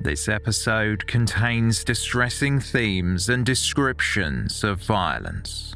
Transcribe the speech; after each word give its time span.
This 0.00 0.28
episode 0.28 1.06
contains 1.06 1.82
distressing 1.82 2.60
themes 2.60 3.28
and 3.28 3.44
descriptions 3.44 4.62
of 4.62 4.82
violence. 4.82 5.74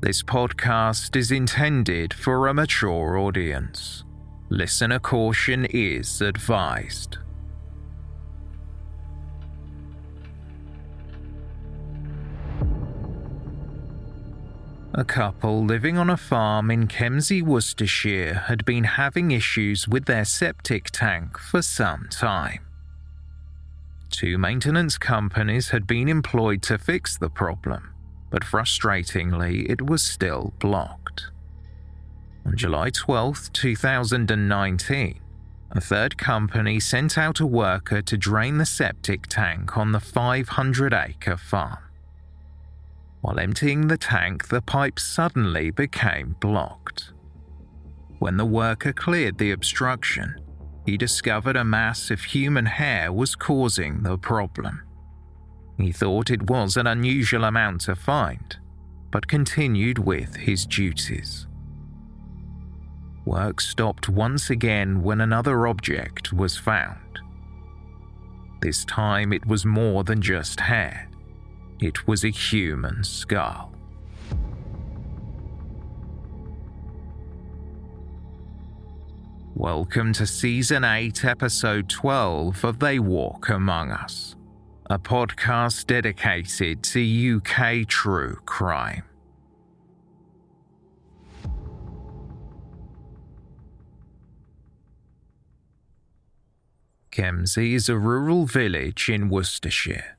This 0.00 0.22
podcast 0.22 1.16
is 1.16 1.30
intended 1.30 2.12
for 2.12 2.48
a 2.48 2.54
mature 2.54 3.16
audience. 3.16 4.04
Listener 4.50 4.98
caution 4.98 5.66
is 5.66 6.20
advised. 6.20 7.18
A 14.94 15.04
couple 15.04 15.64
living 15.64 15.96
on 15.96 16.10
a 16.10 16.16
farm 16.16 16.70
in 16.70 16.88
Kempsey, 16.88 17.42
Worcestershire 17.42 18.34
had 18.48 18.64
been 18.64 18.84
having 18.84 19.30
issues 19.30 19.86
with 19.86 20.06
their 20.06 20.24
septic 20.24 20.90
tank 20.90 21.38
for 21.38 21.62
some 21.62 22.08
time. 22.10 22.60
Two 24.10 24.38
maintenance 24.38 24.98
companies 24.98 25.70
had 25.70 25.86
been 25.86 26.08
employed 26.08 26.62
to 26.62 26.78
fix 26.78 27.16
the 27.16 27.30
problem, 27.30 27.94
but 28.28 28.42
frustratingly, 28.42 29.70
it 29.70 29.86
was 29.86 30.02
still 30.02 30.52
blocked. 30.58 31.30
On 32.44 32.56
July 32.56 32.90
12, 32.90 33.52
2019, 33.52 35.20
a 35.70 35.80
third 35.80 36.18
company 36.18 36.80
sent 36.80 37.16
out 37.16 37.38
a 37.38 37.46
worker 37.46 38.02
to 38.02 38.18
drain 38.18 38.58
the 38.58 38.66
septic 38.66 39.28
tank 39.28 39.76
on 39.76 39.92
the 39.92 40.00
500 40.00 40.92
acre 40.92 41.36
farm. 41.36 41.78
While 43.20 43.38
emptying 43.38 43.86
the 43.86 43.98
tank, 43.98 44.48
the 44.48 44.62
pipe 44.62 44.98
suddenly 44.98 45.70
became 45.70 46.34
blocked. 46.40 47.12
When 48.18 48.36
the 48.36 48.44
worker 48.44 48.92
cleared 48.92 49.38
the 49.38 49.52
obstruction, 49.52 50.34
he 50.86 50.96
discovered 50.96 51.56
a 51.56 51.64
mass 51.64 52.10
of 52.10 52.20
human 52.20 52.66
hair 52.66 53.12
was 53.12 53.34
causing 53.34 54.02
the 54.02 54.18
problem. 54.18 54.82
He 55.78 55.92
thought 55.92 56.30
it 56.30 56.48
was 56.48 56.76
an 56.76 56.86
unusual 56.86 57.44
amount 57.44 57.82
to 57.82 57.94
find, 57.94 58.56
but 59.10 59.28
continued 59.28 59.98
with 59.98 60.36
his 60.36 60.66
duties. 60.66 61.46
Work 63.24 63.60
stopped 63.60 64.08
once 64.08 64.50
again 64.50 65.02
when 65.02 65.20
another 65.20 65.66
object 65.66 66.32
was 66.32 66.56
found. 66.56 67.20
This 68.60 68.84
time 68.84 69.32
it 69.32 69.46
was 69.46 69.64
more 69.64 70.04
than 70.04 70.20
just 70.20 70.60
hair, 70.60 71.08
it 71.78 72.06
was 72.06 72.24
a 72.24 72.30
human 72.30 73.04
skull. 73.04 73.72
Welcome 79.54 80.12
to 80.14 80.26
Season 80.26 80.84
8, 80.84 81.24
Episode 81.24 81.88
12 81.88 82.64
of 82.64 82.78
They 82.78 83.00
Walk 83.00 83.48
Among 83.48 83.90
Us, 83.90 84.36
a 84.88 84.98
podcast 84.98 85.86
dedicated 85.86 86.84
to 86.84 87.36
UK 87.36 87.86
true 87.86 88.38
crime. 88.46 89.02
Kempsey 97.10 97.74
is 97.74 97.88
a 97.88 97.98
rural 97.98 98.46
village 98.46 99.08
in 99.10 99.28
Worcestershire. 99.28 100.16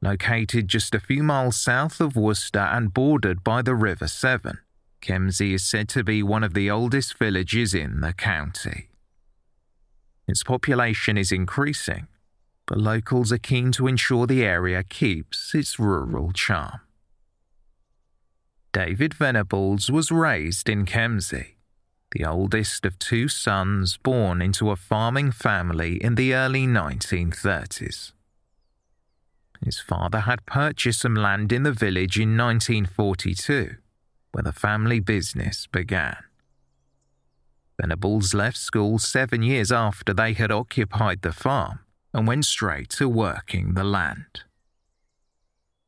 Located 0.00 0.66
just 0.66 0.94
a 0.94 1.00
few 1.00 1.22
miles 1.22 1.60
south 1.60 2.00
of 2.00 2.16
Worcester 2.16 2.58
and 2.58 2.92
bordered 2.92 3.44
by 3.44 3.60
the 3.60 3.74
River 3.74 4.08
Severn, 4.08 4.58
Kempsey 5.00 5.54
is 5.54 5.64
said 5.64 5.88
to 5.90 6.02
be 6.02 6.22
one 6.22 6.44
of 6.44 6.54
the 6.54 6.70
oldest 6.70 7.18
villages 7.18 7.74
in 7.74 8.00
the 8.00 8.12
county. 8.12 8.88
Its 10.26 10.42
population 10.42 11.16
is 11.16 11.32
increasing, 11.32 12.08
but 12.66 12.78
locals 12.78 13.32
are 13.32 13.38
keen 13.38 13.72
to 13.72 13.86
ensure 13.86 14.26
the 14.26 14.44
area 14.44 14.82
keeps 14.84 15.54
its 15.54 15.78
rural 15.78 16.32
charm. 16.32 16.80
David 18.72 19.14
Venables 19.14 19.90
was 19.90 20.10
raised 20.10 20.68
in 20.68 20.84
Kempsey, 20.84 21.56
the 22.12 22.24
oldest 22.24 22.84
of 22.84 22.98
two 22.98 23.28
sons 23.28 23.96
born 23.96 24.42
into 24.42 24.70
a 24.70 24.76
farming 24.76 25.32
family 25.32 25.96
in 26.02 26.14
the 26.14 26.34
early 26.34 26.66
1930s. 26.66 28.12
His 29.64 29.80
father 29.80 30.20
had 30.20 30.46
purchased 30.46 31.00
some 31.00 31.14
land 31.14 31.52
in 31.52 31.62
the 31.62 31.72
village 31.72 32.18
in 32.18 32.36
1942 32.36 33.76
where 34.32 34.42
the 34.42 34.52
family 34.52 35.00
business 35.00 35.66
began. 35.66 36.16
Venables 37.80 38.34
left 38.34 38.56
school 38.56 38.98
seven 38.98 39.42
years 39.42 39.70
after 39.70 40.12
they 40.12 40.32
had 40.32 40.50
occupied 40.50 41.22
the 41.22 41.32
farm 41.32 41.80
and 42.12 42.26
went 42.26 42.44
straight 42.44 42.88
to 42.90 43.08
working 43.08 43.74
the 43.74 43.84
land. 43.84 44.42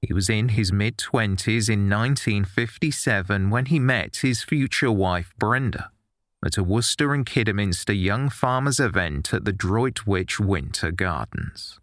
He 0.01 0.15
was 0.15 0.31
in 0.31 0.51
his 0.51 0.73
mid 0.73 0.97
20s 0.97 1.69
in 1.69 1.91
1957 1.91 3.51
when 3.51 3.67
he 3.67 3.79
met 3.79 4.19
his 4.19 4.43
future 4.43 4.93
wife 4.93 5.35
Brenda 5.39 5.91
at 6.45 6.57
a 6.57 6.65
Worcester 6.65 7.13
and 7.13 7.27
Kidderminster 7.27 7.93
Young 7.93 8.31
Farmers 8.31 8.81
event 8.81 9.35
at 9.35 9.45
the 9.45 9.53
Droitwich 9.53 10.41
Winter 10.41 10.91
Gardens. 10.91 11.80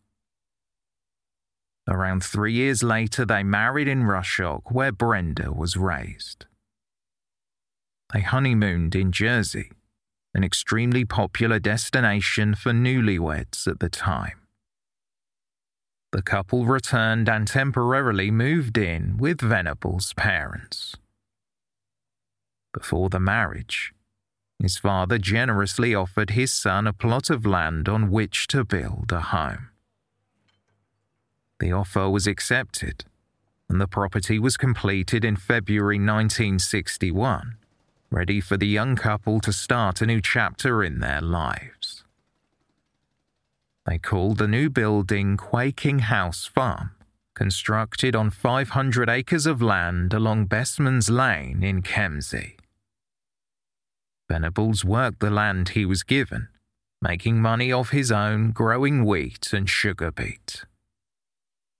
Around 1.87 2.23
three 2.23 2.53
years 2.53 2.83
later, 2.83 3.25
they 3.25 3.43
married 3.43 3.87
in 3.87 4.03
Rushock, 4.03 4.71
where 4.71 4.91
Brenda 4.91 5.53
was 5.53 5.77
raised. 5.77 6.45
They 8.13 8.21
honeymooned 8.21 8.93
in 8.93 9.11
Jersey, 9.11 9.71
an 10.33 10.43
extremely 10.43 11.05
popular 11.05 11.59
destination 11.59 12.55
for 12.55 12.71
newlyweds 12.71 13.67
at 13.67 13.79
the 13.79 13.89
time. 13.89 14.41
The 16.11 16.21
couple 16.21 16.65
returned 16.65 17.29
and 17.29 17.47
temporarily 17.47 18.31
moved 18.31 18.77
in 18.77 19.17
with 19.17 19.41
Venable's 19.41 20.13
parents. 20.13 20.95
Before 22.73 23.09
the 23.09 23.19
marriage, 23.19 23.93
his 24.59 24.77
father 24.77 25.17
generously 25.17 25.93
offered 25.93 26.31
his 26.31 26.51
son 26.51 26.87
a 26.87 26.93
plot 26.93 27.29
of 27.29 27.45
land 27.45 27.87
on 27.87 28.09
which 28.09 28.47
to 28.47 28.63
build 28.63 29.11
a 29.11 29.21
home. 29.21 29.69
The 31.59 31.71
offer 31.71 32.09
was 32.09 32.27
accepted, 32.27 33.05
and 33.69 33.81
the 33.81 33.87
property 33.87 34.37
was 34.39 34.57
completed 34.57 35.25
in 35.25 35.35
February 35.35 35.97
1961, 35.97 37.57
ready 38.11 38.39
for 38.39 38.57
the 38.57 38.67
young 38.67 38.95
couple 38.95 39.39
to 39.41 39.51
start 39.51 40.01
a 40.01 40.05
new 40.05 40.21
chapter 40.21 40.83
in 40.83 40.99
their 40.99 41.21
lives. 41.21 42.03
They 43.87 43.97
called 43.97 44.37
the 44.37 44.47
new 44.47 44.69
building 44.69 45.37
Quaking 45.37 45.99
House 45.99 46.45
Farm, 46.45 46.91
constructed 47.33 48.15
on 48.15 48.29
500 48.29 49.09
acres 49.09 49.45
of 49.45 49.61
land 49.61 50.13
along 50.13 50.47
Bestman's 50.47 51.09
Lane 51.09 51.63
in 51.63 51.81
Kempsey. 51.81 52.57
Venables 54.29 54.83
worked 54.83 55.21
the 55.21 55.29
land 55.29 55.69
he 55.69 55.85
was 55.85 56.03
given, 56.03 56.49
making 57.01 57.41
money 57.41 57.71
off 57.71 57.91
his 57.91 58.11
own 58.11 58.51
growing 58.51 59.05
wheat 59.05 59.53
and 59.53 59.69
sugar 59.69 60.11
beet. 60.11 60.65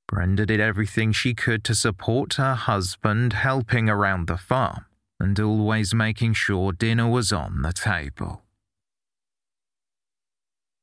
Brenda 0.08 0.46
did 0.46 0.60
everything 0.60 1.12
she 1.12 1.34
could 1.34 1.64
to 1.66 1.76
support 1.76 2.36
her 2.36 2.56
husband, 2.56 3.34
helping 3.34 3.90
around 3.90 4.28
the 4.28 4.38
farm 4.38 4.86
and 5.20 5.40
always 5.40 5.94
making 5.94 6.34
sure 6.34 6.72
dinner 6.72 7.08
was 7.10 7.34
on 7.34 7.62
the 7.62 7.74
table. 7.74 8.44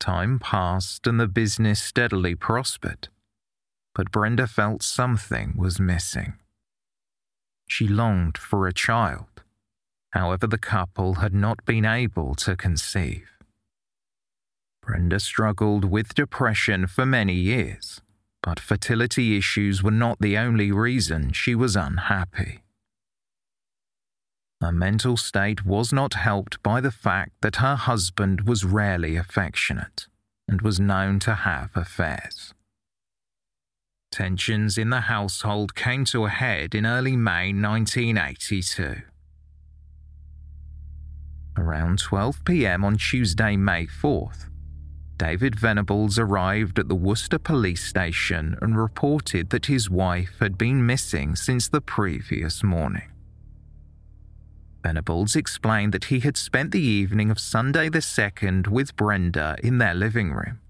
Time 0.00 0.38
passed 0.38 1.06
and 1.06 1.18
the 1.18 1.28
business 1.28 1.82
steadily 1.82 2.34
prospered, 2.34 3.08
but 3.94 4.10
Brenda 4.10 4.46
felt 4.46 4.82
something 4.82 5.54
was 5.56 5.80
missing. 5.80 6.34
She 7.66 7.88
longed 7.88 8.36
for 8.36 8.66
a 8.66 8.72
child, 8.74 9.42
however, 10.10 10.46
the 10.46 10.58
couple 10.58 11.14
had 11.14 11.32
not 11.32 11.64
been 11.64 11.86
able 11.86 12.34
to 12.36 12.56
conceive. 12.56 13.30
Brenda 14.82 15.18
struggled 15.20 15.86
with 15.86 16.14
depression 16.14 16.86
for 16.86 17.06
many 17.06 17.34
years, 17.34 18.02
but 18.44 18.60
fertility 18.60 19.38
issues 19.38 19.82
were 19.82 19.90
not 19.90 20.18
the 20.20 20.36
only 20.36 20.70
reason 20.70 21.32
she 21.32 21.54
was 21.54 21.74
unhappy. 21.74 22.60
Her 24.60 24.70
mental 24.70 25.16
state 25.16 25.64
was 25.64 25.94
not 25.94 26.12
helped 26.14 26.62
by 26.62 26.82
the 26.82 26.90
fact 26.90 27.32
that 27.40 27.56
her 27.56 27.74
husband 27.74 28.42
was 28.42 28.62
rarely 28.62 29.16
affectionate 29.16 30.06
and 30.46 30.60
was 30.60 30.78
known 30.78 31.18
to 31.20 31.34
have 31.34 31.70
affairs. 31.74 32.52
Tensions 34.12 34.76
in 34.76 34.90
the 34.90 35.02
household 35.02 35.74
came 35.74 36.04
to 36.04 36.26
a 36.26 36.30
head 36.30 36.74
in 36.74 36.84
early 36.84 37.16
May 37.16 37.50
1982. 37.52 39.02
Around 41.56 41.98
12 41.98 42.44
pm 42.44 42.84
on 42.84 42.98
Tuesday, 42.98 43.56
May 43.56 43.86
4th, 43.86 44.50
David 45.16 45.54
Venables 45.54 46.18
arrived 46.18 46.78
at 46.78 46.88
the 46.88 46.94
Worcester 46.94 47.38
police 47.38 47.84
station 47.84 48.56
and 48.60 48.76
reported 48.76 49.50
that 49.50 49.66
his 49.66 49.88
wife 49.88 50.38
had 50.40 50.58
been 50.58 50.84
missing 50.84 51.36
since 51.36 51.68
the 51.68 51.80
previous 51.80 52.64
morning. 52.64 53.10
Venables 54.82 55.34
explained 55.36 55.92
that 55.92 56.06
he 56.06 56.20
had 56.20 56.36
spent 56.36 56.72
the 56.72 56.82
evening 56.82 57.30
of 57.30 57.38
Sunday 57.38 57.88
the 57.88 58.00
2nd 58.00 58.68
with 58.68 58.96
Brenda 58.96 59.56
in 59.62 59.78
their 59.78 59.94
living 59.94 60.32
room, 60.32 60.60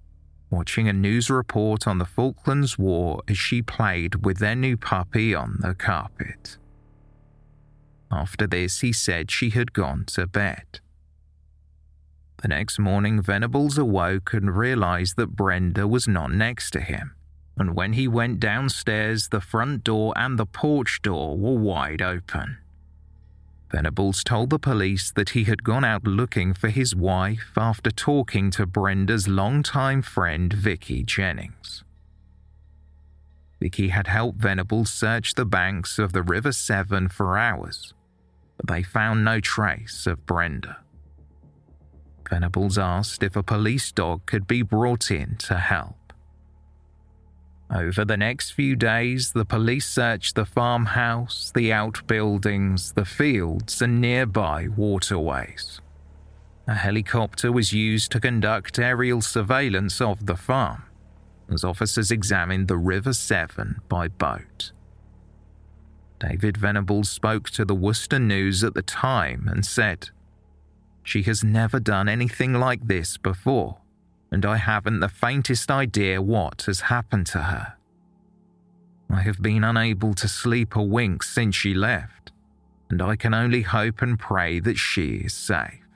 watching 0.51 0.89
a 0.89 0.93
news 0.93 1.31
report 1.31 1.89
on 1.89 1.99
the 1.99 2.05
Falklands 2.05 2.79
War 2.79 3.23
as 3.27 3.39
she 3.39 3.61
played 3.61 4.25
with 4.25 4.39
their 4.39 4.55
new 4.55 4.77
puppy 4.77 5.35
on 5.35 5.57
the 5.61 5.75
carpet. 5.75 6.59
After 8.11 8.47
this, 8.47 8.81
he 8.81 8.93
said 8.93 9.31
she 9.31 9.51
had 9.51 9.73
gone 9.73 10.05
to 10.09 10.27
bed. 10.29 10.81
The 12.45 12.49
next 12.49 12.79
morning, 12.79 13.23
Venables 13.23 13.79
awoke 13.79 14.35
and 14.35 14.55
realized 14.55 15.17
that 15.17 15.35
Brenda 15.35 15.89
was 15.89 16.07
not 16.07 16.31
next 16.31 16.73
to 16.73 16.83
him. 16.83 17.15
And 17.57 17.75
when 17.75 17.95
he 17.95 18.07
went 18.07 18.39
downstairs, 18.39 19.31
the 19.31 19.41
front 19.41 19.83
door 19.83 20.13
and 20.15 20.39
the 20.39 20.45
porch 20.45 21.01
door 21.01 21.39
were 21.39 21.57
wide 21.57 22.03
open. 22.03 22.59
Venables 23.73 24.23
told 24.23 24.51
the 24.51 24.59
police 24.59 25.11
that 25.13 25.31
he 25.31 25.45
had 25.45 25.65
gone 25.65 25.87
out 25.87 26.05
looking 26.05 26.53
for 26.53 26.69
his 26.69 26.95
wife 26.95 27.53
after 27.57 27.91
talking 27.91 28.51
to 28.51 28.67
Brenda's 28.67 29.27
longtime 29.27 30.03
friend 30.03 30.53
Vicky 30.53 31.03
Jennings. 31.03 31.83
Vicky 33.59 33.89
had 33.89 34.07
helped 34.07 34.39
Venables 34.39 34.91
search 34.91 35.33
the 35.33 35.47
banks 35.47 35.99
of 35.99 36.13
the 36.13 36.23
River 36.23 36.53
Severn 36.53 37.09
for 37.09 37.39
hours, 37.39 37.95
but 38.59 38.67
they 38.67 38.83
found 38.83 39.25
no 39.25 39.41
trace 39.41 40.07
of 40.07 40.27
Brenda. 40.27 40.84
Venables 42.35 42.79
asked 42.79 43.23
if 43.23 43.37
a 43.37 43.45
police 43.45 43.93
dog 43.93 44.27
could 44.27 44.49
be 44.49 44.61
brought 44.61 45.09
in 45.09 45.37
to 45.37 45.57
help. 45.57 46.13
Over 47.73 48.05
the 48.05 48.17
next 48.17 48.51
few 48.51 48.75
days, 48.75 49.31
the 49.31 49.45
police 49.45 49.87
searched 49.87 50.35
the 50.35 50.45
farmhouse, 50.45 51.53
the 51.55 51.73
outbuildings, 51.73 52.95
the 52.95 53.05
fields, 53.05 53.81
and 53.81 54.01
nearby 54.01 54.67
waterways. 54.67 55.81
A 56.67 56.75
helicopter 56.75 57.53
was 57.53 57.73
used 57.73 58.11
to 58.11 58.19
conduct 58.19 58.81
aerial 58.81 59.23
surveillance 59.23 60.01
of 60.01 60.27
the 60.27 60.37
farm, 60.37 60.83
as 61.49 61.63
officers 61.63 62.11
examined 62.11 62.67
the 62.67 62.79
River 62.79 63.13
Severn 63.13 63.81
by 63.89 64.09
boat. 64.09 64.73
David 66.19 66.57
Venables 66.57 67.11
spoke 67.11 67.49
to 67.51 67.65
the 67.65 67.77
Worcester 67.77 68.19
News 68.19 68.65
at 68.65 68.75
the 68.75 68.83
time 68.83 69.47
and 69.47 69.65
said, 69.65 70.11
She 71.05 71.23
has 71.23 71.45
never 71.45 71.79
done 71.79 72.09
anything 72.09 72.55
like 72.55 72.87
this 72.89 73.17
before 73.17 73.79
and 74.35 74.45
I 74.45 74.57
haven't 74.57 74.99
the 74.99 75.09
faintest 75.09 75.71
idea 75.71 76.21
what 76.21 76.63
has 76.63 76.81
happened 76.81 77.27
to 77.29 77.39
her. 77.39 77.75
I 79.09 79.23
have 79.23 79.41
been 79.41 79.63
unable 79.63 80.13
to 80.15 80.27
sleep 80.27 80.75
a 80.75 80.83
wink 80.83 81.23
since 81.23 81.55
she 81.55 81.73
left, 81.73 82.33
and 82.91 83.01
I 83.01 83.15
can 83.15 83.33
only 83.33 83.63
hope 83.63 84.03
and 84.03 84.19
pray 84.19 84.59
that 84.59 84.77
she 84.77 85.19
is 85.19 85.35
safe. 85.35 85.87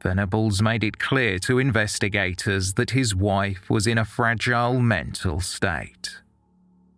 Venables 0.00 0.62
made 0.62 0.84
it 0.84 1.00
clear 1.00 1.40
to 1.40 1.58
investigators 1.58 2.74
that 2.74 2.90
his 2.90 3.12
wife 3.12 3.68
was 3.68 3.88
in 3.88 3.98
a 3.98 4.04
fragile 4.04 4.78
mental 4.78 5.40
state. 5.40 6.20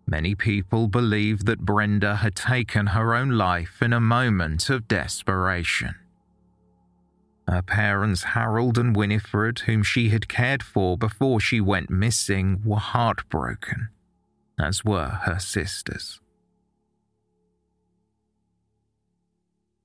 Many 0.05 0.35
people 0.35 0.87
believe 0.87 1.45
that 1.45 1.65
Brenda 1.65 2.17
had 2.17 2.35
taken 2.35 2.87
her 2.87 3.15
own 3.15 3.31
life 3.31 3.81
in 3.81 3.93
a 3.93 3.99
moment 3.99 4.69
of 4.69 4.87
desperation. 4.87 5.95
Her 7.51 7.61
parents, 7.61 8.23
Harold 8.23 8.77
and 8.77 8.95
Winifred, 8.95 9.59
whom 9.65 9.83
she 9.83 10.07
had 10.07 10.29
cared 10.29 10.63
for 10.63 10.97
before 10.97 11.41
she 11.41 11.59
went 11.59 11.89
missing, 11.89 12.61
were 12.63 12.77
heartbroken, 12.77 13.89
as 14.57 14.85
were 14.85 15.19
her 15.25 15.37
sisters. 15.37 16.21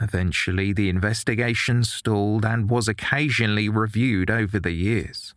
Eventually, 0.01 0.73
the 0.73 0.89
investigation 0.89 1.83
stalled 1.83 2.45
and 2.45 2.71
was 2.71 2.87
occasionally 2.87 3.69
reviewed 3.69 4.31
over 4.31 4.61
the 4.61 4.71
years, 4.71 5.35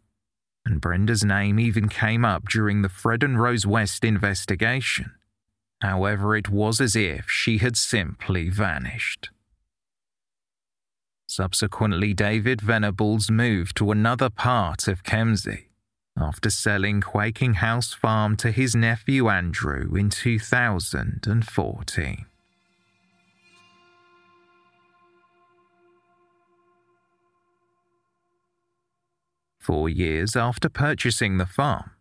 and 0.63 0.79
Brenda's 0.79 1.25
name 1.25 1.59
even 1.59 1.89
came 1.89 2.23
up 2.23 2.47
during 2.47 2.83
the 2.83 2.89
Fred 2.89 3.23
and 3.23 3.41
Rose 3.41 3.65
West 3.65 4.03
investigation. 4.03 5.13
However, 5.81 6.35
it 6.35 6.49
was 6.49 6.79
as 6.79 6.95
if 6.95 7.27
she 7.27 7.57
had 7.57 7.75
simply 7.75 8.49
vanished. 8.49 9.31
Subsequently, 11.29 12.13
David 12.15 12.59
Venables 12.59 13.29
moved 13.29 13.77
to 13.77 13.91
another 13.91 14.31
part 14.31 14.87
of 14.87 15.03
Kempsey 15.03 15.67
after 16.17 16.49
selling 16.49 17.01
Quaking 17.01 17.53
House 17.53 17.93
Farm 17.93 18.35
to 18.37 18.49
his 18.49 18.75
nephew 18.75 19.29
Andrew 19.29 19.95
in 19.95 20.09
2014. 20.09 22.25
Four 29.59 29.87
years 29.87 30.35
after 30.35 30.67
purchasing 30.67 31.37
the 31.37 31.45
farm, 31.45 31.91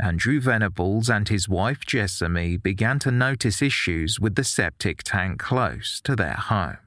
Andrew 0.00 0.40
Venables 0.40 1.10
and 1.10 1.28
his 1.28 1.48
wife 1.48 1.84
Jessamy 1.84 2.58
began 2.58 3.00
to 3.00 3.10
notice 3.10 3.60
issues 3.60 4.20
with 4.20 4.36
the 4.36 4.44
septic 4.44 5.02
tank 5.02 5.40
close 5.40 6.00
to 6.04 6.14
their 6.14 6.34
home. 6.34 6.78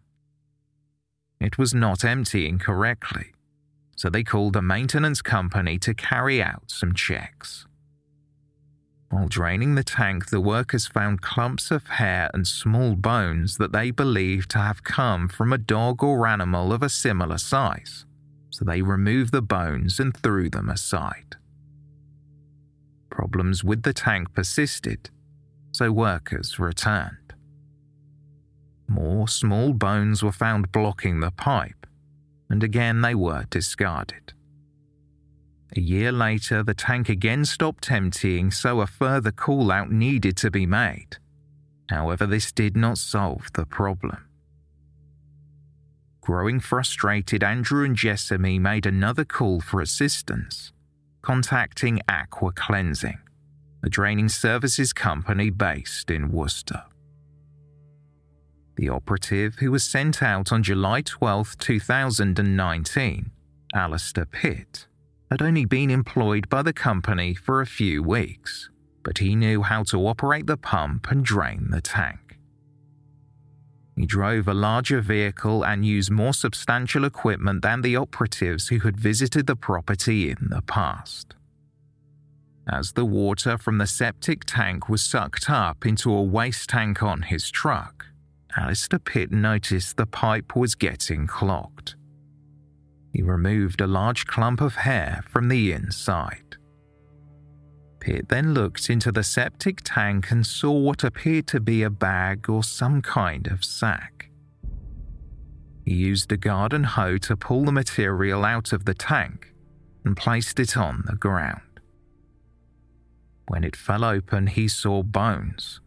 It 1.46 1.60
was 1.60 1.76
not 1.76 2.04
emptying 2.04 2.58
correctly, 2.58 3.28
so 3.96 4.10
they 4.10 4.24
called 4.24 4.56
a 4.56 4.64
maintenance 4.64 5.22
company 5.22 5.78
to 5.78 5.94
carry 5.94 6.42
out 6.42 6.72
some 6.72 6.96
checks. 6.96 7.68
While 9.12 9.28
draining 9.28 9.76
the 9.76 9.84
tank, 9.84 10.32
the 10.32 10.42
workers 10.42 10.88
found 10.88 11.22
clumps 11.22 11.70
of 11.70 11.86
hair 11.86 12.32
and 12.34 12.48
small 12.48 12.96
bones 12.96 13.58
that 13.58 13.74
they 13.74 13.92
believed 13.92 14.50
to 14.52 14.58
have 14.58 14.84
come 14.84 15.28
from 15.28 15.54
a 15.54 15.60
dog 15.60 16.04
or 16.04 16.26
animal 16.26 16.74
of 16.74 16.82
a 16.82 16.90
similar 16.90 17.38
size, 17.38 18.08
so 18.50 18.66
they 18.66 18.82
removed 18.82 19.32
the 19.32 19.44
bones 19.44 20.00
and 20.00 20.18
threw 20.18 20.50
them 20.50 20.68
aside. 20.68 21.36
Problems 23.12 23.64
with 23.64 23.84
the 23.84 23.94
tank 23.94 24.34
persisted, 24.34 25.12
so 25.72 25.92
workers 25.92 26.58
returned. 26.58 27.25
More 28.88 29.28
small 29.28 29.74
bones 29.74 30.22
were 30.24 30.32
found 30.32 30.72
blocking 30.72 31.20
the 31.20 31.32
pipe, 31.32 31.88
and 32.50 32.64
again 32.64 33.02
they 33.02 33.16
were 33.16 33.46
discarded. 33.50 34.34
A 35.76 35.82
year 35.82 36.12
later, 36.12 36.64
the 36.64 36.74
tank 36.74 37.10
again 37.10 37.44
stopped 37.44 37.92
emptying, 37.92 38.52
so 38.52 38.80
a 38.80 38.88
further 38.88 39.32
call 39.32 39.72
out 39.72 39.92
needed 39.92 40.38
to 40.38 40.52
be 40.52 40.66
made. 40.66 41.18
However, 41.90 42.26
this 42.26 42.52
did 42.52 42.78
not 42.78 42.98
solve 42.98 43.52
the 43.54 43.66
problem. 43.66 44.26
Growing 46.22 46.60
frustrated, 46.60 47.44
Andrew 47.44 47.84
and 47.84 47.96
Jessamy 47.96 48.58
made 48.58 48.86
another 48.86 49.26
call 49.26 49.60
for 49.62 49.82
assistance, 49.82 50.72
contacting 51.22 52.00
Aqua 52.08 52.52
Cleansing, 52.54 53.20
a 53.84 53.90
draining 53.90 54.30
services 54.30 54.94
company 54.94 55.50
based 55.50 56.10
in 56.10 56.32
Worcester. 56.32 56.84
The 58.76 58.90
operative 58.90 59.56
who 59.56 59.72
was 59.72 59.84
sent 59.84 60.22
out 60.22 60.52
on 60.52 60.64
July 60.64 61.02
12, 61.02 61.58
2019, 61.58 63.32
Alistair 63.74 64.26
Pitt, 64.26 64.88
had 65.32 65.42
only 65.42 65.66
been 65.66 65.90
employed 65.90 66.50
by 66.50 66.62
the 66.62 66.74
company 66.74 67.34
for 67.34 67.62
a 67.62 67.66
few 67.66 68.04
weeks, 68.04 68.70
but 69.04 69.20
he 69.20 69.36
knew 69.36 69.62
how 69.62 69.84
to 69.84 70.08
operate 70.08 70.48
the 70.48 70.58
pump 70.58 71.10
and 71.10 71.24
drain 71.24 71.70
the 71.70 71.82
tank. 71.82 72.20
He 73.96 74.06
drove 74.06 74.48
a 74.50 74.54
larger 74.54 75.00
vehicle 75.00 75.64
and 75.64 75.86
used 75.86 76.12
more 76.12 76.34
substantial 76.34 77.06
equipment 77.06 77.62
than 77.62 77.82
the 77.82 77.96
operatives 77.96 78.68
who 78.68 78.80
had 78.80 79.00
visited 79.00 79.48
the 79.48 79.56
property 79.56 80.30
in 80.30 80.50
the 80.50 80.62
past. 80.62 81.34
As 82.68 82.92
the 82.92 83.06
water 83.06 83.58
from 83.58 83.78
the 83.78 83.88
septic 83.88 84.44
tank 84.44 84.90
was 84.90 85.02
sucked 85.02 85.50
up 85.50 85.86
into 85.86 86.12
a 86.12 86.22
waste 86.22 86.70
tank 86.70 87.02
on 87.02 87.22
his 87.22 87.50
truck, 87.50 87.95
Alistair 88.58 89.00
Pitt 89.00 89.32
noticed 89.32 89.98
the 89.98 90.06
pipe 90.06 90.56
was 90.56 90.76
getting 90.76 91.28
clogged. 91.28 91.96
He 93.12 93.22
removed 93.22 93.82
a 93.82 93.88
large 93.88 94.26
clump 94.26 94.62
of 94.62 94.76
hair 94.76 95.24
from 95.28 95.50
the 95.50 95.74
inside. 95.74 96.58
Pitt 98.00 98.30
then 98.30 98.54
looked 98.54 98.90
into 98.90 99.12
the 99.12 99.24
septic 99.24 99.82
tank 99.84 100.32
and 100.32 100.46
saw 100.46 100.72
what 100.72 101.04
appeared 101.04 101.48
to 101.48 101.60
be 101.60 101.84
a 101.84 101.90
bag 101.90 102.50
or 102.50 102.64
some 102.64 103.02
kind 103.02 103.48
of 103.48 103.64
sack. 103.66 104.30
He 105.84 105.94
used 105.94 106.32
a 106.32 106.38
garden 106.38 106.84
hoe 106.84 107.18
to 107.20 107.36
pull 107.36 107.66
the 107.66 107.72
material 107.72 108.46
out 108.46 108.74
of 108.74 108.86
the 108.86 108.94
tank 108.94 109.54
and 110.04 110.16
placed 110.16 110.60
it 110.60 110.78
on 110.78 111.04
the 111.08 111.16
ground. 111.16 111.62
When 113.48 113.64
it 113.64 113.76
fell 113.76 114.04
open, 114.04 114.48
he 114.48 114.68
saw 114.68 115.04
bones 115.04 115.82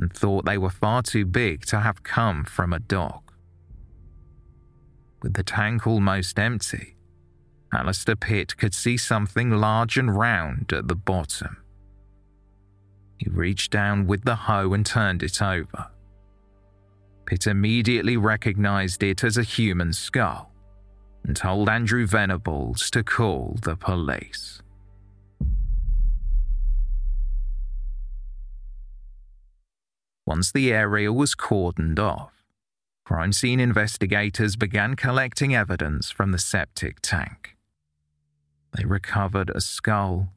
and 0.00 0.12
thought 0.12 0.46
they 0.46 0.58
were 0.58 0.70
far 0.70 1.02
too 1.02 1.26
big 1.26 1.66
to 1.66 1.80
have 1.80 2.02
come 2.02 2.44
from 2.44 2.72
a 2.72 2.78
dock. 2.78 3.34
With 5.22 5.34
the 5.34 5.42
tank 5.42 5.86
almost 5.86 6.38
empty, 6.38 6.96
Alistair 7.72 8.16
Pitt 8.16 8.56
could 8.56 8.74
see 8.74 8.96
something 8.96 9.50
large 9.50 9.98
and 9.98 10.16
round 10.16 10.72
at 10.72 10.88
the 10.88 10.96
bottom. 10.96 11.58
He 13.18 13.28
reached 13.28 13.70
down 13.70 14.06
with 14.06 14.24
the 14.24 14.34
hoe 14.34 14.72
and 14.72 14.84
turned 14.84 15.22
it 15.22 15.42
over. 15.42 15.90
Pitt 17.26 17.46
immediately 17.46 18.16
recognized 18.16 19.02
it 19.02 19.22
as 19.22 19.36
a 19.36 19.42
human 19.42 19.92
skull 19.92 20.50
and 21.24 21.36
told 21.36 21.68
Andrew 21.68 22.06
Venables 22.06 22.90
to 22.90 23.04
call 23.04 23.58
the 23.62 23.76
police. 23.76 24.62
Once 30.30 30.52
the 30.52 30.72
area 30.72 31.12
was 31.12 31.34
cordoned 31.34 31.98
off, 31.98 32.44
crime 33.04 33.32
scene 33.32 33.58
investigators 33.58 34.54
began 34.54 34.94
collecting 34.94 35.56
evidence 35.56 36.12
from 36.12 36.30
the 36.30 36.38
septic 36.38 37.00
tank. 37.00 37.56
They 38.70 38.84
recovered 38.84 39.50
a 39.50 39.60
skull, 39.60 40.28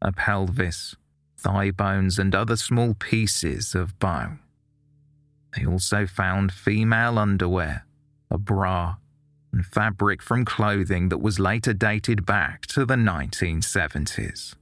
a 0.00 0.12
pelvis, 0.12 0.94
thigh 1.36 1.72
bones, 1.72 2.16
and 2.16 2.32
other 2.32 2.54
small 2.54 2.94
pieces 2.94 3.74
of 3.74 3.98
bone. 3.98 4.38
They 5.56 5.66
also 5.66 6.06
found 6.06 6.52
female 6.52 7.18
underwear, 7.18 7.86
a 8.30 8.38
bra, 8.38 8.98
and 9.52 9.66
fabric 9.66 10.22
from 10.22 10.44
clothing 10.44 11.08
that 11.08 11.18
was 11.18 11.40
later 11.40 11.72
dated 11.72 12.24
back 12.24 12.66
to 12.66 12.84
the 12.84 12.94
1970s. 12.94 14.54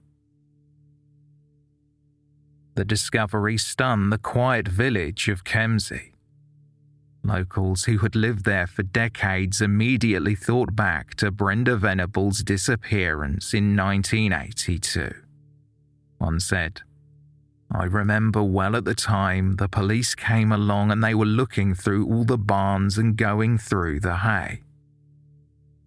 The 2.79 2.85
discovery 2.85 3.59
stunned 3.59 4.13
the 4.13 4.19
quiet 4.19 4.69
village 4.69 5.27
of 5.27 5.43
Kempsey. 5.43 6.13
Locals 7.25 7.87
who 7.87 7.99
had 7.99 8.15
lived 8.15 8.45
there 8.45 8.69
for 8.69 8.85
decades 8.85 9.61
immediately 9.61 10.37
thought 10.37 10.77
back 10.77 11.17
to 11.17 11.33
Brenda 11.33 11.77
Venable's 11.77 12.45
disappearance 12.45 13.53
in 13.53 13.75
1982. 13.75 15.11
One 16.19 16.39
said, 16.39 16.83
I 17.69 17.83
remember 17.83 18.45
well 18.45 18.77
at 18.77 18.85
the 18.85 18.95
time 18.95 19.57
the 19.57 19.67
police 19.67 20.15
came 20.15 20.53
along 20.53 20.93
and 20.93 21.03
they 21.03 21.17
were 21.17 21.27
looking 21.27 21.75
through 21.75 22.07
all 22.07 22.23
the 22.23 22.39
barns 22.39 22.97
and 22.97 23.17
going 23.17 23.59
through 23.59 23.99
the 23.99 24.19
hay. 24.19 24.61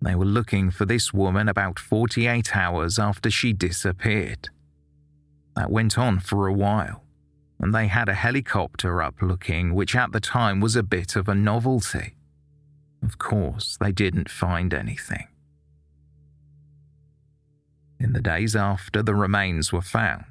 They 0.02 0.16
were 0.16 0.26
looking 0.26 0.70
for 0.72 0.84
this 0.84 1.14
woman 1.14 1.48
about 1.48 1.80
48 1.80 2.54
hours 2.54 3.00
after 3.00 3.32
she 3.32 3.54
disappeared. 3.54 4.50
That 5.56 5.72
went 5.72 5.98
on 5.98 6.20
for 6.20 6.48
a 6.48 6.54
while 6.54 7.04
and 7.62 7.76
they 7.76 7.88
had 7.88 8.10
a 8.10 8.16
helicopter 8.16 9.04
up 9.04 9.22
looking, 9.22 9.76
which 9.76 9.96
at 9.96 10.12
the 10.12 10.20
time 10.20 10.60
was 10.60 10.76
a 10.76 10.82
bit 10.82 11.16
of 11.16 11.30
a 11.30 11.36
novelty. 11.36 12.16
Of 13.04 13.20
course, 13.20 13.78
they 13.80 13.92
didn't 13.92 14.32
find 14.32 14.74
anything. 14.74 15.28
In 18.00 18.14
the 18.14 18.22
days 18.22 18.56
after 18.56 19.04
the 19.04 19.14
remains 19.14 19.72
were 19.72 19.84
found, 19.84 20.26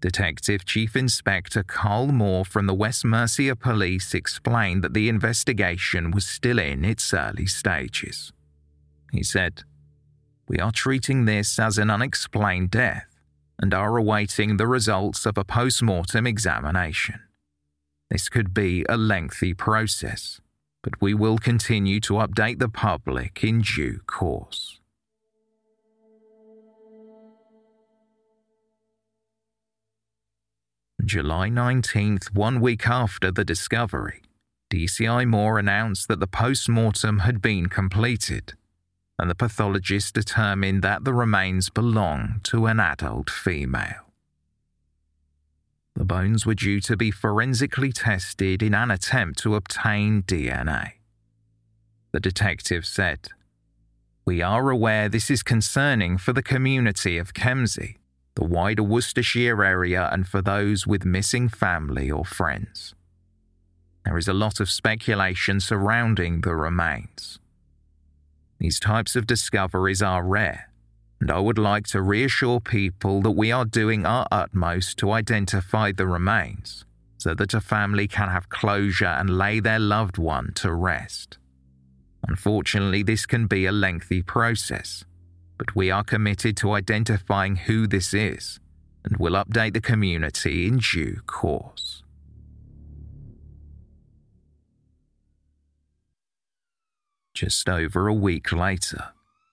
Detective 0.00 0.64
Chief 0.64 0.96
Inspector 0.96 1.62
Carl 1.64 2.08
Moore 2.08 2.44
from 2.44 2.66
the 2.66 2.74
West 2.74 3.04
Mercia 3.04 3.54
Police 3.54 4.12
explained 4.12 4.82
that 4.82 4.94
the 4.94 5.08
investigation 5.08 6.10
was 6.10 6.26
still 6.26 6.58
in 6.58 6.84
its 6.84 7.14
early 7.14 7.46
stages. 7.46 8.32
He 9.12 9.22
said, 9.22 9.62
We 10.48 10.58
are 10.58 10.72
treating 10.72 11.24
this 11.24 11.58
as 11.60 11.78
an 11.78 11.88
unexplained 11.88 12.72
death 12.72 13.07
and 13.58 13.74
are 13.74 13.96
awaiting 13.96 14.56
the 14.56 14.66
results 14.66 15.26
of 15.26 15.36
a 15.36 15.44
post 15.44 15.82
mortem 15.82 16.26
examination. 16.26 17.20
This 18.10 18.28
could 18.28 18.54
be 18.54 18.84
a 18.88 18.96
lengthy 18.96 19.52
process, 19.54 20.40
but 20.82 21.00
we 21.00 21.14
will 21.14 21.38
continue 21.38 22.00
to 22.00 22.14
update 22.14 22.58
the 22.58 22.68
public 22.68 23.42
in 23.42 23.62
due 23.62 24.00
course. 24.06 24.80
July 31.04 31.48
19th, 31.48 32.34
one 32.34 32.60
week 32.60 32.86
after 32.86 33.30
the 33.30 33.44
discovery, 33.44 34.22
DCI 34.70 35.26
Moore 35.26 35.58
announced 35.58 36.08
that 36.08 36.20
the 36.20 36.26
post 36.26 36.68
mortem 36.68 37.20
had 37.20 37.40
been 37.40 37.68
completed 37.68 38.54
and 39.18 39.28
the 39.28 39.34
pathologist 39.34 40.14
determined 40.14 40.82
that 40.82 41.04
the 41.04 41.12
remains 41.12 41.70
belonged 41.70 42.44
to 42.44 42.66
an 42.66 42.78
adult 42.78 43.28
female. 43.28 44.12
The 45.96 46.04
bones 46.04 46.46
were 46.46 46.54
due 46.54 46.80
to 46.82 46.96
be 46.96 47.10
forensically 47.10 47.90
tested 47.92 48.62
in 48.62 48.72
an 48.74 48.92
attempt 48.92 49.40
to 49.40 49.56
obtain 49.56 50.22
DNA. 50.22 50.92
The 52.12 52.20
detective 52.20 52.86
said, 52.86 53.30
We 54.24 54.40
are 54.40 54.70
aware 54.70 55.08
this 55.08 55.28
is 55.28 55.42
concerning 55.42 56.16
for 56.16 56.32
the 56.32 56.42
community 56.42 57.18
of 57.18 57.34
Kempsey, 57.34 57.96
the 58.36 58.44
wider 58.44 58.84
Worcestershire 58.84 59.64
area, 59.64 60.08
and 60.12 60.28
for 60.28 60.40
those 60.40 60.86
with 60.86 61.04
missing 61.04 61.48
family 61.48 62.08
or 62.08 62.24
friends. 62.24 62.94
There 64.04 64.16
is 64.16 64.28
a 64.28 64.32
lot 64.32 64.60
of 64.60 64.70
speculation 64.70 65.58
surrounding 65.58 66.42
the 66.42 66.54
remains. 66.54 67.40
These 68.58 68.80
types 68.80 69.14
of 69.14 69.26
discoveries 69.26 70.02
are 70.02 70.22
rare, 70.22 70.70
and 71.20 71.30
I 71.30 71.38
would 71.38 71.58
like 71.58 71.86
to 71.88 72.02
reassure 72.02 72.60
people 72.60 73.22
that 73.22 73.32
we 73.32 73.52
are 73.52 73.64
doing 73.64 74.04
our 74.04 74.26
utmost 74.32 74.98
to 74.98 75.12
identify 75.12 75.92
the 75.92 76.06
remains 76.06 76.84
so 77.18 77.34
that 77.34 77.54
a 77.54 77.60
family 77.60 78.08
can 78.08 78.28
have 78.28 78.48
closure 78.48 79.06
and 79.06 79.38
lay 79.38 79.60
their 79.60 79.78
loved 79.78 80.18
one 80.18 80.52
to 80.54 80.72
rest. 80.72 81.38
Unfortunately, 82.26 83.02
this 83.02 83.26
can 83.26 83.46
be 83.46 83.66
a 83.66 83.72
lengthy 83.72 84.22
process, 84.22 85.04
but 85.56 85.74
we 85.74 85.90
are 85.90 86.04
committed 86.04 86.56
to 86.58 86.72
identifying 86.72 87.56
who 87.56 87.86
this 87.86 88.12
is 88.12 88.60
and 89.04 89.16
will 89.16 89.32
update 89.32 89.72
the 89.72 89.80
community 89.80 90.66
in 90.66 90.78
due 90.78 91.20
course. 91.26 92.02
Just 97.38 97.68
over 97.68 98.08
a 98.08 98.12
week 98.12 98.50
later, 98.50 99.10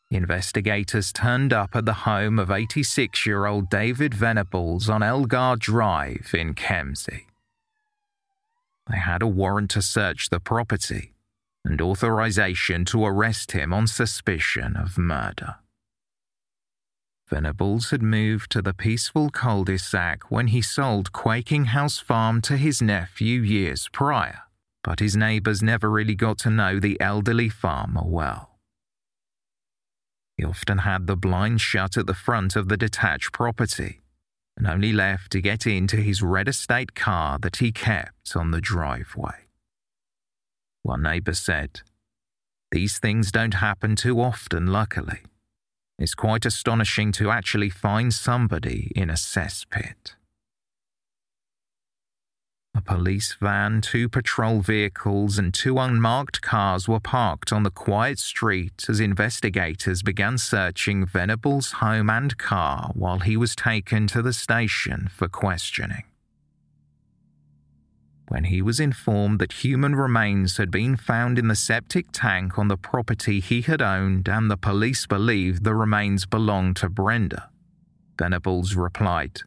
investigators 0.09 1.13
turned 1.13 1.53
up 1.53 1.75
at 1.75 1.85
the 1.85 1.93
home 2.09 2.39
of 2.39 2.49
86 2.49 3.27
year 3.27 3.45
old 3.45 3.69
David 3.69 4.11
Venables 4.11 4.89
on 4.89 5.03
Elgar 5.03 5.55
Drive 5.59 6.31
in 6.33 6.55
Kempsey. 6.55 7.27
They 8.89 8.97
had 8.97 9.21
a 9.21 9.27
warrant 9.27 9.69
to 9.69 9.83
search 9.83 10.31
the 10.31 10.39
property 10.39 11.13
and 11.63 11.79
authorization 11.79 12.85
to 12.85 13.05
arrest 13.05 13.51
him 13.51 13.71
on 13.71 13.85
suspicion 13.85 14.75
of 14.75 14.97
murder. 14.97 15.57
Venables 17.29 17.91
had 17.91 18.01
moved 18.01 18.51
to 18.53 18.63
the 18.63 18.73
peaceful 18.73 19.29
cul 19.29 19.63
de 19.63 19.77
sac 19.77 20.31
when 20.31 20.47
he 20.47 20.61
sold 20.63 21.11
Quaking 21.11 21.65
House 21.65 21.99
Farm 21.99 22.41
to 22.41 22.57
his 22.57 22.81
nephew 22.81 23.41
years 23.41 23.87
prior, 23.93 24.44
but 24.85 24.99
his 24.99 25.15
neighbours 25.15 25.63
never 25.63 25.89
really 25.89 26.13
got 26.13 26.37
to 26.37 26.49
know 26.51 26.79
the 26.79 27.01
elderly 27.01 27.49
farmer 27.49 28.03
well. 28.05 28.59
He 30.37 30.45
often 30.45 30.79
had 30.79 31.07
the 31.07 31.15
blinds 31.15 31.63
shut 31.63 31.97
at 31.97 32.05
the 32.05 32.13
front 32.13 32.55
of 32.55 32.69
the 32.69 32.77
detached 32.77 33.31
property 33.33 34.01
and 34.55 34.67
only 34.67 34.93
left 34.93 35.31
to 35.31 35.41
get 35.41 35.65
into 35.65 35.97
his 35.97 36.21
red 36.21 36.47
estate 36.47 36.93
car 36.93 37.39
that 37.39 37.55
he 37.55 37.71
kept 37.71 38.35
on 38.35 38.51
the 38.51 38.61
driveway. 38.61 39.47
One 40.83 41.01
neighbour 41.01 41.33
said, 41.33 41.81
These 42.71 42.99
things 42.99 43.31
don't 43.31 43.55
happen 43.55 43.95
too 43.95 44.21
often, 44.21 44.67
luckily. 44.67 45.21
It's 45.97 46.13
quite 46.13 46.45
astonishing 46.45 47.11
to 47.13 47.31
actually 47.31 47.71
find 47.71 48.13
somebody 48.13 48.91
in 48.95 49.09
a 49.09 49.13
cesspit. 49.13 50.14
A 52.75 52.81
police 52.81 53.33
van, 53.39 53.79
two 53.79 54.09
patrol 54.09 54.59
vehicles, 54.59 55.37
and 55.37 55.53
two 55.53 55.79
unmarked 55.79 56.41
cars 56.41 56.89
were 56.89 56.99
parked 56.99 57.53
on 57.53 57.63
the 57.63 57.71
quiet 57.71 58.19
street 58.19 58.85
as 58.89 58.99
investigators 58.99 60.03
began 60.03 60.37
searching 60.37 61.05
Venable's 61.05 61.71
home 61.73 62.09
and 62.09 62.37
car 62.37 62.91
while 62.93 63.19
he 63.19 63.37
was 63.37 63.55
taken 63.55 64.07
to 64.07 64.21
the 64.21 64.33
station 64.33 65.07
for 65.09 65.29
questioning. 65.29 66.03
When 68.27 68.45
he 68.45 68.61
was 68.61 68.81
informed 68.81 69.39
that 69.39 69.63
human 69.63 69.95
remains 69.95 70.57
had 70.57 70.69
been 70.69 70.97
found 70.97 71.39
in 71.39 71.47
the 71.47 71.55
septic 71.55 72.07
tank 72.11 72.59
on 72.59 72.67
the 72.67 72.75
property 72.75 73.39
he 73.39 73.61
had 73.61 73.81
owned 73.81 74.27
and 74.27 74.51
the 74.51 74.57
police 74.57 75.05
believed 75.07 75.63
the 75.63 75.75
remains 75.75 76.25
belonged 76.25 76.75
to 76.77 76.89
Brenda, 76.89 77.49
Venables 78.19 78.75
replied, 78.75 79.43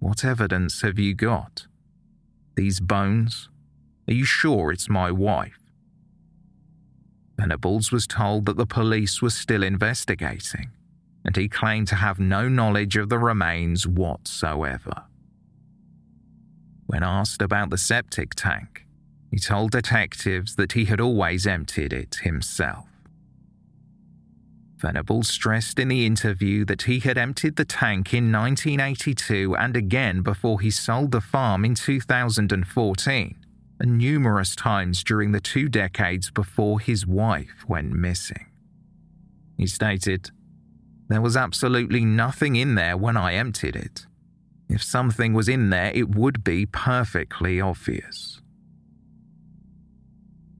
What 0.00 0.24
evidence 0.24 0.82
have 0.82 0.98
you 0.98 1.14
got? 1.14 1.66
These 2.54 2.80
bones? 2.80 3.48
Are 4.08 4.14
you 4.14 4.24
sure 4.24 4.72
it's 4.72 4.88
my 4.88 5.10
wife? 5.10 5.58
Venables 7.38 7.90
was 7.90 8.06
told 8.06 8.46
that 8.46 8.56
the 8.56 8.66
police 8.66 9.22
were 9.22 9.30
still 9.30 9.62
investigating, 9.62 10.70
and 11.24 11.34
he 11.34 11.48
claimed 11.48 11.88
to 11.88 11.96
have 11.96 12.20
no 12.20 12.48
knowledge 12.48 12.96
of 12.96 13.08
the 13.08 13.18
remains 13.18 13.86
whatsoever. 13.86 15.04
When 16.86 17.02
asked 17.02 17.40
about 17.40 17.70
the 17.70 17.78
septic 17.78 18.34
tank, 18.34 18.86
he 19.30 19.38
told 19.38 19.70
detectives 19.70 20.56
that 20.56 20.72
he 20.72 20.84
had 20.84 21.00
always 21.00 21.46
emptied 21.46 21.92
it 21.92 22.16
himself. 22.22 22.91
Venables 24.82 25.28
stressed 25.28 25.78
in 25.78 25.86
the 25.86 26.04
interview 26.04 26.64
that 26.64 26.82
he 26.82 26.98
had 26.98 27.16
emptied 27.16 27.54
the 27.54 27.64
tank 27.64 28.12
in 28.12 28.32
1982 28.32 29.54
and 29.56 29.76
again 29.76 30.22
before 30.22 30.60
he 30.60 30.72
sold 30.72 31.12
the 31.12 31.20
farm 31.20 31.64
in 31.64 31.76
2014, 31.76 33.36
and 33.78 33.98
numerous 33.98 34.56
times 34.56 35.04
during 35.04 35.30
the 35.30 35.40
two 35.40 35.68
decades 35.68 36.32
before 36.32 36.80
his 36.80 37.06
wife 37.06 37.64
went 37.68 37.92
missing. 37.92 38.46
He 39.56 39.68
stated, 39.68 40.32
There 41.08 41.20
was 41.20 41.36
absolutely 41.36 42.04
nothing 42.04 42.56
in 42.56 42.74
there 42.74 42.96
when 42.96 43.16
I 43.16 43.34
emptied 43.34 43.76
it. 43.76 44.06
If 44.68 44.82
something 44.82 45.32
was 45.32 45.48
in 45.48 45.70
there, 45.70 45.92
it 45.94 46.12
would 46.12 46.42
be 46.42 46.66
perfectly 46.66 47.60
obvious. 47.60 48.40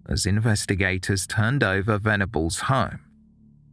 As 0.08 0.26
investigators 0.26 1.26
turned 1.26 1.64
over 1.64 1.98
Venable's 1.98 2.60
home, 2.60 3.00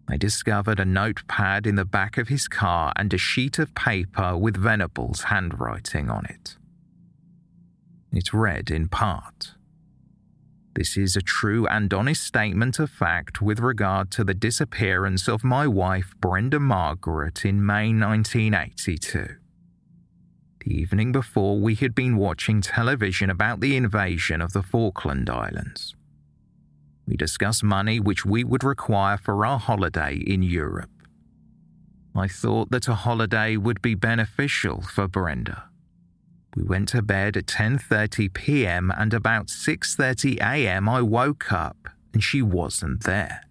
they 0.10 0.18
discovered 0.18 0.80
a 0.80 0.86
notepad 0.86 1.68
in 1.68 1.76
the 1.76 1.86
back 1.86 2.18
of 2.18 2.30
his 2.30 2.48
car 2.48 2.92
and 2.96 3.14
a 3.14 3.18
sheet 3.18 3.60
of 3.60 3.76
paper 3.76 4.36
with 4.36 4.58
Venable's 4.58 5.24
handwriting 5.24 6.10
on 6.10 6.26
it. 6.26 6.58
It 8.12 8.34
read 8.34 8.72
in 8.72 8.90
part 8.90 9.52
This 10.74 10.98
is 10.98 11.16
a 11.16 11.22
true 11.22 11.68
and 11.68 11.94
honest 11.94 12.24
statement 12.24 12.80
of 12.80 12.90
fact 12.90 13.40
with 13.40 13.60
regard 13.60 14.10
to 14.12 14.24
the 14.24 14.34
disappearance 14.34 15.28
of 15.28 15.44
my 15.44 15.68
wife, 15.68 16.16
Brenda 16.20 16.60
Margaret, 16.60 17.46
in 17.46 17.64
May 17.64 17.94
1982. 17.94 19.36
The 20.66 20.76
evening 20.76 21.12
before, 21.12 21.60
we 21.60 21.76
had 21.76 21.94
been 21.94 22.18
watching 22.18 22.62
television 22.62 23.30
about 23.30 23.60
the 23.60 23.76
invasion 23.76 24.42
of 24.42 24.54
the 24.54 24.64
Falkland 24.64 25.30
Islands. 25.30 25.96
We 27.10 27.18
discussed 27.18 27.64
money 27.64 28.00
which 28.00 28.24
we 28.24 28.44
would 28.44 28.64
require 28.64 29.18
for 29.18 29.44
our 29.44 29.58
holiday 29.58 30.14
in 30.16 30.44
Europe. 30.44 30.92
I 32.16 32.28
thought 32.28 32.70
that 32.70 32.88
a 32.88 32.94
holiday 32.94 33.58
would 33.58 33.82
be 33.82 33.96
beneficial 33.96 34.82
for 34.82 35.08
Brenda. 35.08 35.64
We 36.56 36.62
went 36.62 36.90
to 36.90 37.02
bed 37.02 37.36
at 37.36 37.48
10:30 37.48 38.32
p.m. 38.36 38.92
and 38.96 39.12
about 39.12 39.48
6:30 39.48 40.40
a.m. 40.40 40.88
I 40.88 41.02
woke 41.02 41.52
up 41.52 41.90
and 42.14 42.24
she 42.24 42.44
wasn't 42.44 43.04
there. 43.06 43.42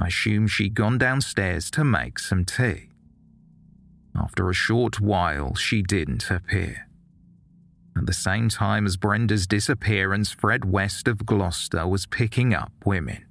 I 0.00 0.06
assumed 0.06 0.50
she'd 0.52 0.74
gone 0.74 0.98
downstairs 0.98 1.72
to 1.72 1.82
make 1.82 2.20
some 2.20 2.44
tea. 2.44 2.90
After 4.14 4.48
a 4.48 4.54
short 4.54 5.00
while, 5.00 5.56
she 5.56 5.82
didn't 5.82 6.30
appear. 6.30 6.86
At 7.96 8.06
the 8.06 8.12
same 8.12 8.48
time 8.48 8.86
as 8.86 8.96
Brenda's 8.96 9.46
disappearance, 9.46 10.30
Fred 10.30 10.64
West 10.64 11.06
of 11.06 11.24
Gloucester 11.24 11.86
was 11.86 12.06
picking 12.06 12.52
up 12.52 12.72
women. 12.84 13.24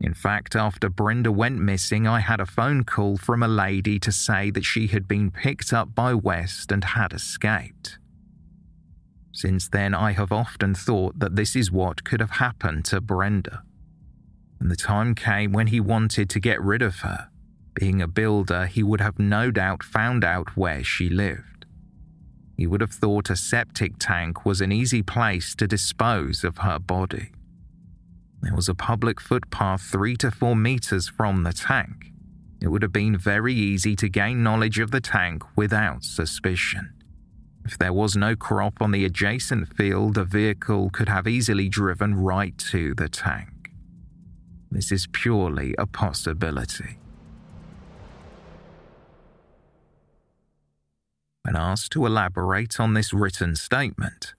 In 0.00 0.14
fact, 0.14 0.56
after 0.56 0.88
Brenda 0.88 1.30
went 1.30 1.60
missing, 1.60 2.06
I 2.06 2.20
had 2.20 2.40
a 2.40 2.46
phone 2.46 2.82
call 2.84 3.16
from 3.16 3.42
a 3.42 3.48
lady 3.48 3.98
to 4.00 4.10
say 4.10 4.50
that 4.50 4.64
she 4.64 4.88
had 4.88 5.06
been 5.06 5.30
picked 5.30 5.72
up 5.72 5.94
by 5.94 6.12
West 6.14 6.72
and 6.72 6.82
had 6.82 7.12
escaped. 7.12 7.98
Since 9.32 9.68
then, 9.68 9.94
I 9.94 10.12
have 10.12 10.32
often 10.32 10.74
thought 10.74 11.18
that 11.20 11.36
this 11.36 11.56
is 11.56 11.70
what 11.70 12.04
could 12.04 12.20
have 12.20 12.32
happened 12.32 12.84
to 12.86 13.00
Brenda. 13.00 13.62
And 14.60 14.70
the 14.70 14.76
time 14.76 15.14
came 15.14 15.52
when 15.52 15.68
he 15.68 15.80
wanted 15.80 16.28
to 16.30 16.40
get 16.40 16.60
rid 16.60 16.82
of 16.82 17.00
her. 17.00 17.28
Being 17.74 18.02
a 18.02 18.08
builder, 18.08 18.66
he 18.66 18.82
would 18.82 19.00
have 19.00 19.18
no 19.18 19.50
doubt 19.50 19.82
found 19.82 20.24
out 20.24 20.56
where 20.56 20.84
she 20.84 21.08
lived. 21.08 21.51
He 22.56 22.66
would 22.66 22.80
have 22.80 22.92
thought 22.92 23.30
a 23.30 23.36
septic 23.36 23.94
tank 23.98 24.44
was 24.44 24.60
an 24.60 24.72
easy 24.72 25.02
place 25.02 25.54
to 25.56 25.66
dispose 25.66 26.44
of 26.44 26.58
her 26.58 26.78
body. 26.78 27.32
There 28.42 28.54
was 28.54 28.68
a 28.68 28.74
public 28.74 29.20
footpath 29.20 29.82
three 29.82 30.16
to 30.16 30.30
four 30.30 30.56
meters 30.56 31.08
from 31.08 31.44
the 31.44 31.52
tank. 31.52 32.12
It 32.60 32.68
would 32.68 32.82
have 32.82 32.92
been 32.92 33.16
very 33.16 33.54
easy 33.54 33.96
to 33.96 34.08
gain 34.08 34.42
knowledge 34.42 34.78
of 34.78 34.90
the 34.90 35.00
tank 35.00 35.42
without 35.56 36.04
suspicion. 36.04 36.92
If 37.64 37.78
there 37.78 37.92
was 37.92 38.16
no 38.16 38.34
crop 38.34 38.80
on 38.80 38.90
the 38.90 39.04
adjacent 39.04 39.76
field, 39.76 40.18
a 40.18 40.24
vehicle 40.24 40.90
could 40.90 41.08
have 41.08 41.28
easily 41.28 41.68
driven 41.68 42.14
right 42.16 42.56
to 42.70 42.94
the 42.94 43.08
tank. 43.08 43.70
This 44.70 44.90
is 44.90 45.06
purely 45.12 45.74
a 45.78 45.86
possibility. 45.86 46.98
When 51.42 51.56
asked 51.56 51.92
to 51.92 52.06
elaborate 52.06 52.78
on 52.78 52.94
this 52.94 53.12
written 53.12 53.56
statement, 53.56 54.34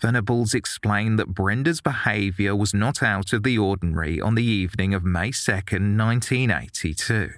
Venables 0.00 0.54
explained 0.54 1.18
that 1.18 1.34
Brenda's 1.34 1.80
behaviour 1.80 2.54
was 2.54 2.74
not 2.74 3.02
out 3.02 3.32
of 3.32 3.42
the 3.42 3.58
ordinary 3.58 4.20
on 4.20 4.34
the 4.34 4.44
evening 4.44 4.94
of 4.94 5.04
May 5.04 5.30
2, 5.32 5.52
1982. 5.52 7.30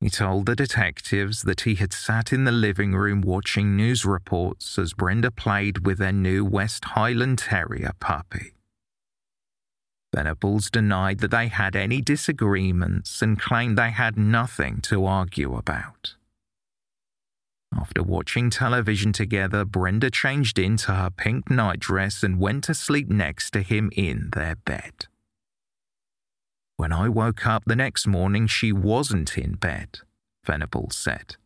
He 0.00 0.10
told 0.10 0.46
the 0.46 0.56
detectives 0.56 1.42
that 1.42 1.62
he 1.62 1.76
had 1.76 1.94
sat 1.94 2.30
in 2.32 2.44
the 2.44 2.52
living 2.52 2.94
room 2.94 3.22
watching 3.22 3.74
news 3.74 4.04
reports 4.04 4.78
as 4.78 4.92
Brenda 4.92 5.30
played 5.30 5.86
with 5.86 5.98
their 5.98 6.12
new 6.12 6.44
West 6.44 6.84
Highland 6.84 7.38
Terrier 7.38 7.92
puppy. 8.00 8.52
Venables 10.14 10.70
denied 10.70 11.20
that 11.20 11.30
they 11.30 11.48
had 11.48 11.74
any 11.74 12.00
disagreements 12.02 13.22
and 13.22 13.40
claimed 13.40 13.78
they 13.78 13.90
had 13.90 14.18
nothing 14.18 14.80
to 14.82 15.06
argue 15.06 15.54
about. 15.56 16.16
After 17.76 18.02
watching 18.02 18.50
television 18.50 19.12
together, 19.12 19.64
Brenda 19.64 20.10
changed 20.10 20.58
into 20.58 20.92
her 20.92 21.10
pink 21.10 21.50
nightdress 21.50 22.22
and 22.22 22.38
went 22.38 22.64
to 22.64 22.74
sleep 22.74 23.08
next 23.08 23.50
to 23.52 23.62
him 23.62 23.90
in 23.96 24.30
their 24.32 24.56
bed. 24.56 25.06
When 26.76 26.92
I 26.92 27.08
woke 27.08 27.46
up 27.46 27.64
the 27.66 27.76
next 27.76 28.06
morning, 28.06 28.46
she 28.46 28.72
wasn't 28.72 29.36
in 29.36 29.54
bed, 29.54 29.98
Venables 30.44 30.96
said. 30.96 31.36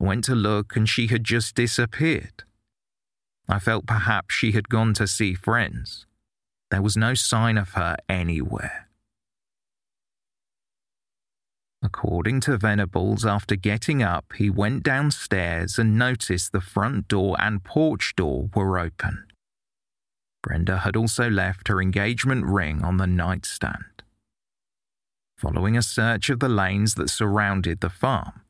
I 0.00 0.04
went 0.04 0.24
to 0.24 0.34
look 0.34 0.76
and 0.76 0.88
she 0.88 1.06
had 1.06 1.24
just 1.24 1.54
disappeared. 1.54 2.44
I 3.48 3.58
felt 3.58 3.86
perhaps 3.86 4.34
she 4.34 4.52
had 4.52 4.68
gone 4.68 4.94
to 4.94 5.06
see 5.06 5.34
friends. 5.34 6.06
There 6.70 6.82
was 6.82 6.96
no 6.96 7.14
sign 7.14 7.58
of 7.58 7.70
her 7.70 7.96
anywhere. 8.08 8.83
According 11.84 12.40
to 12.40 12.56
Venables, 12.56 13.26
after 13.26 13.56
getting 13.56 14.02
up, 14.02 14.32
he 14.38 14.48
went 14.48 14.82
downstairs 14.82 15.78
and 15.78 15.98
noticed 15.98 16.50
the 16.50 16.62
front 16.62 17.08
door 17.08 17.36
and 17.38 17.62
porch 17.62 18.14
door 18.16 18.48
were 18.54 18.78
open. 18.78 19.26
Brenda 20.42 20.78
had 20.78 20.96
also 20.96 21.28
left 21.28 21.68
her 21.68 21.82
engagement 21.82 22.46
ring 22.46 22.82
on 22.82 22.96
the 22.96 23.06
nightstand. 23.06 24.02
Following 25.36 25.76
a 25.76 25.82
search 25.82 26.30
of 26.30 26.40
the 26.40 26.48
lanes 26.48 26.94
that 26.94 27.10
surrounded 27.10 27.80
the 27.80 27.90
farm, 27.90 28.40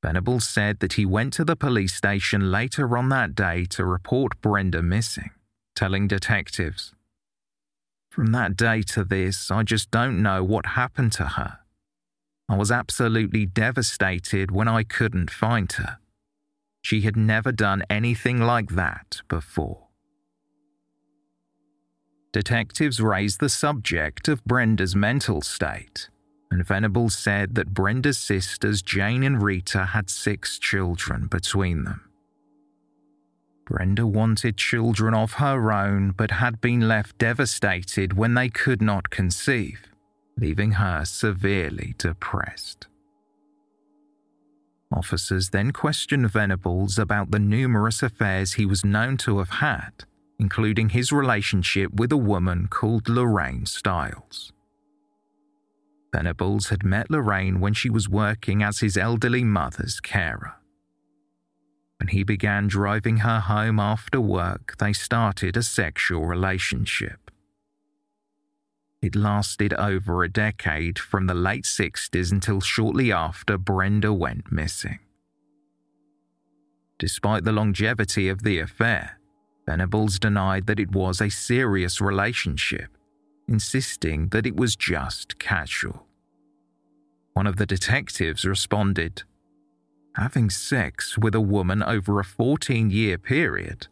Venables 0.00 0.48
said 0.48 0.78
that 0.78 0.92
he 0.92 1.04
went 1.04 1.32
to 1.32 1.44
the 1.44 1.56
police 1.56 1.94
station 1.94 2.52
later 2.52 2.96
on 2.96 3.08
that 3.08 3.34
day 3.34 3.64
to 3.70 3.84
report 3.84 4.40
Brenda 4.40 4.80
missing, 4.80 5.30
telling 5.74 6.06
detectives, 6.06 6.94
From 8.12 8.30
that 8.30 8.56
day 8.56 8.82
to 8.82 9.02
this, 9.02 9.50
I 9.50 9.64
just 9.64 9.90
don't 9.90 10.22
know 10.22 10.44
what 10.44 10.66
happened 10.66 11.12
to 11.14 11.24
her. 11.24 11.59
I 12.50 12.56
was 12.56 12.72
absolutely 12.72 13.46
devastated 13.46 14.50
when 14.50 14.66
I 14.66 14.82
couldn't 14.82 15.30
find 15.30 15.70
her. 15.74 15.98
She 16.82 17.02
had 17.02 17.16
never 17.16 17.52
done 17.52 17.84
anything 17.88 18.40
like 18.40 18.70
that 18.70 19.22
before. 19.28 19.86
Detectives 22.32 23.00
raised 23.00 23.38
the 23.38 23.48
subject 23.48 24.26
of 24.26 24.44
Brenda's 24.44 24.96
mental 24.96 25.42
state, 25.42 26.08
and 26.50 26.66
Venables 26.66 27.16
said 27.16 27.54
that 27.54 27.72
Brenda's 27.72 28.18
sisters 28.18 28.82
Jane 28.82 29.22
and 29.22 29.40
Rita 29.40 29.84
had 29.86 30.10
six 30.10 30.58
children 30.58 31.28
between 31.28 31.84
them. 31.84 32.10
Brenda 33.64 34.08
wanted 34.08 34.56
children 34.56 35.14
of 35.14 35.34
her 35.34 35.70
own 35.70 36.10
but 36.10 36.32
had 36.32 36.60
been 36.60 36.88
left 36.88 37.16
devastated 37.18 38.14
when 38.14 38.34
they 38.34 38.48
could 38.48 38.82
not 38.82 39.10
conceive, 39.10 39.89
leaving 40.40 40.72
her 40.72 41.04
severely 41.04 41.94
depressed. 41.98 42.86
Officers 44.92 45.50
then 45.50 45.70
questioned 45.70 46.30
Venables 46.30 46.98
about 46.98 47.30
the 47.30 47.38
numerous 47.38 48.02
affairs 48.02 48.54
he 48.54 48.66
was 48.66 48.84
known 48.84 49.16
to 49.18 49.38
have 49.38 49.50
had, 49.50 49.92
including 50.38 50.88
his 50.88 51.12
relationship 51.12 51.92
with 51.94 52.10
a 52.10 52.16
woman 52.16 52.66
called 52.66 53.08
Lorraine 53.08 53.66
Stiles. 53.66 54.52
Venables 56.12 56.70
had 56.70 56.82
met 56.82 57.08
Lorraine 57.10 57.60
when 57.60 57.72
she 57.72 57.88
was 57.88 58.08
working 58.08 58.64
as 58.64 58.80
his 58.80 58.96
elderly 58.96 59.44
mother's 59.44 60.00
carer. 60.00 60.54
When 62.00 62.08
he 62.08 62.24
began 62.24 62.66
driving 62.66 63.18
her 63.18 63.40
home 63.40 63.78
after 63.78 64.20
work, 64.20 64.76
they 64.78 64.92
started 64.92 65.56
a 65.56 65.62
sexual 65.62 66.26
relationship. 66.26 67.29
It 69.02 69.16
lasted 69.16 69.72
over 69.74 70.22
a 70.22 70.28
decade 70.28 70.98
from 70.98 71.26
the 71.26 71.34
late 71.34 71.64
60s 71.64 72.30
until 72.32 72.60
shortly 72.60 73.10
after 73.10 73.56
Brenda 73.56 74.12
went 74.12 74.52
missing. 74.52 74.98
Despite 76.98 77.44
the 77.44 77.52
longevity 77.52 78.28
of 78.28 78.42
the 78.42 78.58
affair, 78.58 79.18
Venables 79.66 80.18
denied 80.18 80.66
that 80.66 80.78
it 80.78 80.92
was 80.92 81.20
a 81.20 81.30
serious 81.30 82.00
relationship, 82.00 82.98
insisting 83.48 84.28
that 84.28 84.44
it 84.44 84.56
was 84.56 84.76
just 84.76 85.38
casual. 85.38 86.06
One 87.32 87.46
of 87.46 87.56
the 87.56 87.66
detectives 87.66 88.44
responded, 88.44 89.22
Having 90.16 90.50
sex 90.50 91.16
with 91.16 91.34
a 91.34 91.40
woman 91.40 91.82
over 91.82 92.20
a 92.20 92.24
14 92.24 92.90
year 92.90 93.16
period, 93.16 93.86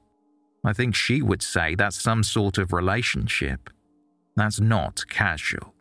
I 0.64 0.74
think 0.74 0.94
she 0.94 1.22
would 1.22 1.40
say 1.42 1.74
that's 1.74 1.98
some 1.98 2.22
sort 2.22 2.58
of 2.58 2.72
relationship. 2.72 3.70
That's 4.38 4.60
not 4.60 5.04
casual. 5.08 5.74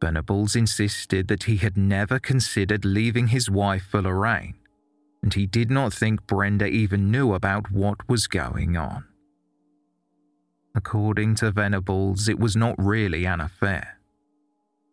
Venables 0.00 0.54
insisted 0.54 1.26
that 1.26 1.42
he 1.44 1.56
had 1.56 1.76
never 1.76 2.20
considered 2.20 2.84
leaving 2.84 3.28
his 3.28 3.50
wife 3.50 3.84
for 3.90 4.00
Lorraine, 4.00 4.54
and 5.24 5.34
he 5.34 5.44
did 5.44 5.72
not 5.72 5.92
think 5.92 6.24
Brenda 6.28 6.66
even 6.66 7.10
knew 7.10 7.34
about 7.34 7.72
what 7.72 8.08
was 8.08 8.28
going 8.28 8.76
on. 8.76 9.06
According 10.72 11.34
to 11.36 11.50
Venables, 11.50 12.28
it 12.28 12.38
was 12.38 12.54
not 12.54 12.76
really 12.78 13.24
an 13.24 13.40
affair. 13.40 13.98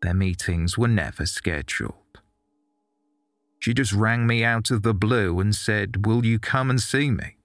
Their 0.02 0.16
meetings 0.16 0.76
were 0.76 0.88
never 0.88 1.28
scheduled. 1.28 2.22
She 3.60 3.76
just 3.76 3.94
rang 3.94 4.26
me 4.26 4.44
out 4.44 4.72
of 4.72 4.82
the 4.82 4.96
blue 4.96 5.40
and 5.40 5.54
said, 5.54 6.08
Will 6.08 6.26
you 6.26 6.40
come 6.40 6.72
and 6.72 6.82
see 6.82 7.12
me? 7.12 7.36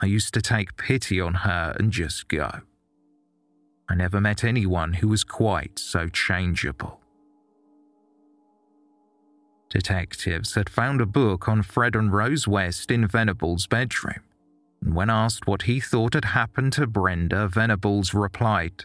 I 0.00 0.06
used 0.06 0.34
to 0.34 0.42
take 0.42 0.76
pity 0.76 1.20
on 1.20 1.34
her 1.46 1.76
and 1.78 1.92
just 1.92 2.26
go. 2.26 2.62
I 3.88 3.94
never 3.94 4.20
met 4.20 4.44
anyone 4.44 4.94
who 4.94 5.08
was 5.08 5.24
quite 5.24 5.78
so 5.78 6.08
changeable. 6.08 7.00
Detectives 9.68 10.54
had 10.54 10.68
found 10.68 11.00
a 11.00 11.06
book 11.06 11.48
on 11.48 11.62
Fred 11.62 11.96
and 11.96 12.12
Rose 12.12 12.46
West 12.46 12.90
in 12.90 13.06
Venables' 13.06 13.66
bedroom, 13.66 14.20
and 14.82 14.94
when 14.94 15.08
asked 15.08 15.46
what 15.46 15.62
he 15.62 15.80
thought 15.80 16.14
had 16.14 16.26
happened 16.26 16.74
to 16.74 16.86
Brenda, 16.86 17.48
Venables 17.48 18.12
replied, 18.12 18.84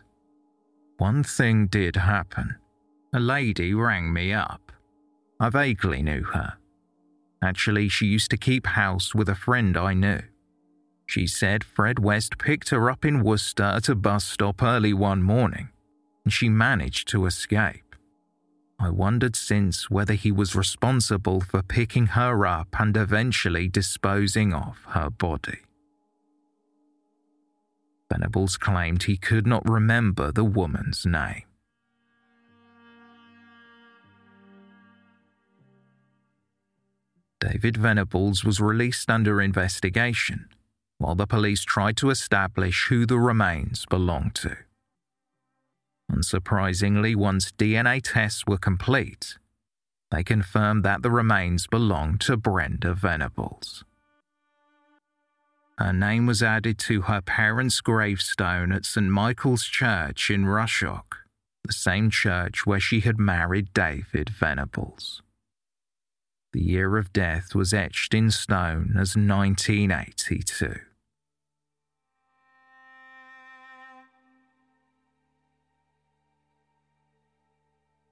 One 0.97 1.23
thing 1.23 1.67
did 1.67 1.97
happen. 1.97 2.55
A 3.13 3.19
lady 3.19 3.73
rang 3.73 4.13
me 4.13 4.31
up. 4.31 4.71
I 5.39 5.49
vaguely 5.49 6.01
knew 6.01 6.23
her. 6.23 6.57
Actually, 7.43 7.89
she 7.89 8.05
used 8.05 8.31
to 8.31 8.38
keep 8.38 8.65
house 8.65 9.13
with 9.13 9.29
a 9.29 9.36
friend 9.36 9.77
I 9.77 9.93
knew. 9.93 10.21
She 11.08 11.26
said 11.26 11.63
Fred 11.63 12.00
West 12.00 12.38
picked 12.38 12.70
her 12.70 12.91
up 12.91 13.06
in 13.06 13.24
Worcester 13.24 13.63
at 13.63 13.88
a 13.88 13.96
bus 13.96 14.26
stop 14.26 14.62
early 14.62 14.93
one 14.93 15.24
morning, 15.24 15.70
and 16.26 16.34
she 16.34 16.50
managed 16.50 17.08
to 17.08 17.26
escape. 17.26 17.96
I 18.78 18.89
wondered 18.89 19.38
since 19.38 19.89
whether 19.89 20.13
he 20.13 20.34
was 20.34 20.54
responsible 20.54 21.39
for 21.39 21.63
picking 21.63 22.08
her 22.08 22.46
up 22.46 22.67
and 22.78 22.96
eventually 22.96 23.70
disposing 23.70 24.54
of 24.54 24.84
her 24.89 25.10
body. 25.10 25.60
Venables 28.12 28.58
claimed 28.58 29.04
he 29.04 29.15
could 29.15 29.48
not 29.48 29.67
remember 29.67 30.34
the 30.34 30.43
woman's 30.43 31.06
name. 31.06 31.43
David 37.39 37.78
Venables 37.78 38.43
was 38.43 38.60
released 38.60 39.10
under 39.10 39.41
investigation 39.41 40.50
while 40.97 41.15
the 41.15 41.27
police 41.27 41.63
tried 41.63 41.97
to 41.97 42.10
establish 42.10 42.88
who 42.89 43.05
the 43.05 43.19
remains 43.19 43.86
belonged 43.86 44.36
to. 44.36 44.57
Unsurprisingly, 46.12 47.15
once 47.15 47.51
DNA 47.51 48.01
tests 48.03 48.45
were 48.47 48.57
complete, 48.57 49.38
they 50.10 50.23
confirmed 50.23 50.83
that 50.83 51.01
the 51.01 51.12
remains 51.12 51.67
belonged 51.67 52.21
to 52.21 52.38
Brenda 52.38 52.93
Venables. 52.93 53.83
Her 55.77 55.93
name 55.93 56.25
was 56.25 56.41
added 56.41 56.79
to 56.79 57.01
her 57.01 57.21
parents' 57.21 57.81
gravestone 57.81 58.71
at 58.71 58.86
St. 58.86 59.07
Michael's 59.07 59.65
Church 59.65 60.31
in 60.31 60.45
Rushock, 60.45 61.17
the 61.63 61.73
same 61.73 62.10
church 62.10 62.65
where 62.65 62.79
she 62.79 63.01
had 63.01 63.19
married 63.19 63.73
David 63.73 64.29
Venables. 64.29 65.21
The 66.53 66.62
year 66.62 66.97
of 66.97 67.12
death 67.12 67.53
was 67.53 67.73
etched 67.73 68.13
in 68.13 68.31
stone 68.31 68.91
as 68.97 69.15
1982. 69.15 70.79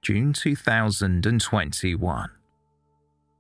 June 0.02 0.34
2021. 0.34 2.30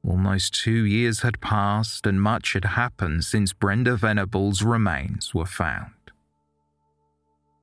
Almost 0.07 0.53
two 0.55 0.83
years 0.85 1.21
had 1.21 1.39
passed 1.39 2.07
and 2.07 2.19
much 2.21 2.53
had 2.53 2.65
happened 2.65 3.23
since 3.23 3.53
Brenda 3.53 3.95
Venables' 3.95 4.63
remains 4.63 5.33
were 5.33 5.45
found. 5.45 5.91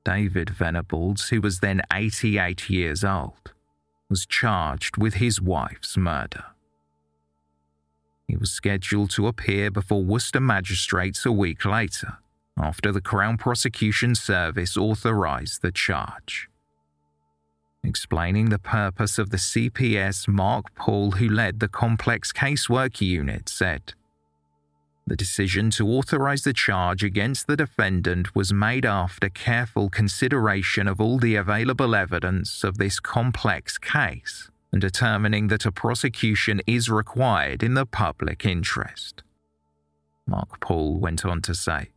David 0.05 0.49
Venables, 0.51 1.29
who 1.29 1.41
was 1.41 1.59
then 1.59 1.81
88 1.91 2.69
years 2.69 3.03
old, 3.03 3.53
was 4.09 4.25
charged 4.25 4.95
with 4.97 5.15
his 5.15 5.41
wife's 5.41 5.97
murder. 5.97 6.52
He 8.27 8.37
was 8.37 8.51
scheduled 8.51 9.11
to 9.11 9.27
appear 9.27 9.69
before 9.69 10.03
Worcester 10.03 10.39
magistrates 10.39 11.25
a 11.25 11.31
week 11.31 11.65
later, 11.65 12.19
after 12.57 12.91
the 12.91 13.01
Crown 13.01 13.37
Prosecution 13.37 14.15
Service 14.15 14.77
authorised 14.77 15.61
the 15.61 15.71
charge. 15.71 16.49
Explaining 17.83 18.49
the 18.49 18.59
purpose 18.59 19.17
of 19.17 19.29
the 19.29 19.37
CPS, 19.37 20.27
Mark 20.27 20.73
Paul, 20.75 21.11
who 21.11 21.27
led 21.27 21.59
the 21.59 21.67
complex 21.67 22.31
casework 22.31 23.01
unit, 23.01 23.49
said 23.49 23.93
The 25.05 25.17
decision 25.17 25.69
to 25.71 25.89
authorize 25.89 26.43
the 26.43 26.53
charge 26.53 27.03
against 27.03 27.47
the 27.47 27.57
defendant 27.57 28.33
was 28.33 28.53
made 28.53 28.85
after 28.85 29.27
careful 29.27 29.89
consideration 29.89 30.87
of 30.87 31.01
all 31.01 31.19
the 31.19 31.35
available 31.35 31.93
evidence 31.93 32.63
of 32.63 32.77
this 32.77 33.01
complex 33.01 33.77
case 33.77 34.49
and 34.73 34.81
determining 34.81 35.49
that 35.49 35.67
a 35.67 35.71
prosecution 35.71 36.59
is 36.65 36.89
required 36.89 37.61
in 37.61 37.75
the 37.75 37.85
public 37.85 38.43
interest. 38.43 39.21
Mark 40.25 40.59
Paul 40.59 40.97
went 40.97 41.23
on 41.23 41.41
to 41.43 41.53
say 41.53 41.91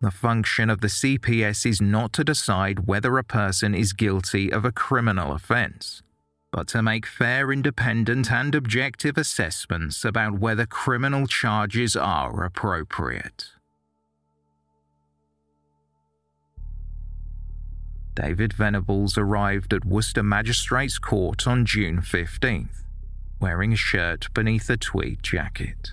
the 0.00 0.10
function 0.10 0.68
of 0.68 0.80
the 0.80 0.88
CPS 0.88 1.64
is 1.64 1.80
not 1.80 2.12
to 2.14 2.24
decide 2.24 2.86
whether 2.86 3.16
a 3.16 3.24
person 3.24 3.74
is 3.74 3.94
guilty 3.94 4.52
of 4.52 4.64
a 4.64 4.72
criminal 4.72 5.32
offence, 5.32 6.02
but 6.50 6.66
to 6.68 6.82
make 6.82 7.06
fair, 7.06 7.52
independent, 7.52 8.30
and 8.30 8.54
objective 8.54 9.16
assessments 9.16 10.04
about 10.04 10.38
whether 10.38 10.66
criminal 10.66 11.26
charges 11.28 11.94
are 11.96 12.44
appropriate. 12.44 13.53
David 18.14 18.52
Venables 18.52 19.18
arrived 19.18 19.72
at 19.72 19.84
Worcester 19.84 20.22
Magistrates 20.22 20.98
Court 20.98 21.46
on 21.46 21.66
June 21.66 22.00
15th, 22.00 22.84
wearing 23.40 23.72
a 23.72 23.76
shirt 23.76 24.28
beneath 24.34 24.70
a 24.70 24.76
tweed 24.76 25.22
jacket. 25.22 25.92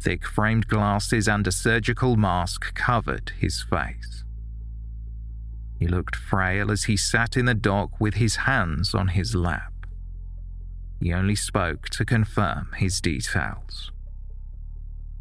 Thick 0.00 0.24
framed 0.24 0.68
glasses 0.68 1.26
and 1.26 1.46
a 1.46 1.52
surgical 1.52 2.16
mask 2.16 2.72
covered 2.74 3.32
his 3.38 3.62
face. 3.62 4.22
He 5.78 5.88
looked 5.88 6.14
frail 6.14 6.70
as 6.70 6.84
he 6.84 6.96
sat 6.96 7.36
in 7.36 7.46
the 7.46 7.54
dock 7.54 8.00
with 8.00 8.14
his 8.14 8.36
hands 8.36 8.94
on 8.94 9.08
his 9.08 9.34
lap. 9.34 9.72
He 11.00 11.12
only 11.12 11.36
spoke 11.36 11.88
to 11.90 12.04
confirm 12.04 12.72
his 12.76 13.00
details. 13.00 13.90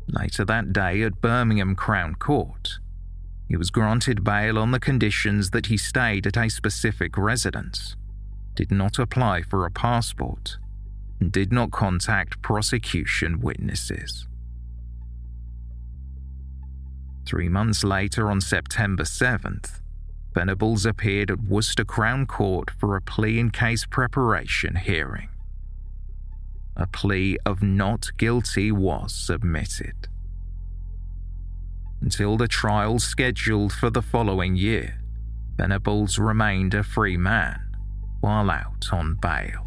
Later 0.07 0.45
that 0.45 0.73
day 0.73 1.01
at 1.01 1.21
Birmingham 1.21 1.75
Crown 1.75 2.15
Court, 2.15 2.79
he 3.47 3.55
was 3.55 3.69
granted 3.69 4.23
bail 4.23 4.57
on 4.57 4.71
the 4.71 4.79
conditions 4.79 5.51
that 5.51 5.67
he 5.67 5.77
stayed 5.77 6.27
at 6.27 6.37
a 6.37 6.49
specific 6.49 7.17
residence, 7.17 7.95
did 8.55 8.71
not 8.71 8.99
apply 8.99 9.41
for 9.41 9.65
a 9.65 9.71
passport, 9.71 10.57
and 11.19 11.31
did 11.31 11.51
not 11.51 11.71
contact 11.71 12.41
prosecution 12.41 13.39
witnesses. 13.39 14.27
Three 17.25 17.49
months 17.49 17.83
later, 17.83 18.29
on 18.29 18.39
September 18.41 19.03
7th, 19.03 19.81
Venables 20.33 20.85
appeared 20.85 21.31
at 21.31 21.43
Worcester 21.43 21.83
Crown 21.83 22.25
Court 22.25 22.69
for 22.69 22.95
a 22.95 23.01
plea 23.01 23.39
in 23.39 23.49
case 23.49 23.85
preparation 23.85 24.75
hearing. 24.75 25.29
A 26.75 26.85
plea 26.85 27.37
of 27.45 27.63
not 27.63 28.09
guilty 28.17 28.71
was 28.71 29.13
submitted. 29.13 30.07
Until 32.01 32.37
the 32.37 32.47
trial 32.47 32.99
scheduled 32.99 33.73
for 33.73 33.89
the 33.89 34.01
following 34.01 34.55
year, 34.55 34.99
Venables 35.57 36.19
remained 36.19 36.73
a 36.73 36.83
free 36.83 37.17
man 37.17 37.75
while 38.21 38.49
out 38.49 38.87
on 38.91 39.15
bail. 39.15 39.66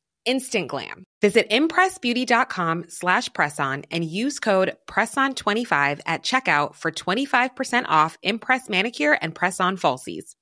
Instant 0.25 0.67
glam. 0.67 1.03
Visit 1.21 1.49
impressbeauty.com 1.49 2.85
slash 2.89 3.29
presson 3.29 3.85
and 3.91 4.03
use 4.03 4.39
code 4.39 4.75
PRESSON25 4.87 6.01
at 6.05 6.23
checkout 6.23 6.75
for 6.75 6.91
25% 6.91 7.85
off 7.87 8.17
Impress 8.21 8.69
Manicure 8.69 9.17
and 9.21 9.33
Press-On 9.33 9.77
Falsies. 9.77 10.35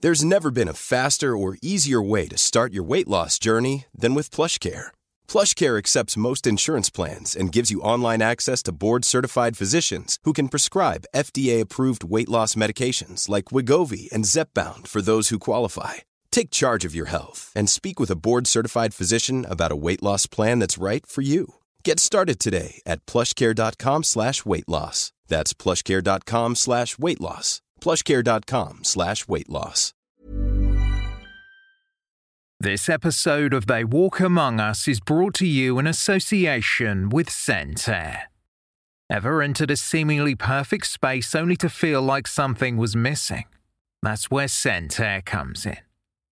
There's 0.00 0.24
never 0.24 0.52
been 0.52 0.68
a 0.68 0.74
faster 0.74 1.36
or 1.36 1.58
easier 1.60 2.00
way 2.00 2.28
to 2.28 2.38
start 2.38 2.72
your 2.72 2.84
weight 2.84 3.08
loss 3.08 3.36
journey 3.38 3.86
than 3.92 4.14
with 4.14 4.30
PlushCare. 4.30 4.88
PlushCare 5.26 5.76
accepts 5.76 6.16
most 6.16 6.46
insurance 6.46 6.88
plans 6.88 7.34
and 7.34 7.50
gives 7.50 7.72
you 7.72 7.80
online 7.80 8.22
access 8.22 8.62
to 8.64 8.72
board-certified 8.84 9.56
physicians 9.56 10.18
who 10.22 10.32
can 10.32 10.48
prescribe 10.48 11.08
FDA-approved 11.16 12.04
weight 12.04 12.28
loss 12.28 12.54
medications 12.54 13.28
like 13.28 13.46
Wegovy 13.46 14.08
and 14.12 14.24
Zepbound 14.24 14.86
for 14.86 15.02
those 15.02 15.30
who 15.30 15.40
qualify. 15.40 15.94
Take 16.30 16.50
charge 16.50 16.84
of 16.84 16.94
your 16.94 17.06
health 17.06 17.52
and 17.56 17.68
speak 17.68 17.98
with 17.98 18.10
a 18.10 18.16
board-certified 18.16 18.94
physician 18.94 19.44
about 19.48 19.72
a 19.72 19.76
weight 19.76 20.02
loss 20.02 20.26
plan 20.26 20.60
that's 20.60 20.78
right 20.78 21.04
for 21.04 21.22
you. 21.22 21.54
Get 21.84 21.98
started 21.98 22.38
today 22.38 22.80
at 22.86 23.04
plushcare.com 23.06 24.04
slash 24.04 24.44
weight 24.44 24.68
loss. 24.68 25.12
That's 25.26 25.52
plushcare.com 25.52 26.54
slash 26.54 26.98
weight 26.98 27.20
loss. 27.20 27.60
plushcare.com 27.80 28.84
slash 28.84 29.26
weight 29.26 29.48
loss. 29.48 29.94
This 32.60 32.88
episode 32.88 33.54
of 33.54 33.68
They 33.68 33.84
Walk 33.84 34.18
Among 34.18 34.58
Us 34.58 34.88
is 34.88 34.98
brought 34.98 35.34
to 35.34 35.46
you 35.46 35.78
in 35.78 35.86
association 35.86 37.08
with 37.08 37.28
Scentair. 37.28 38.22
Ever 39.08 39.42
entered 39.42 39.70
a 39.70 39.76
seemingly 39.76 40.34
perfect 40.34 40.88
space 40.88 41.34
only 41.36 41.56
to 41.56 41.68
feel 41.68 42.02
like 42.02 42.26
something 42.26 42.76
was 42.76 42.96
missing? 42.96 43.44
That's 44.02 44.28
where 44.30 44.48
Scentair 44.48 45.24
comes 45.24 45.64
in. 45.64 45.78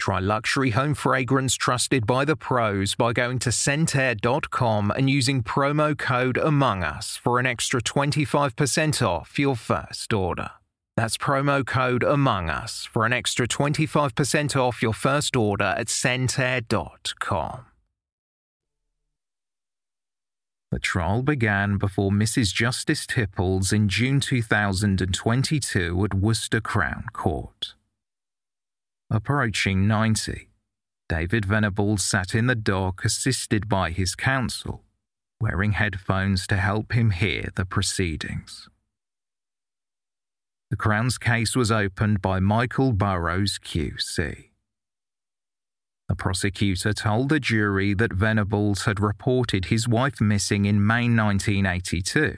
Try 0.00 0.18
luxury 0.18 0.70
home 0.70 0.94
fragrance 0.94 1.54
trusted 1.54 2.06
by 2.06 2.24
the 2.24 2.34
pros 2.34 2.94
by 2.94 3.12
going 3.12 3.38
to 3.40 3.50
scentair.com 3.50 4.90
and 4.96 5.10
using 5.10 5.42
promo 5.42 5.96
code 5.96 6.38
Among 6.38 6.82
Us 6.82 7.18
for 7.18 7.38
an 7.38 7.44
extra 7.44 7.82
25% 7.82 9.06
off 9.06 9.38
your 9.38 9.54
first 9.54 10.14
order. 10.14 10.52
That's 10.96 11.18
promo 11.18 11.66
code 11.66 12.02
Among 12.02 12.48
Us 12.48 12.88
for 12.90 13.04
an 13.04 13.12
extra 13.12 13.46
25% 13.46 14.56
off 14.56 14.80
your 14.80 14.94
first 14.94 15.36
order 15.36 15.74
at 15.76 15.88
scentair.com. 15.88 17.66
The 20.70 20.78
trial 20.78 21.22
began 21.22 21.76
before 21.76 22.10
Mrs. 22.10 22.54
Justice 22.54 23.06
Tipples 23.06 23.70
in 23.70 23.90
June 23.90 24.20
2022 24.20 26.04
at 26.06 26.14
Worcester 26.14 26.62
Crown 26.62 27.04
Court. 27.12 27.74
Approaching 29.12 29.88
90, 29.88 30.50
David 31.08 31.44
Venables 31.44 32.04
sat 32.04 32.32
in 32.32 32.46
the 32.46 32.54
dock 32.54 33.04
assisted 33.04 33.68
by 33.68 33.90
his 33.90 34.14
counsel, 34.14 34.84
wearing 35.40 35.72
headphones 35.72 36.46
to 36.46 36.56
help 36.56 36.92
him 36.92 37.10
hear 37.10 37.48
the 37.56 37.64
proceedings. 37.64 38.68
The 40.70 40.76
Crown's 40.76 41.18
case 41.18 41.56
was 41.56 41.72
opened 41.72 42.22
by 42.22 42.38
Michael 42.38 42.92
Burrows 42.92 43.58
QC. 43.58 44.50
The 46.08 46.14
prosecutor 46.14 46.92
told 46.92 47.30
the 47.30 47.40
jury 47.40 47.94
that 47.94 48.12
Venables 48.12 48.84
had 48.84 49.00
reported 49.00 49.64
his 49.64 49.88
wife 49.88 50.20
missing 50.20 50.66
in 50.66 50.86
May 50.86 51.08
1982, 51.08 52.36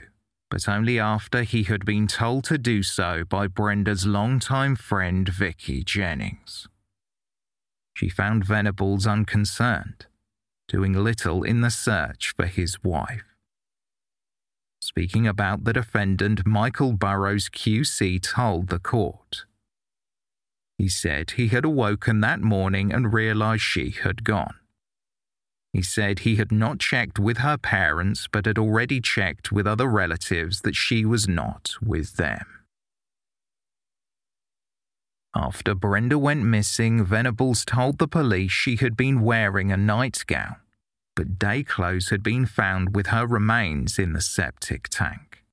but 0.53 0.69
only 0.69 0.99
after 0.99 1.41
he 1.41 1.63
had 1.63 1.83
been 1.83 2.05
told 2.05 2.43
to 2.43 2.59
do 2.59 2.83
so 2.83 3.23
by 3.27 3.47
Brenda's 3.47 4.05
longtime 4.05 4.75
friend 4.75 5.27
Vicky 5.27 5.83
Jennings. 5.83 6.67
She 7.95 8.07
found 8.07 8.45
Venables 8.45 9.07
unconcerned, 9.07 10.05
doing 10.67 10.93
little 10.93 11.41
in 11.41 11.61
the 11.61 11.71
search 11.71 12.35
for 12.35 12.45
his 12.45 12.83
wife. 12.83 13.23
speaking 14.79 15.25
about 15.25 15.63
the 15.63 15.73
defendant 15.73 16.45
Michael 16.45 16.93
Burrows 16.93 17.49
QC 17.49 18.21
told 18.21 18.67
the 18.67 18.77
court. 18.77 19.45
He 20.77 20.87
said 20.87 21.31
he 21.31 21.47
had 21.47 21.65
awoken 21.65 22.19
that 22.19 22.41
morning 22.41 22.93
and 22.93 23.11
realized 23.11 23.63
she 23.63 23.89
had 23.89 24.23
gone. 24.23 24.59
He 25.73 25.81
said 25.81 26.19
he 26.19 26.35
had 26.35 26.51
not 26.51 26.79
checked 26.79 27.17
with 27.17 27.39
her 27.39 27.57
parents 27.57 28.27
but 28.31 28.45
had 28.45 28.59
already 28.59 29.01
checked 29.01 29.51
with 29.51 29.65
other 29.65 29.87
relatives 29.87 30.61
that 30.61 30.75
she 30.75 31.03
was 31.03 31.27
not 31.27 31.71
with 31.81 32.17
them. 32.17 32.45
After 35.35 35.73
Brenda 35.73 36.19
went 36.19 36.43
missing, 36.43 37.03
Venables 37.03 37.65
told 37.65 37.97
the 37.97 38.07
police 38.07 38.51
she 38.51 38.75
had 38.75 38.95
been 38.95 39.21
wearing 39.21 39.71
a 39.71 39.77
nightgown, 39.77 40.57
but 41.15 41.39
day 41.39 41.63
clothes 41.63 42.09
had 42.11 42.21
been 42.21 42.45
found 42.45 42.95
with 42.95 43.07
her 43.07 43.25
remains 43.25 43.97
in 43.97 44.13
the 44.13 44.21
septic 44.21 44.89
tank. 44.89 45.43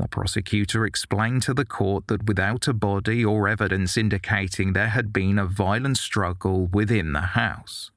The 0.00 0.08
prosecutor 0.08 0.84
explained 0.84 1.42
to 1.42 1.54
the 1.54 1.64
court 1.64 2.08
that 2.08 2.26
without 2.26 2.66
a 2.66 2.72
body 2.72 3.24
or 3.24 3.46
evidence 3.46 3.96
indicating 3.96 4.72
there 4.72 4.88
had 4.88 5.12
been 5.12 5.38
a 5.38 5.46
violent 5.46 5.98
struggle 5.98 6.66
within 6.66 7.12
the 7.12 7.20
house, 7.20 7.91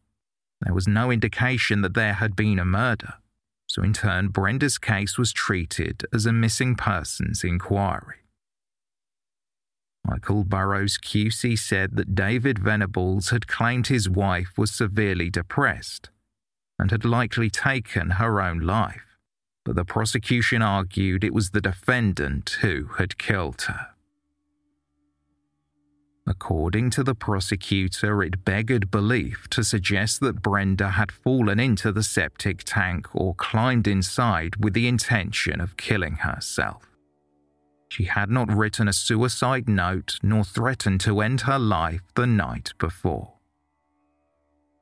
there 0.65 0.73
was 0.73 0.87
no 0.87 1.11
indication 1.11 1.81
that 1.81 1.93
there 1.93 2.13
had 2.13 2.35
been 2.35 2.59
a 2.59 2.65
murder. 2.65 3.13
So, 3.67 3.83
in 3.83 3.93
turn, 3.93 4.29
Brenda's 4.29 4.77
case 4.77 5.17
was 5.17 5.31
treated 5.31 6.05
as 6.13 6.25
a 6.25 6.33
missing 6.33 6.75
persons 6.75 7.43
inquiry. 7.43 8.25
Michael 10.07 10.43
Burrows 10.43 10.97
QC 10.97 11.57
said 11.57 11.95
that 11.95 12.13
David 12.13 12.59
Venables 12.59 13.29
had 13.29 13.47
claimed 13.47 13.87
his 13.87 14.07
wife 14.07 14.53
was 14.57 14.71
severely 14.71 15.29
depressed 15.29 16.09
and 16.77 16.91
had 16.91 17.05
likely 17.05 17.49
taken 17.49 18.11
her 18.11 18.41
own 18.41 18.59
life, 18.59 19.17
but 19.63 19.75
the 19.75 19.85
prosecution 19.85 20.61
argued 20.61 21.23
it 21.23 21.33
was 21.33 21.51
the 21.51 21.61
defendant 21.61 22.57
who 22.61 22.85
had 22.97 23.17
killed 23.17 23.63
her. 23.63 23.94
According 26.27 26.89
to 26.91 27.03
the 27.03 27.13
prosecutor, 27.13 28.23
it 28.23 28.43
beggared 28.43 28.89
belief 28.89 29.47
to 29.51 29.63
suggest 29.63 30.21
that 30.21 30.41
Brenda 30.41 30.89
had 30.89 31.11
fallen 31.11 31.59
into 31.59 31.91
the 31.91 32.01
septic 32.01 32.63
tank 32.63 33.07
or 33.13 33.35
climbed 33.35 33.87
inside 33.87 34.55
with 34.55 34.73
the 34.73 34.87
intention 34.87 35.61
of 35.61 35.77
killing 35.77 36.15
herself. 36.15 36.89
She 37.89 38.05
had 38.05 38.31
not 38.31 38.51
written 38.51 38.87
a 38.87 38.93
suicide 38.93 39.69
note 39.69 40.17
nor 40.23 40.43
threatened 40.43 40.99
to 41.01 41.21
end 41.21 41.41
her 41.41 41.59
life 41.59 42.01
the 42.15 42.25
night 42.25 42.73
before. 42.79 43.33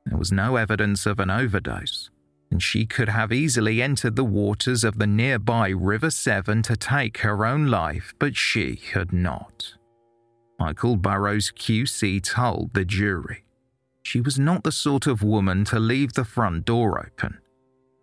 There 0.06 0.18
was 0.18 0.32
no 0.32 0.56
evidence 0.56 1.04
of 1.04 1.20
an 1.20 1.30
overdose, 1.30 2.10
and 2.50 2.62
she 2.62 2.86
could 2.86 3.10
have 3.10 3.32
easily 3.32 3.82
entered 3.82 4.16
the 4.16 4.24
waters 4.24 4.82
of 4.82 4.98
the 4.98 5.06
nearby 5.06 5.68
River 5.68 6.10
Severn 6.10 6.62
to 6.62 6.76
take 6.76 7.18
her 7.18 7.44
own 7.44 7.66
life, 7.66 8.14
but 8.18 8.34
she 8.34 8.80
had 8.94 9.12
not. 9.12 9.74
Michael 10.58 10.96
Burrows 10.96 11.50
QC 11.50 12.22
told 12.22 12.74
the 12.74 12.84
jury. 12.84 13.44
She 14.02 14.20
was 14.20 14.38
not 14.38 14.64
the 14.64 14.72
sort 14.72 15.06
of 15.06 15.22
woman 15.22 15.64
to 15.66 15.78
leave 15.78 16.12
the 16.12 16.24
front 16.24 16.64
door 16.64 17.04
open. 17.06 17.38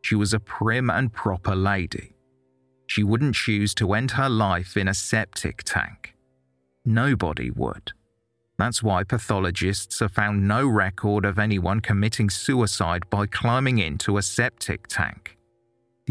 She 0.04 0.16
was 0.16 0.34
a 0.34 0.40
prim 0.40 0.90
and 0.90 1.14
proper 1.14 1.56
lady 1.56 2.16
she 2.92 3.06
wouldn't 3.06 3.36
choose 3.36 3.74
to 3.74 3.94
end 3.94 4.12
her 4.12 4.28
life 4.28 4.76
in 4.76 4.90
a 4.90 4.94
septic 4.94 5.64
tank. 5.64 6.14
Nobody 6.84 7.50
would. 7.50 7.94
That's 8.58 8.84
why 8.84 9.06
pathologists 9.06 10.02
have 10.02 10.12
found 10.12 10.46
no 10.46 10.68
record 10.68 11.24
of 11.24 11.40
anyone 11.40 11.80
committing 11.80 12.30
suicide 12.30 13.10
by 13.10 13.28
climbing 13.28 13.78
into 13.78 14.18
a 14.18 14.22
septic 14.22 14.88
tank. 14.88 15.38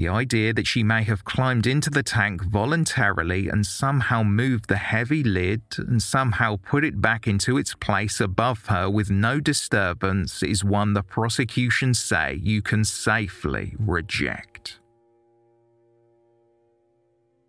The 0.00 0.08
idea 0.08 0.54
that 0.54 0.66
she 0.66 0.82
may 0.82 1.02
have 1.02 1.26
climbed 1.26 1.66
into 1.66 1.90
the 1.90 2.02
tank 2.02 2.42
voluntarily 2.42 3.50
and 3.50 3.66
somehow 3.66 4.22
moved 4.22 4.66
the 4.66 4.78
heavy 4.78 5.22
lid 5.22 5.60
and 5.76 6.02
somehow 6.02 6.56
put 6.56 6.84
it 6.84 7.02
back 7.02 7.26
into 7.26 7.58
its 7.58 7.74
place 7.74 8.18
above 8.18 8.64
her 8.68 8.88
with 8.88 9.10
no 9.10 9.40
disturbance 9.40 10.42
is 10.42 10.64
one 10.64 10.94
the 10.94 11.02
prosecution 11.02 11.92
say 11.92 12.40
you 12.42 12.62
can 12.62 12.82
safely 12.82 13.74
reject. 13.78 14.80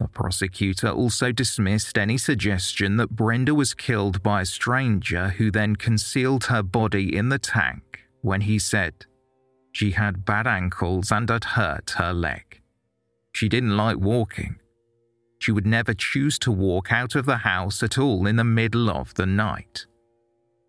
The 0.02 0.10
prosecutor 0.10 0.90
also 0.90 1.32
dismissed 1.32 1.98
any 1.98 2.18
suggestion 2.18 2.98
that 2.98 3.12
Brenda 3.12 3.56
was 3.56 3.74
killed 3.74 4.22
by 4.22 4.42
a 4.42 4.46
stranger 4.46 5.30
who 5.30 5.52
then 5.52 5.78
concealed 5.78 6.44
her 6.48 6.64
body 6.64 7.16
in 7.16 7.30
the 7.30 7.40
tank 7.40 8.02
when 8.20 8.42
he 8.42 8.60
said 8.60 9.06
she 9.72 9.92
had 9.92 10.26
bad 10.26 10.48
ankles 10.48 11.12
and 11.12 11.30
had 11.30 11.44
hurt 11.44 11.92
her 11.92 12.14
leg. 12.14 12.62
She 13.34 13.48
didn't 13.48 13.78
like 13.78 13.98
walking. 13.98 14.58
She 15.40 15.52
would 15.52 15.66
never 15.66 15.94
choose 15.94 16.38
to 16.40 16.52
walk 16.52 16.92
out 16.92 17.16
of 17.16 17.26
the 17.26 17.38
house 17.38 17.82
at 17.82 17.98
all 17.98 18.28
in 18.28 18.36
the 18.36 18.44
middle 18.44 18.90
of 18.90 19.14
the 19.16 19.26
night. 19.26 19.86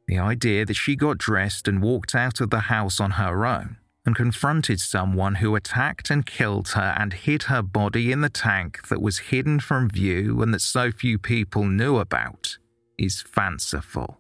The 0.09 0.19
idea 0.19 0.65
that 0.65 0.75
she 0.75 0.97
got 0.97 1.19
dressed 1.19 1.69
and 1.69 1.83
walked 1.83 2.15
out 2.15 2.41
of 2.41 2.51
the 2.51 2.61
house 2.61 3.01
on 3.01 3.13
her 3.13 3.45
own 3.45 3.77
and 4.05 4.17
confronted 4.17 4.81
someone 4.81 5.37
who 5.37 5.55
attacked 5.55 6.11
and 6.11 6.27
killed 6.27 6.71
her 6.71 6.95
and 6.99 7.13
hid 7.13 7.45
her 7.45 7.63
body 7.63 8.11
in 8.11 8.21
the 8.21 8.31
tank 8.31 8.89
that 8.89 9.01
was 9.01 9.19
hidden 9.19 9.61
from 9.61 9.89
view 9.89 10.43
and 10.43 10.53
that 10.53 10.61
so 10.61 10.91
few 10.91 11.19
people 11.19 11.67
knew 11.67 11.99
about 11.99 12.59
is 12.99 13.23
fanciful. 13.23 14.19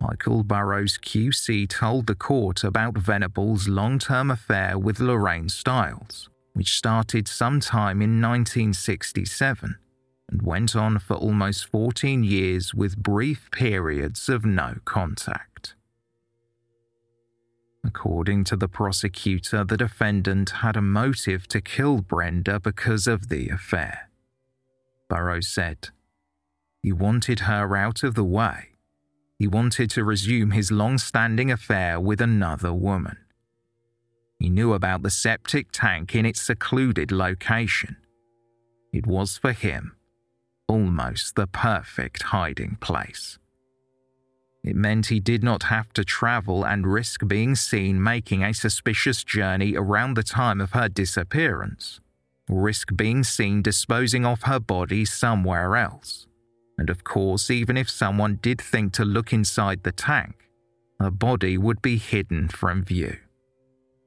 Michael 0.00 0.42
Burrows 0.42 0.98
QC 0.98 1.68
told 1.68 2.06
the 2.06 2.14
court 2.14 2.64
about 2.64 2.98
Venable's 2.98 3.68
long 3.68 3.98
term 3.98 4.30
affair 4.30 4.78
with 4.78 5.00
Lorraine 5.00 5.48
Stiles, 5.48 6.28
which 6.52 6.76
started 6.76 7.26
sometime 7.26 8.02
in 8.02 8.20
1967 8.20 9.76
and 10.30 10.42
went 10.42 10.74
on 10.74 10.98
for 10.98 11.14
almost 11.14 11.70
14 11.70 12.24
years 12.24 12.74
with 12.74 12.96
brief 12.96 13.50
periods 13.50 14.28
of 14.28 14.44
no 14.44 14.76
contact. 14.84 15.74
According 17.84 18.44
to 18.44 18.56
the 18.56 18.68
prosecutor, 18.68 19.64
the 19.64 19.76
defendant 19.76 20.50
had 20.50 20.76
a 20.76 20.82
motive 20.82 21.46
to 21.48 21.60
kill 21.60 22.00
Brenda 22.00 22.58
because 22.58 23.06
of 23.06 23.28
the 23.28 23.48
affair. 23.48 24.10
Burrows 25.08 25.48
said, 25.48 25.90
He 26.82 26.92
wanted 26.92 27.40
her 27.40 27.76
out 27.76 28.02
of 28.02 28.14
the 28.14 28.24
way. 28.24 28.75
He 29.38 29.46
wanted 29.46 29.90
to 29.90 30.04
resume 30.04 30.52
his 30.52 30.70
long 30.70 30.98
standing 30.98 31.50
affair 31.50 32.00
with 32.00 32.20
another 32.20 32.72
woman. 32.72 33.18
He 34.38 34.48
knew 34.48 34.72
about 34.72 35.02
the 35.02 35.10
septic 35.10 35.68
tank 35.72 36.14
in 36.14 36.26
its 36.26 36.40
secluded 36.40 37.12
location. 37.12 37.96
It 38.92 39.06
was 39.06 39.38
for 39.38 39.52
him 39.52 39.96
almost 40.68 41.36
the 41.36 41.46
perfect 41.46 42.22
hiding 42.24 42.76
place. 42.80 43.38
It 44.64 44.74
meant 44.74 45.06
he 45.06 45.20
did 45.20 45.44
not 45.44 45.64
have 45.64 45.92
to 45.92 46.04
travel 46.04 46.66
and 46.66 46.86
risk 46.86 47.26
being 47.26 47.54
seen 47.54 48.02
making 48.02 48.42
a 48.42 48.52
suspicious 48.52 49.22
journey 49.22 49.76
around 49.76 50.14
the 50.14 50.24
time 50.24 50.60
of 50.60 50.72
her 50.72 50.88
disappearance, 50.88 52.00
risk 52.48 52.96
being 52.96 53.22
seen 53.22 53.62
disposing 53.62 54.26
of 54.26 54.42
her 54.42 54.58
body 54.58 55.04
somewhere 55.04 55.76
else. 55.76 56.25
And 56.78 56.90
of 56.90 57.04
course, 57.04 57.50
even 57.50 57.76
if 57.76 57.88
someone 57.88 58.38
did 58.42 58.60
think 58.60 58.92
to 58.94 59.04
look 59.04 59.32
inside 59.32 59.82
the 59.82 59.92
tank, 59.92 60.50
her 61.00 61.10
body 61.10 61.56
would 61.58 61.80
be 61.82 61.96
hidden 61.96 62.48
from 62.48 62.82
view. 62.82 63.16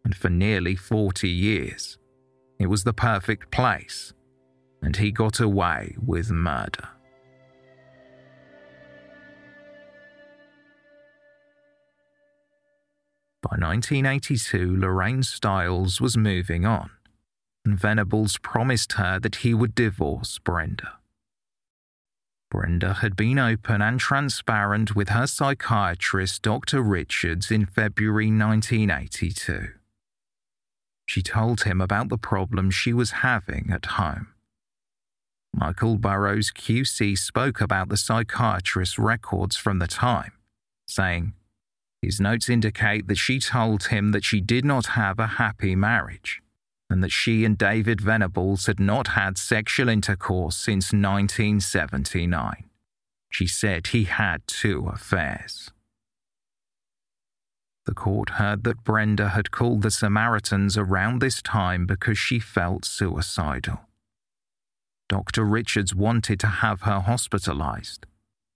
And 0.04 0.16
for 0.16 0.30
nearly 0.30 0.76
40 0.76 1.28
years, 1.28 1.98
it 2.60 2.68
was 2.68 2.84
the 2.84 2.94
perfect 2.94 3.52
place, 3.52 4.14
and 4.82 4.96
he 4.96 5.12
got 5.12 5.40
away 5.40 5.96
with 6.04 6.32
murder. 6.32 6.90
By 13.42 13.56
1982, 13.58 14.78
Lorraine 14.78 15.24
Stiles 15.24 16.02
was 16.02 16.18
moving 16.18 16.66
on, 16.66 16.92
and 17.66 17.80
Venables 17.80 18.38
promised 18.38 18.94
her 18.94 19.20
that 19.20 19.38
he 19.38 19.54
would 19.54 19.74
divorce 19.74 20.40
Brenda. 20.40 20.99
Brenda 22.50 22.96
had 22.96 23.15
been 23.15 23.38
open 23.38 23.82
and 23.82 24.00
transparent 24.00 24.96
with 24.96 25.10
her 25.10 25.28
psychiatrist, 25.28 26.42
Dr. 26.42 26.82
Richards, 26.82 27.52
in 27.52 27.65
February 27.65 28.28
1982. 28.28 29.73
She 31.06 31.21
told 31.21 31.62
him 31.62 31.80
about 31.80 32.10
the 32.10 32.17
problems 32.17 32.73
she 32.73 32.92
was 32.92 33.12
having 33.12 33.69
at 33.71 33.86
home. 33.86 34.30
Michael 35.54 35.98
Burrows 35.98 36.52
QC 36.52 37.17
spoke 37.17 37.62
about 37.62 37.90
the 37.90 37.98
psychiatrist's 37.98 38.98
records 38.98 39.56
from 39.56 39.80
the 39.80 39.88
time, 39.88 40.34
saying, 40.88 41.34
his 42.02 42.19
notes 42.19 42.50
indicate 42.50 43.08
that 43.08 43.17
she 43.17 43.40
told 43.40 43.86
him 43.86 44.12
that 44.12 44.23
she 44.23 44.42
did 44.42 44.65
not 44.65 44.88
have 44.88 45.19
a 45.19 45.28
happy 45.28 45.76
marriage 45.76 46.42
and 46.90 47.04
that 47.04 47.12
she 47.12 47.46
and 47.46 47.58
David 47.58 48.02
Venables 48.02 48.65
had 48.65 48.79
not 48.79 49.10
had 49.10 49.37
sexual 49.37 49.90
intercourse 49.90 50.56
since 50.56 50.87
1979. 50.87 52.63
She 53.29 53.46
said 53.46 53.87
he 53.87 54.06
had 54.06 54.42
two 54.48 54.87
affairs. 54.87 55.71
The 57.85 57.94
court 57.94 58.31
heard 58.31 58.63
that 58.63 58.83
Brenda 58.83 59.29
had 59.29 59.52
called 59.52 59.81
the 59.81 59.92
Samaritans 59.92 60.77
around 60.77 61.19
this 61.19 61.42
time 61.42 61.85
because 61.85 62.17
she 62.17 62.40
felt 62.40 62.85
suicidal. 62.85 63.79
Dr. 65.08 65.44
Richards 65.44 65.96
wanted 65.96 66.40
to 66.42 66.48
have 66.48 66.83
her 66.83 67.00
hospitalized, 67.00 68.06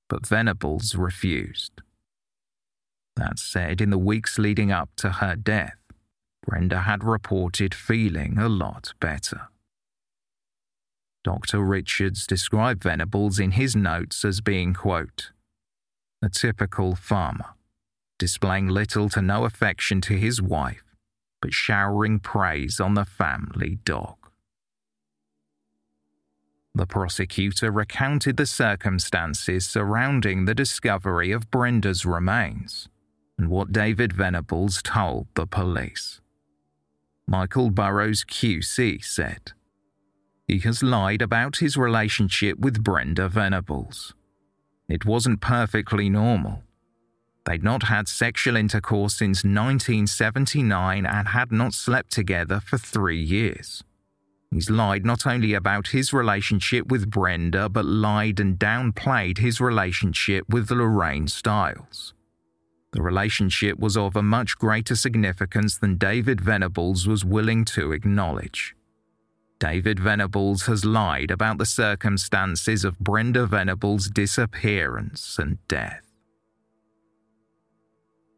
but 0.08 0.28
Venables 0.28 0.96
refused. 0.96 1.82
That 3.16 3.40
said, 3.40 3.82
in 3.82 3.90
the 3.90 3.98
weeks 3.98 4.38
leading 4.38 4.72
up 4.72 4.90
to 4.98 5.10
her 5.14 5.36
death, 5.36 5.78
Brenda 6.46 6.82
had 6.82 7.04
reported 7.04 7.74
feeling 7.74 8.38
a 8.38 8.50
lot 8.50 8.94
better. 9.00 9.48
Dr. 11.24 11.60
Richards 11.60 12.28
described 12.28 12.84
Venables 12.84 13.40
in 13.40 13.52
his 13.52 13.76
notes 13.76 14.26
as 14.26 14.42
being, 14.42 14.74
quote, 14.74 15.32
a 16.22 16.30
typical 16.30 16.96
farmer, 16.96 17.56
displaying 18.20 18.68
little 18.68 19.10
to 19.10 19.22
no 19.22 19.46
affection 19.46 20.02
to 20.02 20.16
his 20.16 20.42
wife, 20.42 20.84
but 21.42 21.54
showering 21.54 22.20
praise 22.20 22.80
on 22.80 22.94
the 22.94 23.06
family 23.06 23.80
dog. 23.86 24.18
The 26.76 26.88
prosecutor 26.88 27.72
recounted 27.72 28.36
the 28.36 28.48
circumstances 28.48 29.66
surrounding 29.66 30.46
the 30.46 30.56
discovery 30.56 31.32
of 31.32 31.52
Brenda's 31.52 32.06
remains 32.06 32.90
and 33.38 33.50
what 33.50 33.72
David 33.72 34.12
Venables 34.12 34.82
told 34.82 35.28
the 35.36 35.46
police. 35.46 36.20
Michael 37.28 37.70
Burrows 37.70 38.24
QC 38.24 39.04
said, 39.04 39.54
He 40.48 40.60
has 40.60 40.84
lied 40.84 41.22
about 41.22 41.58
his 41.58 41.78
relationship 41.78 42.60
with 42.60 42.84
Brenda 42.84 43.30
Venables. 43.30 44.14
It 44.90 45.06
wasn't 45.06 45.42
perfectly 45.42 46.10
normal. 46.10 46.64
They'd 47.46 47.64
not 47.64 47.84
had 47.84 48.08
sexual 48.08 48.56
intercourse 48.56 49.16
since 49.16 49.44
1979 49.44 51.06
and 51.06 51.28
had 51.30 51.52
not 51.52 51.74
slept 51.74 52.12
together 52.12 52.60
for 52.60 52.78
three 52.78 53.22
years. 53.22 53.84
He's 54.52 54.70
lied 54.70 55.04
not 55.04 55.26
only 55.26 55.54
about 55.54 55.88
his 55.88 56.14
relationship 56.14 56.88
with 56.92 57.10
Brenda, 57.10 57.70
but 57.70 57.86
lied 57.86 58.40
and 58.40 58.58
downplayed 58.60 59.40
his 59.40 59.60
relationship 59.60 60.48
with 60.48 60.70
Lorraine 60.70 61.28
Stiles. 61.28 62.14
The 62.94 63.02
relationship 63.02 63.80
was 63.80 63.98
of 63.98 64.16
a 64.16 64.24
much 64.24 64.58
greater 64.58 64.96
significance 64.96 65.78
than 65.78 65.98
David 65.98 66.40
Venables 66.40 67.08
was 67.08 67.26
willing 67.26 67.66
to 67.66 67.92
acknowledge. 67.92 68.76
David 69.60 70.00
Venables 70.00 70.68
has 70.68 70.86
lied 70.86 71.32
about 71.32 71.58
the 71.58 71.66
circumstances 71.66 72.86
of 72.86 73.00
Brenda 73.00 73.46
Venables' 73.46 74.10
disappearance 74.10 75.38
and 75.40 75.58
death. 75.68 76.06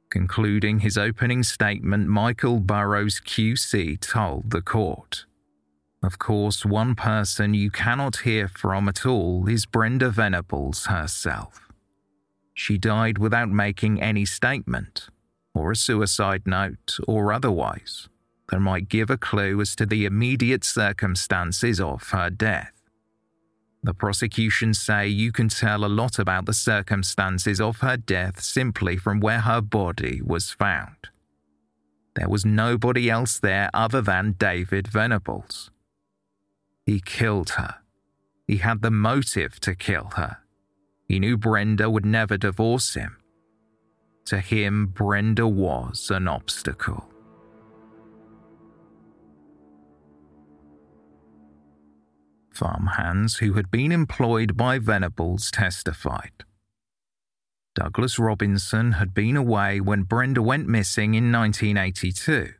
Concluding 0.10 0.80
his 0.80 0.98
opening 0.98 1.44
statement, 1.44 2.08
Michael 2.08 2.60
Burrows 2.60 3.20
QC 3.20 4.00
told 4.00 4.52
the 4.52 4.62
court 4.62 5.26
of 6.06 6.20
course, 6.20 6.64
one 6.64 6.94
person 6.94 7.56
you 7.56 7.72
cannot 7.72 8.18
hear 8.18 8.48
from 8.48 8.88
at 8.88 9.08
all 9.08 9.50
is 9.50 9.66
Brenda 9.66 10.12
Venables 10.12 10.86
herself. 10.86 11.65
She 12.56 12.78
died 12.78 13.18
without 13.18 13.50
making 13.50 14.02
any 14.02 14.24
statement, 14.26 15.10
or 15.54 15.72
a 15.72 15.76
suicide 15.76 16.44
note, 16.48 16.98
or 17.06 17.34
otherwise, 17.34 18.08
that 18.50 18.62
might 18.62 18.88
give 18.88 19.10
a 19.10 19.18
clue 19.18 19.60
as 19.60 19.76
to 19.76 19.86
the 19.86 20.06
immediate 20.06 20.64
circumstances 20.64 21.82
of 21.82 22.10
her 22.10 22.30
death. 22.30 22.72
The 23.84 23.94
prosecution 23.94 24.74
say 24.74 25.08
you 25.08 25.34
can 25.34 25.50
tell 25.50 25.84
a 25.84 25.88
lot 25.88 26.18
about 26.18 26.46
the 26.46 26.54
circumstances 26.54 27.60
of 27.60 27.82
her 27.82 27.98
death 27.98 28.42
simply 28.42 28.96
from 28.96 29.20
where 29.20 29.42
her 29.42 29.62
body 29.62 30.22
was 30.24 30.50
found. 30.50 31.10
There 32.16 32.30
was 32.30 32.46
nobody 32.46 33.10
else 33.10 33.38
there 33.38 33.70
other 33.74 34.02
than 34.02 34.38
David 34.40 34.88
Venables. 34.88 35.72
He 36.86 37.02
killed 37.02 37.52
her. 37.52 37.76
He 38.48 38.58
had 38.58 38.82
the 38.82 38.92
motive 38.92 39.60
to 39.60 39.76
kill 39.76 40.12
her. 40.16 40.38
He 41.08 41.20
knew 41.20 41.38
Brenda 41.38 41.90
would 41.90 42.06
never 42.06 42.38
divorce 42.38 42.96
him. 42.96 43.18
To 44.26 44.40
him, 44.40 44.88
Brenda 44.88 45.48
was 45.48 46.10
an 46.10 46.28
obstacle. 46.28 47.10
Farmhands 52.52 53.38
who 53.38 53.54
had 53.54 53.70
been 53.70 53.92
employed 53.92 54.58
by 54.58 54.80
Venables 54.80 55.52
testified. 55.52 56.46
Douglas 57.76 58.18
Robinson 58.18 58.94
had 58.94 59.14
been 59.14 59.36
away 59.36 59.82
when 59.82 60.04
Brenda 60.04 60.42
went 60.42 60.68
missing 60.68 61.14
in 61.14 61.32
1982, 61.32 62.54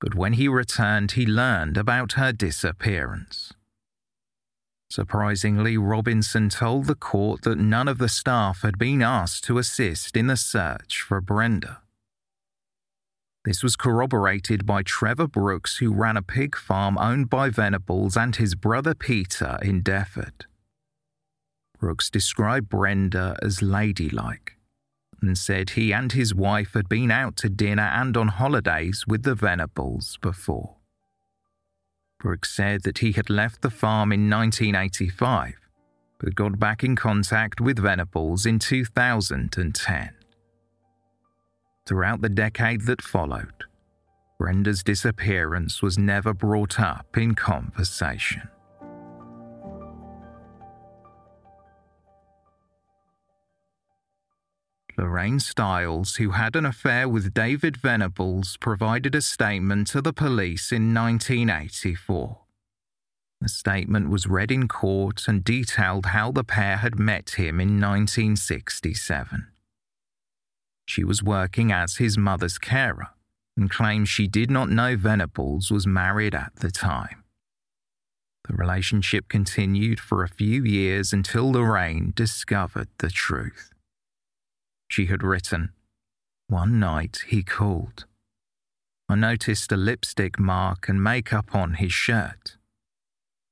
but 0.00 0.14
when 0.14 0.34
he 0.34 0.46
returned, 0.46 1.12
he 1.12 1.26
learned 1.26 1.76
about 1.76 2.12
her 2.12 2.32
disappearance. 2.32 3.52
Surprisingly, 4.90 5.78
Robinson 5.78 6.48
told 6.48 6.86
the 6.86 6.96
court 6.96 7.42
that 7.42 7.58
none 7.58 7.86
of 7.86 7.98
the 7.98 8.08
staff 8.08 8.62
had 8.62 8.76
been 8.76 9.02
asked 9.02 9.44
to 9.44 9.58
assist 9.58 10.16
in 10.16 10.26
the 10.26 10.36
search 10.36 11.00
for 11.00 11.20
Brenda. 11.20 11.82
This 13.44 13.62
was 13.62 13.76
corroborated 13.76 14.66
by 14.66 14.82
Trevor 14.82 15.28
Brooks, 15.28 15.78
who 15.78 15.94
ran 15.94 16.16
a 16.16 16.22
pig 16.22 16.56
farm 16.56 16.98
owned 16.98 17.30
by 17.30 17.50
Venables 17.50 18.16
and 18.16 18.34
his 18.34 18.54
brother 18.54 18.94
Peter 18.94 19.58
in 19.62 19.82
Defford. 19.82 20.46
Brooks 21.78 22.10
described 22.10 22.68
Brenda 22.68 23.38
as 23.40 23.62
ladylike 23.62 24.56
and 25.22 25.38
said 25.38 25.70
he 25.70 25.92
and 25.92 26.12
his 26.12 26.34
wife 26.34 26.74
had 26.74 26.88
been 26.88 27.10
out 27.10 27.36
to 27.36 27.48
dinner 27.48 27.90
and 27.94 28.16
on 28.16 28.28
holidays 28.28 29.04
with 29.06 29.22
the 29.22 29.34
Venables 29.34 30.18
before. 30.20 30.79
Brooks 32.20 32.54
said 32.54 32.82
that 32.82 32.98
he 32.98 33.12
had 33.12 33.30
left 33.30 33.62
the 33.62 33.70
farm 33.70 34.12
in 34.12 34.28
1985, 34.28 35.54
but 36.18 36.34
got 36.34 36.58
back 36.58 36.84
in 36.84 36.94
contact 36.94 37.60
with 37.60 37.78
Venables 37.78 38.44
in 38.44 38.58
2010. 38.58 40.10
Throughout 41.86 42.20
the 42.20 42.28
decade 42.28 42.82
that 42.82 43.02
followed, 43.02 43.64
Brenda's 44.38 44.82
disappearance 44.82 45.82
was 45.82 45.98
never 45.98 46.34
brought 46.34 46.78
up 46.78 47.16
in 47.16 47.34
conversation. 47.34 48.48
Lorraine 55.00 55.40
Stiles, 55.40 56.16
who 56.16 56.32
had 56.32 56.54
an 56.54 56.66
affair 56.66 57.08
with 57.08 57.32
David 57.32 57.78
Venables, 57.78 58.58
provided 58.58 59.14
a 59.14 59.22
statement 59.22 59.86
to 59.88 60.02
the 60.02 60.12
police 60.12 60.70
in 60.70 60.92
1984. 60.92 62.40
The 63.40 63.48
statement 63.48 64.10
was 64.10 64.26
read 64.26 64.50
in 64.50 64.68
court 64.68 65.26
and 65.26 65.42
detailed 65.42 66.06
how 66.06 66.32
the 66.32 66.44
pair 66.44 66.76
had 66.76 66.98
met 66.98 67.30
him 67.38 67.60
in 67.60 67.80
1967. 67.80 69.46
She 70.84 71.02
was 71.02 71.22
working 71.22 71.72
as 71.72 71.96
his 71.96 72.18
mother's 72.18 72.58
carer 72.58 73.08
and 73.56 73.70
claimed 73.70 74.06
she 74.06 74.28
did 74.28 74.50
not 74.50 74.68
know 74.68 74.96
Venables 74.96 75.70
was 75.70 75.86
married 75.86 76.34
at 76.34 76.56
the 76.56 76.70
time. 76.70 77.24
The 78.46 78.54
relationship 78.54 79.30
continued 79.30 79.98
for 79.98 80.22
a 80.22 80.28
few 80.28 80.62
years 80.62 81.14
until 81.14 81.52
Lorraine 81.52 82.12
discovered 82.14 82.88
the 82.98 83.08
truth 83.08 83.69
she 84.90 85.06
had 85.06 85.22
written. 85.22 85.70
One 86.48 86.80
night 86.80 87.22
he 87.28 87.44
called. 87.44 88.06
I 89.08 89.14
noticed 89.14 89.70
a 89.70 89.76
lipstick 89.76 90.38
mark 90.38 90.88
and 90.88 91.02
makeup 91.02 91.54
on 91.54 91.74
his 91.74 91.92
shirt. 91.92 92.56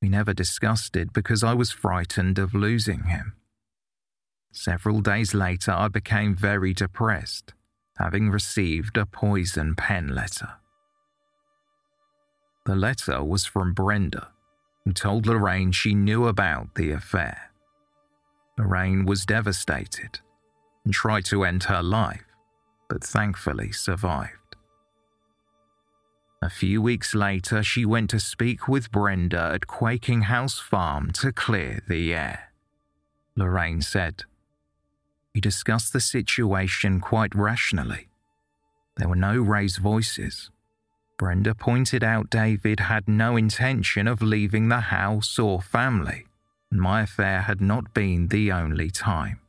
We 0.02 0.08
never 0.08 0.34
discussed 0.34 0.96
it 0.96 1.12
because 1.12 1.44
I 1.44 1.54
was 1.54 1.70
frightened 1.70 2.38
of 2.38 2.54
losing 2.54 3.04
him. 3.04 3.34
Several 4.52 5.00
days 5.00 5.32
later, 5.32 5.70
I 5.70 5.86
became 5.86 6.34
very 6.34 6.74
depressed, 6.74 7.54
having 7.98 8.30
received 8.30 8.96
a 8.96 9.06
poison 9.06 9.76
pen 9.76 10.14
letter. 10.14 10.54
The 12.66 12.76
letter 12.76 13.22
was 13.22 13.44
from 13.44 13.74
Brenda, 13.74 14.28
who 14.84 14.92
told 14.92 15.26
Lorraine 15.26 15.70
she 15.70 15.94
knew 15.94 16.26
about 16.26 16.74
the 16.74 16.90
affair. 16.90 17.52
Lorraine 18.58 19.04
was 19.04 19.24
devastated 19.24 20.20
and 20.88 20.94
tried 20.94 21.22
to 21.22 21.44
end 21.44 21.64
her 21.64 21.82
life, 21.82 22.24
but 22.88 23.04
thankfully 23.04 23.70
survived. 23.70 24.56
A 26.40 26.48
few 26.48 26.80
weeks 26.80 27.14
later, 27.14 27.62
she 27.62 27.84
went 27.84 28.08
to 28.08 28.18
speak 28.18 28.68
with 28.68 28.90
Brenda 28.90 29.50
at 29.52 29.66
Quaking 29.66 30.22
House 30.22 30.58
Farm 30.58 31.10
to 31.12 31.30
clear 31.30 31.82
the 31.86 32.14
air. 32.14 32.52
Lorraine 33.36 33.82
said, 33.82 34.22
We 35.34 35.42
discussed 35.42 35.92
the 35.92 36.00
situation 36.00 37.00
quite 37.00 37.34
rationally. 37.34 38.08
There 38.96 39.10
were 39.10 39.14
no 39.30 39.36
raised 39.42 39.80
voices. 39.80 40.50
Brenda 41.18 41.54
pointed 41.54 42.02
out 42.02 42.30
David 42.30 42.80
had 42.80 43.06
no 43.06 43.36
intention 43.36 44.08
of 44.08 44.22
leaving 44.22 44.70
the 44.70 44.80
house 44.88 45.38
or 45.38 45.60
family, 45.60 46.24
and 46.70 46.80
my 46.80 47.02
affair 47.02 47.42
had 47.42 47.60
not 47.60 47.92
been 47.92 48.28
the 48.28 48.50
only 48.52 48.88
time 48.88 49.40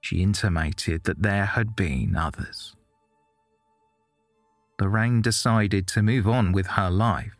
she 0.00 0.22
intimated 0.22 1.04
that 1.04 1.22
there 1.22 1.44
had 1.44 1.74
been 1.74 2.16
others. 2.16 2.74
Lorraine 4.80 5.20
decided 5.20 5.86
to 5.88 6.02
move 6.02 6.28
on 6.28 6.52
with 6.52 6.68
her 6.68 6.90
life. 6.90 7.34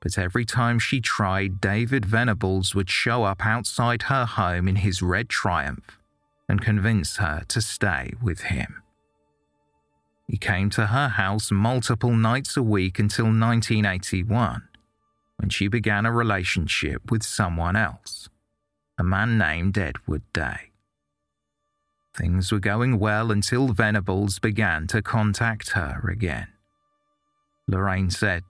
But 0.00 0.18
every 0.18 0.44
time 0.44 0.78
she 0.78 1.00
tried, 1.00 1.60
David 1.60 2.04
Venables 2.04 2.74
would 2.74 2.90
show 2.90 3.24
up 3.24 3.44
outside 3.44 4.02
her 4.02 4.26
home 4.26 4.68
in 4.68 4.76
his 4.76 5.02
red 5.02 5.28
Triumph 5.28 5.98
and 6.48 6.60
convince 6.60 7.16
her 7.16 7.42
to 7.48 7.60
stay 7.60 8.12
with 8.22 8.42
him. 8.42 8.82
He 10.28 10.36
came 10.36 10.70
to 10.70 10.86
her 10.86 11.08
house 11.08 11.50
multiple 11.50 12.14
nights 12.14 12.56
a 12.56 12.62
week 12.62 12.98
until 12.98 13.26
1981, 13.26 14.68
when 15.38 15.48
she 15.48 15.68
began 15.68 16.06
a 16.06 16.12
relationship 16.12 17.10
with 17.10 17.22
someone 17.22 17.76
else, 17.76 18.28
a 18.98 19.04
man 19.04 19.38
named 19.38 19.76
Edward 19.76 20.22
Day. 20.32 20.73
Things 22.16 22.52
were 22.52 22.60
going 22.60 22.98
well 22.98 23.32
until 23.32 23.68
Venables 23.68 24.38
began 24.38 24.86
to 24.88 25.02
contact 25.02 25.70
her 25.70 26.08
again. 26.08 26.48
Lorraine 27.66 28.10
said, 28.10 28.42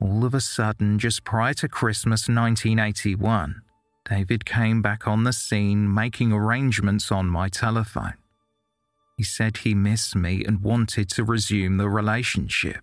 All 0.00 0.24
of 0.24 0.32
a 0.32 0.40
sudden, 0.40 0.98
just 0.98 1.24
prior 1.24 1.54
to 1.54 1.68
Christmas 1.68 2.28
1981, 2.28 3.62
David 4.08 4.44
came 4.44 4.80
back 4.80 5.06
on 5.06 5.24
the 5.24 5.32
scene 5.32 5.92
making 5.92 6.32
arrangements 6.32 7.12
on 7.12 7.26
my 7.26 7.48
telephone. 7.48 8.14
He 9.16 9.24
said 9.24 9.58
he 9.58 9.74
missed 9.74 10.14
me 10.14 10.44
and 10.44 10.62
wanted 10.62 11.10
to 11.10 11.24
resume 11.24 11.76
the 11.76 11.88
relationship. 11.88 12.82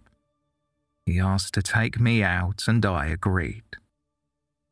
He 1.05 1.19
asked 1.19 1.53
to 1.55 1.61
take 1.61 1.99
me 1.99 2.23
out, 2.23 2.63
and 2.67 2.85
I 2.85 3.07
agreed. 3.07 3.63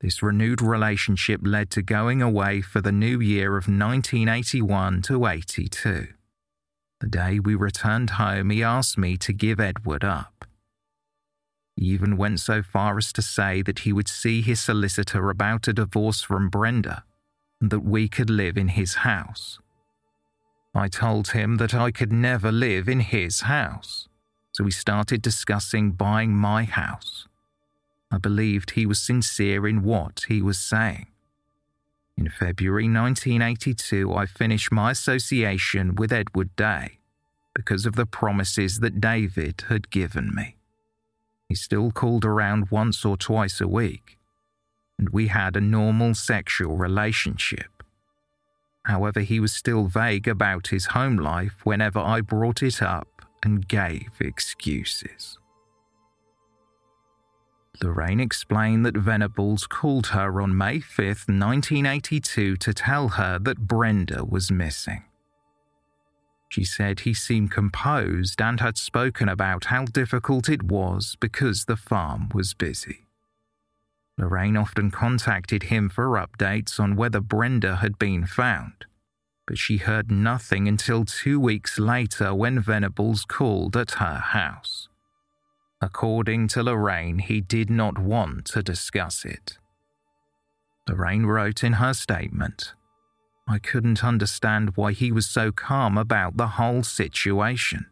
This 0.02 0.24
renewed 0.24 0.64
relationship 0.64 1.42
led 1.44 1.70
to 1.72 1.84
going 1.84 2.24
away 2.24 2.62
for 2.62 2.82
the 2.82 2.92
new 2.92 3.20
year 3.20 3.52
of 3.52 3.68
1981 3.68 5.04
to 5.04 5.28
82. 5.28 6.08
The 7.00 7.08
day 7.08 7.40
we 7.40 7.54
returned 7.54 8.12
home, 8.12 8.50
he 8.50 8.64
asked 8.64 8.98
me 8.98 9.16
to 9.18 9.32
give 9.32 9.60
Edward 9.60 10.04
up. 10.04 10.46
He 11.76 11.86
even 11.86 12.18
went 12.18 12.40
so 12.40 12.64
far 12.64 12.98
as 12.98 13.14
to 13.14 13.22
say 13.22 13.62
that 13.62 13.80
he 13.80 13.94
would 13.94 14.08
see 14.08 14.42
his 14.42 14.60
solicitor 14.60 15.30
about 15.30 15.68
a 15.68 15.74
divorce 15.74 16.24
from 16.24 16.50
Brenda 16.50 17.04
and 17.60 17.70
that 17.70 17.82
we 17.82 18.08
could 18.08 18.30
live 18.30 18.58
in 18.58 18.70
his 18.70 18.96
house. 18.96 19.60
I 20.74 20.88
told 20.88 21.30
him 21.30 21.58
that 21.58 21.76
I 21.76 21.92
could 21.92 22.12
never 22.12 22.52
live 22.52 22.90
in 22.90 23.02
his 23.02 23.42
house, 23.42 24.08
so 24.52 24.64
we 24.64 24.72
started 24.72 25.22
discussing 25.22 25.92
buying 25.92 26.36
my 26.36 26.64
house. 26.64 27.28
I 28.12 28.18
believed 28.18 28.72
he 28.72 28.86
was 28.86 29.02
sincere 29.02 29.68
in 29.68 29.84
what 29.84 30.26
he 30.28 30.42
was 30.42 30.60
saying. 30.60 31.08
In 32.18 32.30
February 32.30 32.84
1982, 32.84 34.14
I 34.14 34.26
finished 34.26 34.72
my 34.72 34.92
association 34.92 35.96
with 35.96 36.12
Edward 36.12 36.56
Day 36.56 37.00
because 37.56 37.86
of 37.86 37.96
the 37.96 38.06
promises 38.06 38.80
that 38.80 39.02
David 39.02 39.64
had 39.70 39.90
given 39.90 40.36
me. 40.36 40.58
He 41.48 41.56
still 41.56 41.92
called 41.92 42.26
around 42.26 42.70
once 42.70 43.04
or 43.04 43.18
twice 43.18 43.60
a 43.60 43.68
week, 43.68 44.18
and 44.98 45.10
we 45.10 45.28
had 45.28 45.56
a 45.56 45.62
normal 45.62 46.14
sexual 46.14 46.78
relationship. 46.78 47.84
However, 48.86 49.22
he 49.22 49.40
was 49.40 49.54
still 49.54 49.86
vague 49.86 50.28
about 50.28 50.68
his 50.68 50.88
home 50.88 51.18
life 51.18 51.58
whenever 51.64 52.00
I 52.00 52.22
brought 52.22 52.64
it 52.64 52.82
up 52.82 53.08
and 53.44 53.68
gave 53.68 54.12
excuses. 54.20 55.38
Lorraine 57.84 58.20
explained 58.20 58.86
that 58.86 58.96
Venables 58.96 59.66
called 59.66 60.08
her 60.08 60.40
on 60.40 60.56
May 60.56 60.80
5, 60.80 61.06
1982, 61.28 62.58
to 62.58 62.74
tell 62.74 63.10
her 63.10 63.40
that 63.40 63.68
Brenda 63.68 64.24
was 64.24 64.52
missing. 64.52 65.04
She 66.50 66.64
said 66.64 67.02
he 67.02 67.14
seemed 67.14 67.52
composed 67.52 68.42
and 68.42 68.60
had 68.60 68.78
spoken 68.78 69.30
about 69.30 69.66
how 69.66 69.86
difficult 69.86 70.50
it 70.50 70.64
was 70.64 71.16
because 71.20 71.66
the 71.66 71.78
farm 71.78 72.30
was 72.34 72.54
busy. 72.54 73.06
Lorraine 74.18 74.58
often 74.58 74.92
contacted 74.92 75.64
him 75.64 75.90
for 75.90 76.10
updates 76.10 76.80
on 76.80 76.96
whether 76.96 77.22
Brenda 77.22 77.78
had 77.78 77.98
been 77.98 78.26
found, 78.26 78.86
but 79.48 79.58
she 79.58 79.78
heard 79.78 80.12
nothing 80.12 80.68
until 80.68 81.06
two 81.06 81.40
weeks 81.40 81.80
later 81.80 82.36
when 82.36 82.60
Venables 82.60 83.26
called 83.26 83.76
at 83.76 83.92
her 83.92 84.18
house. 84.18 84.90
According 85.82 86.48
to 86.50 86.62
Lorraine, 86.62 87.20
he 87.20 87.42
did 87.42 87.70
not 87.70 87.98
want 87.98 88.46
to 88.48 88.62
discuss 88.62 89.26
it. 89.26 89.58
Lorraine 90.88 91.26
wrote 91.26 91.64
in 91.64 91.74
her 91.74 91.94
statement 91.94 92.74
I 93.48 93.58
couldn't 93.58 94.04
understand 94.04 94.78
why 94.78 94.94
he 94.94 95.12
was 95.12 95.26
so 95.26 95.52
calm 95.52 95.98
about 95.98 96.38
the 96.38 96.48
whole 96.48 96.84
situation. 96.84 97.88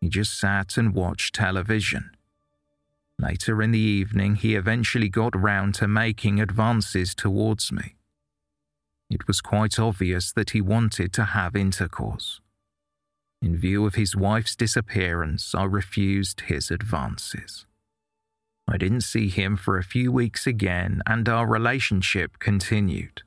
He 0.00 0.08
just 0.08 0.38
sat 0.38 0.76
and 0.76 0.94
watched 0.94 1.34
television. 1.34 2.10
Later 3.18 3.62
in 3.62 3.70
the 3.70 3.78
evening, 3.78 4.36
he 4.36 4.54
eventually 4.54 5.08
got 5.08 5.38
round 5.38 5.74
to 5.76 5.88
making 5.88 6.40
advances 6.40 7.14
towards 7.14 7.72
me. 7.72 7.96
It 9.10 9.26
was 9.26 9.40
quite 9.40 9.78
obvious 9.78 10.32
that 10.32 10.50
he 10.50 10.60
wanted 10.60 11.12
to 11.14 11.24
have 11.24 11.56
intercourse. 11.56 12.40
In 13.42 13.56
view 13.56 13.86
of 13.86 13.94
his 13.94 14.14
wife's 14.14 14.54
disappearance, 14.54 15.54
I 15.54 15.64
refused 15.64 16.42
his 16.42 16.70
advances. 16.70 17.64
I 18.68 18.76
didn't 18.76 19.00
see 19.00 19.28
him 19.28 19.56
for 19.56 19.78
a 19.78 19.82
few 19.82 20.12
weeks 20.12 20.46
again, 20.46 21.02
and 21.06 21.28
our 21.28 21.46
relationship 21.46 22.38
continued. 22.38 23.22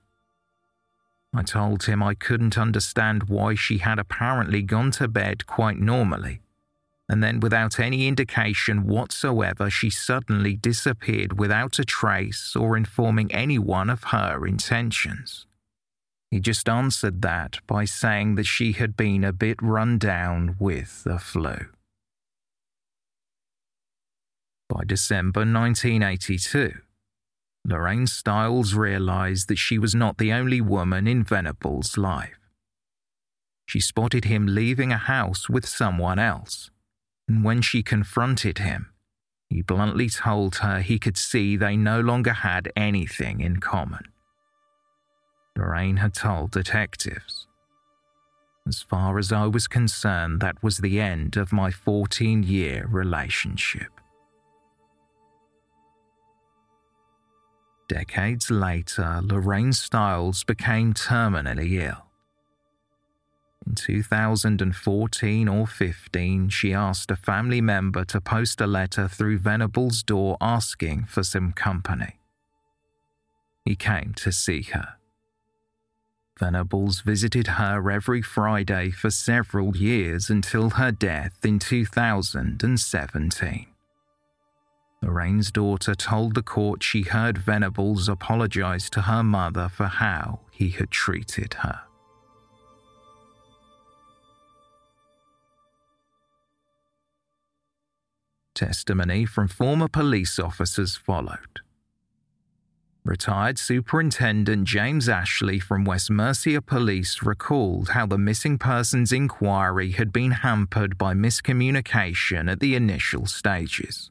I 1.36 1.41
told 1.41 1.84
him 1.84 2.03
I 2.03 2.14
couldn't 2.14 2.59
understand 2.59 3.24
why 3.24 3.55
she 3.55 3.80
had 3.80 3.97
apparently 3.97 4.61
gone 4.61 4.91
to 4.91 5.07
bed 5.07 5.47
quite 5.47 5.80
normally, 5.80 6.41
and 7.09 7.24
then 7.24 7.39
without 7.39 7.80
any 7.80 8.07
indication 8.07 8.86
whatsoever, 8.86 9.70
she 9.70 9.89
suddenly 9.89 10.55
disappeared 10.55 11.39
without 11.39 11.80
a 11.80 11.86
trace 11.86 12.55
or 12.55 12.78
informing 12.78 13.32
anyone 13.32 13.89
of 13.89 14.05
her 14.05 14.45
intentions. 14.45 15.47
He 16.34 16.40
just 16.40 16.68
answered 16.68 17.22
that 17.22 17.60
by 17.68 17.86
saying 17.86 18.34
that 18.36 18.48
she 18.48 18.72
had 18.72 18.98
been 18.98 19.24
a 19.24 19.32
bit 19.32 19.62
run 19.62 20.00
down 20.00 20.56
with 20.58 21.04
the 21.04 21.20
flu. 21.20 21.68
By 24.68 24.84
December 24.84 25.42
1982, 25.42 26.74
Lorraine 27.64 28.08
Stiles 28.08 28.74
realized 28.74 29.48
that 29.48 29.60
she 29.60 29.78
was 29.78 29.94
not 29.94 30.18
the 30.18 30.34
only 30.34 30.60
woman 30.60 31.06
in 31.06 31.24
Venables' 31.24 32.00
life. 32.00 32.40
She 33.68 33.80
spotted 33.80 34.26
him 34.26 34.48
leaving 34.48 34.92
a 34.92 34.98
house 34.98 35.48
with 35.48 35.68
someone 35.68 36.18
else, 36.18 36.72
and 37.28 37.44
when 37.44 37.62
she 37.62 37.84
confronted 37.84 38.58
him, 38.58 38.90
he 39.52 39.62
bluntly 39.62 40.10
told 40.10 40.56
her 40.56 40.80
he 40.80 40.98
could 40.98 41.16
see 41.16 41.56
they 41.56 41.78
no 41.78 42.00
longer 42.00 42.34
had 42.34 42.72
anything 42.76 43.40
in 43.40 43.58
common. 43.58 44.12
Lorraine 45.58 45.97
had 45.97 46.14
told 46.14 46.51
detectives. 46.51 47.47
As 48.68 48.82
far 48.82 49.20
as 49.20 49.32
I 49.32 49.45
was 49.47 49.68
concerned, 49.68 50.39
that 50.39 50.62
was 50.64 50.78
the 50.78 50.99
end 50.99 51.36
of 51.36 51.51
my 51.51 51.70
14 51.70 52.43
year 52.43 52.88
relationship. 52.89 53.91
Decades 57.89 58.49
later, 58.49 59.20
Lorraine 59.22 59.74
Stiles 59.74 60.43
became 60.43 60.93
terminally 60.93 61.82
ill. 61.82 62.06
In 63.68 63.76
2014 63.76 65.47
or 65.47 65.68
15, 65.68 66.49
she 66.49 66.74
asked 66.74 67.12
a 67.12 67.16
family 67.16 67.62
member 67.62 68.04
to 68.06 68.20
post 68.20 68.60
a 68.62 68.68
letter 68.68 69.08
through 69.08 69.39
Venable's 69.39 70.04
door 70.04 70.38
asking 70.41 71.06
for 71.06 71.24
some 71.24 71.51
company. 71.51 72.20
He 73.66 73.76
came 73.76 74.14
to 74.16 74.32
see 74.32 74.64
her. 74.64 74.95
Venables 76.40 77.02
visited 77.02 77.48
her 77.48 77.92
every 77.92 78.22
Friday 78.22 78.90
for 78.90 79.12
several 79.12 79.78
years 79.78 80.30
until 80.30 80.72
her 80.72 80.92
death 80.92 81.46
in 81.46 81.60
2017. 81.60 83.68
Lorraine's 85.04 85.52
daughter 85.52 85.94
told 85.94 86.34
the 86.34 86.42
court 86.42 86.82
she 86.82 87.04
heard 87.04 87.38
Venables 87.38 88.10
apologize 88.10 88.90
to 88.90 89.02
her 89.02 89.22
mother 89.22 89.70
for 89.70 89.88
how 89.88 90.40
he 90.50 90.70
had 90.70 90.90
treated 90.90 91.56
her. 91.56 91.82
Testimony 98.56 99.26
from 99.26 99.48
former 99.48 99.88
police 99.88 100.40
officers 100.40 100.96
followed. 100.96 101.62
Retired 103.06 103.60
Superintendent 103.60 104.64
James 104.64 105.10
Ashley 105.10 105.60
from 105.60 105.84
West 105.84 106.10
Mercia 106.10 106.62
Police 106.62 107.22
recalled 107.22 107.89
how 107.89 108.06
the 108.06 108.18
missing 108.18 108.58
persons 108.58 109.12
inquiry 109.12 109.91
had 109.91 110.14
been 110.14 110.32
hampered 110.32 110.97
by 110.97 111.14
miscommunication 111.14 112.49
at 112.49 112.62
the 112.62 112.76
initial 112.76 113.26
stages. 113.26 114.10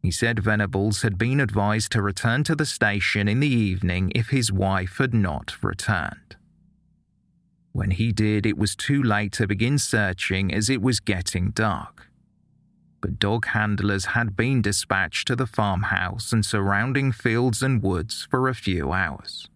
He 0.00 0.10
said 0.10 0.38
Venables 0.38 1.02
had 1.02 1.18
been 1.18 1.40
advised 1.40 1.92
to 1.92 2.00
return 2.00 2.42
to 2.44 2.54
the 2.54 2.64
station 2.64 3.28
in 3.28 3.40
the 3.40 3.48
evening 3.48 4.12
if 4.14 4.30
his 4.30 4.50
wife 4.50 4.96
had 4.96 5.12
not 5.12 5.62
returned. 5.62 6.36
When 7.72 7.90
he 7.90 8.12
did, 8.12 8.46
it 8.46 8.56
was 8.56 8.74
too 8.74 9.02
late 9.02 9.32
to 9.32 9.46
begin 9.46 9.76
searching 9.76 10.54
as 10.54 10.70
it 10.70 10.80
was 10.80 11.00
getting 11.00 11.50
dark. 11.50 12.07
But 13.00 13.18
dog 13.18 13.46
handlers 13.46 14.06
had 14.06 14.36
been 14.36 14.60
dispatched 14.60 15.28
to 15.28 15.36
the 15.36 15.46
farmhouse 15.46 16.32
and 16.32 16.44
surrounding 16.44 17.12
fields 17.12 17.62
and 17.62 17.82
woods 17.82 18.26
for 18.30 18.48
a 18.48 18.54
few 18.54 18.92
hours. 18.92 19.48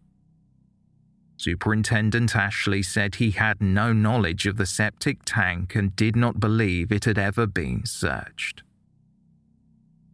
Superintendent 1.37 2.37
Ashley 2.37 2.85
said 2.85 3.17
he 3.17 3.33
had 3.33 3.61
no 3.61 3.93
knowledge 3.93 4.47
of 4.47 4.59
the 4.59 4.67
septic 4.67 5.25
tank 5.25 5.75
and 5.75 5.97
did 5.97 6.15
not 6.15 6.39
believe 6.39 6.93
it 6.93 7.05
had 7.05 7.19
ever 7.19 7.49
been 7.49 7.85
searched. 7.85 8.63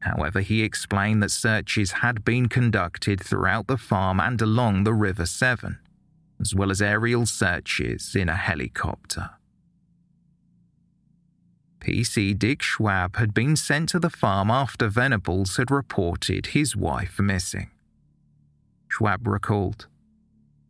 However, 0.01 0.41
he 0.41 0.63
explained 0.63 1.23
that 1.23 1.31
searches 1.31 1.93
had 1.93 2.25
been 2.25 2.49
conducted 2.49 3.23
throughout 3.23 3.67
the 3.67 3.77
farm 3.77 4.21
and 4.21 4.41
along 4.41 4.85
the 4.85 4.95
River 4.95 5.27
Severn, 5.27 5.79
as 6.41 6.55
well 6.55 6.71
as 6.71 6.81
aerial 6.81 7.27
searches 7.27 8.15
in 8.17 8.31
a 8.31 8.37
helicopter. 8.37 9.31
PC 11.81 12.39
Dick 12.39 12.63
Schwab 12.63 13.17
had 13.17 13.33
been 13.33 13.57
sent 13.57 13.89
to 13.91 13.99
the 13.99 14.11
farm 14.11 14.51
after 14.51 14.89
Venables 14.89 15.57
had 15.57 15.71
reported 15.71 16.49
his 16.49 16.77
wife 16.77 17.19
missing. 17.21 17.71
Schwab 18.89 19.27
recalled, 19.27 19.87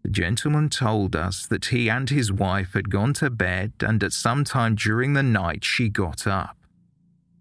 The 0.02 0.10
gentleman 0.10 0.68
told 0.68 1.16
us 1.16 1.46
that 1.46 1.66
he 1.66 1.88
and 1.88 2.10
his 2.10 2.32
wife 2.32 2.74
had 2.74 2.90
gone 2.90 3.14
to 3.14 3.30
bed 3.30 3.72
and 3.80 4.02
at 4.02 4.12
some 4.12 4.44
time 4.44 4.74
during 4.74 5.14
the 5.14 5.22
night 5.22 5.64
she 5.64 5.88
got 5.88 6.26
up. 6.26 6.56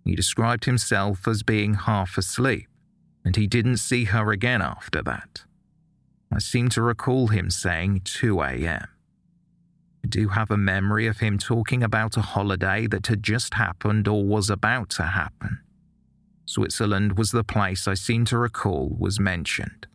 He 0.05 0.15
described 0.15 0.65
himself 0.65 1.27
as 1.27 1.43
being 1.43 1.73
half 1.73 2.17
asleep, 2.17 2.67
and 3.25 3.35
he 3.35 3.47
didn't 3.47 3.77
see 3.77 4.05
her 4.05 4.31
again 4.31 4.61
after 4.61 5.01
that. 5.03 5.43
I 6.31 6.39
seem 6.39 6.69
to 6.69 6.81
recall 6.81 7.27
him 7.27 7.49
saying 7.49 8.01
2 8.05 8.41
a.m. 8.41 8.87
I 10.03 10.07
do 10.07 10.29
have 10.29 10.51
a 10.51 10.57
memory 10.57 11.07
of 11.07 11.19
him 11.19 11.37
talking 11.37 11.83
about 11.83 12.17
a 12.17 12.21
holiday 12.21 12.87
that 12.87 13.07
had 13.07 13.23
just 13.23 13.55
happened 13.55 14.07
or 14.07 14.23
was 14.23 14.49
about 14.49 14.89
to 14.91 15.03
happen. 15.03 15.59
Switzerland 16.45 17.17
was 17.17 17.31
the 17.31 17.43
place 17.43 17.87
I 17.87 17.93
seem 17.93 18.25
to 18.25 18.37
recall 18.37 18.95
was 18.97 19.19
mentioned. 19.19 19.87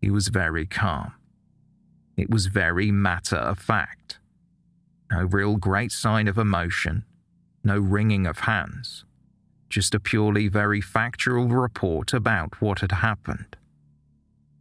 He 0.00 0.10
was 0.10 0.28
very 0.28 0.66
calm. 0.66 1.12
It 2.16 2.30
was 2.30 2.46
very 2.46 2.90
matter 2.90 3.36
of 3.36 3.58
fact. 3.58 4.18
No 5.10 5.24
real 5.24 5.56
great 5.56 5.92
sign 5.92 6.28
of 6.28 6.38
emotion, 6.38 7.04
no 7.62 7.78
wringing 7.78 8.26
of 8.26 8.40
hands 8.40 9.04
just 9.70 9.94
a 9.94 10.00
purely 10.00 10.48
very 10.48 10.80
factual 10.80 11.46
report 11.46 12.12
about 12.12 12.60
what 12.60 12.80
had 12.80 12.92
happened. 12.92 13.56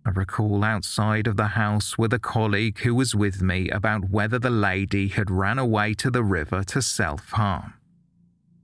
I 0.05 0.11
recall 0.11 0.63
outside 0.63 1.27
of 1.27 1.37
the 1.37 1.47
house 1.47 1.97
with 1.97 2.13
a 2.13 2.19
colleague 2.19 2.79
who 2.79 2.95
was 2.95 3.13
with 3.13 3.41
me 3.41 3.69
about 3.69 4.09
whether 4.09 4.39
the 4.39 4.49
lady 4.49 5.09
had 5.09 5.29
ran 5.29 5.59
away 5.59 5.93
to 5.95 6.09
the 6.09 6.23
river 6.23 6.63
to 6.65 6.81
self 6.81 7.29
harm. 7.29 7.73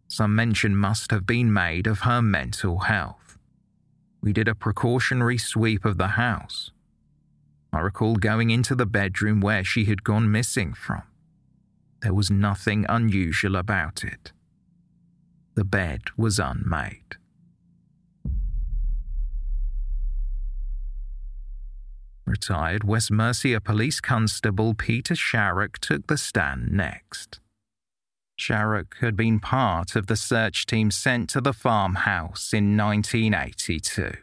Some 0.08 0.36
mention 0.36 0.76
must 0.76 1.12
have 1.12 1.26
been 1.26 1.52
made 1.52 1.88
of 1.88 2.02
her 2.02 2.22
mental 2.22 2.80
health. 2.80 3.38
We 4.22 4.34
did 4.34 4.48
a 4.48 4.56
precautionary 4.56 5.38
sweep 5.38 5.86
of 5.86 5.98
the 5.98 6.10
house. 6.10 6.72
I 7.74 7.80
recall 7.80 8.16
going 8.16 8.50
into 8.50 8.74
the 8.74 8.86
bedroom 8.86 9.42
where 9.42 9.64
she 9.64 9.86
had 9.86 10.04
gone 10.04 10.32
missing 10.32 10.74
from. 10.74 11.04
There 12.02 12.14
was 12.14 12.32
nothing 12.32 12.86
unusual 12.88 13.56
about 13.56 14.04
it. 14.04 14.32
The 15.56 15.66
bed 15.66 16.04
was 16.16 16.40
unmade. 16.40 17.18
Retired 22.26 22.84
West 22.84 23.12
Mercia 23.12 23.62
Police 23.62 24.02
Constable 24.02 24.74
Peter 24.74 25.14
Sharrock 25.14 25.78
took 25.78 26.08
the 26.08 26.18
stand 26.18 26.72
next. 26.72 27.40
Sharrock 28.40 28.98
had 29.00 29.16
been 29.16 29.40
part 29.40 29.96
of 29.96 30.08
the 30.08 30.16
search 30.16 30.66
team 30.66 30.90
sent 30.90 31.30
to 31.30 31.42
the 31.42 31.54
farmhouse 31.54 32.52
in 32.52 32.76
1982. 32.76 34.18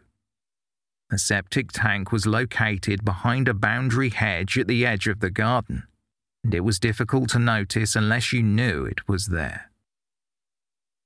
The 1.11 1.19
septic 1.19 1.73
tank 1.73 2.11
was 2.11 2.27
located 2.27 3.05
behind 3.05 3.47
a 3.47 3.55
boundary 3.55 4.11
hedge 4.11 4.59
at 4.59 4.67
the 4.67 4.85
edge 4.85 5.07
of 5.07 5.21
the 5.21 5.31
garden, 5.31 5.85
and 6.43 6.55
it 6.55 6.61
was 6.61 6.81
difficult 6.81 7.29
to 7.31 7.39
notice 7.39 7.95
unless 7.95 8.33
you 8.33 8.43
knew 8.43 8.85
it 8.85 9.07
was 9.09 9.27
there. 9.27 9.71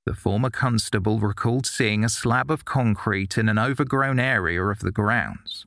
The 0.05 0.13
former 0.13 0.49
constable 0.49 1.19
recalled 1.19 1.65
seeing 1.65 2.03
a 2.03 2.09
slab 2.09 2.49
of 2.49 2.65
concrete 2.65 3.37
in 3.37 3.49
an 3.49 3.59
overgrown 3.59 4.19
area 4.19 4.63
of 4.63 4.79
the 4.79 4.91
grounds, 4.91 5.65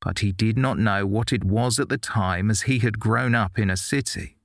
but 0.00 0.20
he 0.20 0.32
did 0.32 0.56
not 0.56 0.78
know 0.78 1.06
what 1.06 1.32
it 1.32 1.44
was 1.44 1.78
at 1.78 1.88
the 1.88 1.98
time 1.98 2.50
as 2.50 2.62
he 2.62 2.78
had 2.78 3.00
grown 3.00 3.34
up 3.34 3.58
in 3.58 3.70
a 3.70 3.76
city 3.76 4.36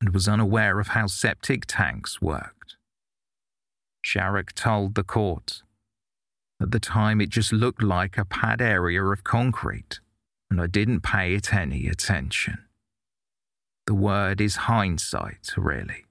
and 0.00 0.12
was 0.12 0.28
unaware 0.28 0.80
of 0.80 0.88
how 0.88 1.06
septic 1.06 1.64
tanks 1.66 2.20
worked. 2.20 2.76
Sharrock 4.04 4.52
told 4.52 4.94
the 4.94 5.04
court, 5.04 5.62
At 6.60 6.72
the 6.72 6.80
time, 6.80 7.20
it 7.20 7.30
just 7.30 7.52
looked 7.52 7.82
like 7.82 8.18
a 8.18 8.24
pad 8.24 8.60
area 8.60 9.02
of 9.02 9.24
concrete, 9.24 10.00
and 10.50 10.60
I 10.60 10.66
didn't 10.66 11.00
pay 11.00 11.34
it 11.34 11.54
any 11.54 11.86
attention. 11.88 12.58
The 13.86 13.94
word 13.94 14.40
is 14.40 14.56
hindsight, 14.56 15.56
really. 15.56 16.04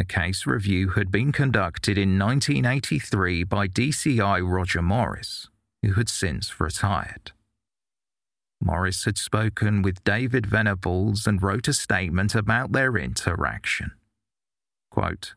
A 0.00 0.04
case 0.04 0.46
review 0.46 0.88
had 0.90 1.10
been 1.10 1.30
conducted 1.30 1.98
in 1.98 2.18
1983 2.18 3.44
by 3.44 3.68
DCI 3.68 4.40
Roger 4.42 4.80
Morris, 4.80 5.48
who 5.82 5.92
had 5.92 6.08
since 6.08 6.58
retired. 6.58 7.32
Morris 8.62 9.04
had 9.04 9.18
spoken 9.18 9.82
with 9.82 10.02
David 10.02 10.46
Venables 10.46 11.26
and 11.26 11.42
wrote 11.42 11.68
a 11.68 11.74
statement 11.74 12.34
about 12.34 12.72
their 12.72 12.96
interaction. 12.96 13.92
Quote, 14.90 15.34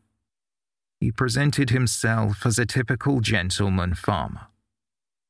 he 0.98 1.12
presented 1.12 1.68
himself 1.68 2.46
as 2.46 2.58
a 2.58 2.64
typical 2.64 3.20
gentleman 3.20 3.92
farmer. 3.92 4.46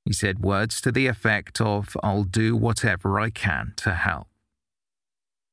He 0.04 0.12
said 0.12 0.44
words 0.44 0.80
to 0.82 0.92
the 0.92 1.08
effect 1.08 1.60
of, 1.60 1.96
I'll 2.04 2.22
do 2.22 2.54
whatever 2.54 3.18
I 3.18 3.30
can 3.30 3.72
to 3.78 3.94
help. 3.94 4.28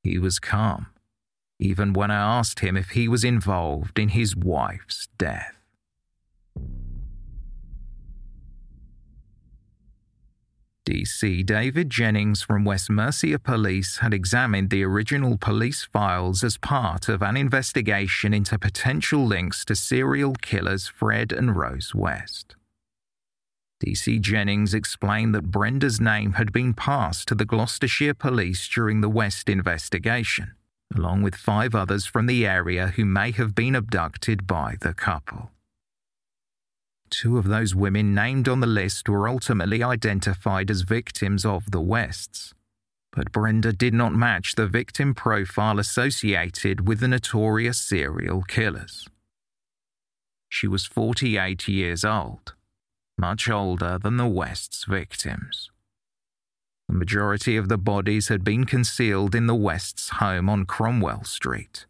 He 0.04 0.20
was 0.20 0.38
calm 0.38 0.86
even 1.62 1.94
when 1.94 2.10
I 2.10 2.40
asked 2.40 2.60
him 2.60 2.76
if 2.76 2.90
he 2.90 3.08
was 3.08 3.24
involved 3.24 4.00
in 4.00 4.10
his 4.10 4.36
wife's 4.36 5.08
death. 5.20 5.54
DC 10.88 11.46
David 11.46 11.92
Jennings 11.92 12.42
from 12.42 12.66
West 12.66 12.90
Mercia 12.90 13.38
Police 13.38 14.00
had 14.00 14.16
examined 14.16 14.72
the 14.72 14.84
original 14.84 15.38
police 15.38 15.84
files 15.84 16.44
as 16.44 16.58
part 16.58 17.08
of 17.08 17.22
an 17.22 17.38
investigation 17.38 18.34
into 18.34 18.58
potential 18.58 19.24
links 19.24 19.64
to 19.66 19.76
serial 19.76 20.34
killers 20.42 20.88
Fred 20.88 21.32
and 21.32 21.56
Rose 21.56 21.94
West. 21.94 22.56
DC 23.86 24.20
Jennings 24.22 24.74
explained 24.74 25.36
that 25.36 25.52
Brenda's 25.52 26.02
name 26.02 26.34
had 26.34 26.52
been 26.52 26.74
passed 26.74 27.28
to 27.28 27.36
the 27.36 27.46
Gloucestershire 27.46 28.16
Police 28.16 28.68
during 28.68 29.02
the 29.02 29.10
West 29.10 29.50
investigation, 29.50 30.56
along 30.96 31.22
with 31.22 31.36
five 31.36 31.74
others 31.74 32.06
from 32.06 32.26
the 32.26 32.46
area 32.46 32.88
who 32.96 33.06
may 33.06 33.32
have 33.32 33.56
been 33.56 33.76
abducted 33.76 34.46
by 34.46 34.76
the 34.82 34.94
couple. 34.94 35.52
Two 37.10 37.38
of 37.38 37.48
those 37.48 37.76
women 37.76 38.14
named 38.14 38.48
on 38.48 38.62
the 38.62 38.68
list 38.68 39.10
were 39.10 39.28
ultimately 39.28 39.84
identified 39.84 40.72
as 40.72 40.82
victims 40.82 41.46
of 41.46 41.72
the 41.72 41.82
Wests, 41.82 42.54
but 43.12 43.32
Brenda 43.32 43.74
did 43.74 43.94
not 43.94 44.14
match 44.14 44.56
the 44.56 44.68
victim 44.68 45.14
profile 45.14 45.80
associated 45.80 46.88
with 46.88 47.00
the 47.00 47.08
notorious 47.08 47.78
serial 47.78 48.44
killers. 48.44 49.08
She 50.48 50.68
was 50.68 50.86
48 50.86 51.68
years 51.68 52.06
old, 52.06 52.54
much 53.18 53.50
older 53.50 53.98
than 53.98 54.18
the 54.18 54.28
West's 54.28 54.86
victims. 54.86 55.71
The 56.92 56.98
majority 56.98 57.56
of 57.56 57.70
the 57.70 57.78
bodies 57.78 58.28
had 58.28 58.44
been 58.44 58.66
concealed 58.66 59.34
in 59.34 59.48
the 59.48 59.56
West's 59.56 60.10
home 60.10 60.50
on 60.50 60.66
Cromwell 60.66 61.24
Street. 61.24 61.86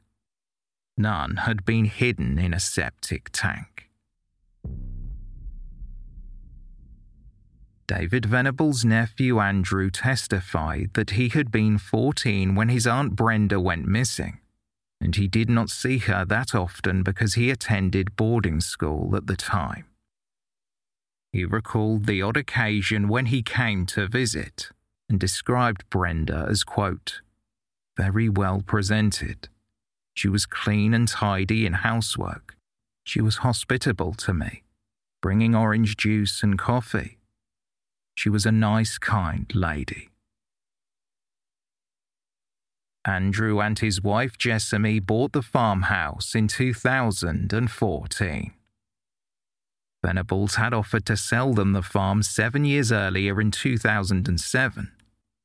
None 0.95 1.37
had 1.37 1.65
been 1.65 1.85
hidden 1.85 2.37
in 2.37 2.53
a 2.53 2.59
septic 2.59 3.31
tank. 3.31 3.89
David 7.87 8.27
Venable's 8.27 8.85
nephew 8.85 9.39
Andrew 9.39 9.89
testified 9.89 10.91
that 10.93 11.09
he 11.11 11.29
had 11.29 11.51
been 11.51 11.79
14 11.79 12.53
when 12.53 12.69
his 12.69 12.85
Aunt 12.85 13.15
Brenda 13.15 13.59
went 13.59 13.87
missing, 13.87 14.37
and 15.01 15.15
he 15.15 15.27
did 15.27 15.49
not 15.49 15.71
see 15.71 15.97
her 15.97 16.25
that 16.25 16.53
often 16.53 17.01
because 17.01 17.33
he 17.33 17.49
attended 17.49 18.15
boarding 18.15 18.61
school 18.61 19.15
at 19.15 19.25
the 19.25 19.35
time. 19.35 19.85
He 21.31 21.43
recalled 21.43 22.05
the 22.05 22.21
odd 22.21 22.37
occasion 22.37 23.07
when 23.07 23.25
he 23.25 23.41
came 23.41 23.87
to 23.87 24.07
visit 24.07 24.69
and 25.11 25.19
described 25.19 25.87
Brenda 25.89 26.47
as, 26.49 26.63
quote, 26.63 27.21
very 27.97 28.29
well 28.29 28.63
presented. 28.65 29.49
She 30.15 30.29
was 30.29 30.45
clean 30.45 30.93
and 30.93 31.07
tidy 31.07 31.65
in 31.65 31.73
housework. 31.73 32.55
She 33.03 33.21
was 33.21 33.37
hospitable 33.37 34.13
to 34.13 34.33
me, 34.33 34.63
bringing 35.21 35.53
orange 35.53 35.97
juice 35.97 36.41
and 36.41 36.57
coffee. 36.57 37.17
She 38.15 38.29
was 38.29 38.45
a 38.45 38.51
nice, 38.51 38.97
kind 38.97 39.51
lady. 39.53 40.09
Andrew 43.03 43.59
and 43.59 43.79
his 43.79 44.01
wife 44.01 44.37
Jessamy 44.37 44.99
bought 44.99 45.33
the 45.33 45.41
farmhouse 45.41 46.35
in 46.35 46.47
2014. 46.47 48.53
Venables 50.03 50.55
had 50.55 50.73
offered 50.73 51.05
to 51.05 51.17
sell 51.17 51.53
them 51.53 51.73
the 51.73 51.81
farm 51.81 52.23
seven 52.23 52.65
years 52.65 52.91
earlier 52.91 53.39
in 53.39 53.51
2007, 53.51 54.91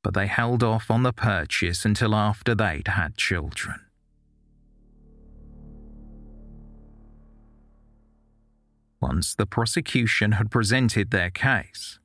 but 0.07 0.13
they 0.13 0.27
held 0.27 0.63
off 0.63 0.89
on 0.89 1.03
the 1.03 1.11
purchase 1.11 1.83
until 1.83 2.15
after 2.15 2.55
they'd 2.55 2.87
had 2.87 3.17
children. 3.17 3.81
Once 9.01 9.35
the 9.35 9.45
prosecution 9.45 10.31
had 10.31 10.49
presented 10.49 11.11
their 11.11 11.29
case, 11.29 11.99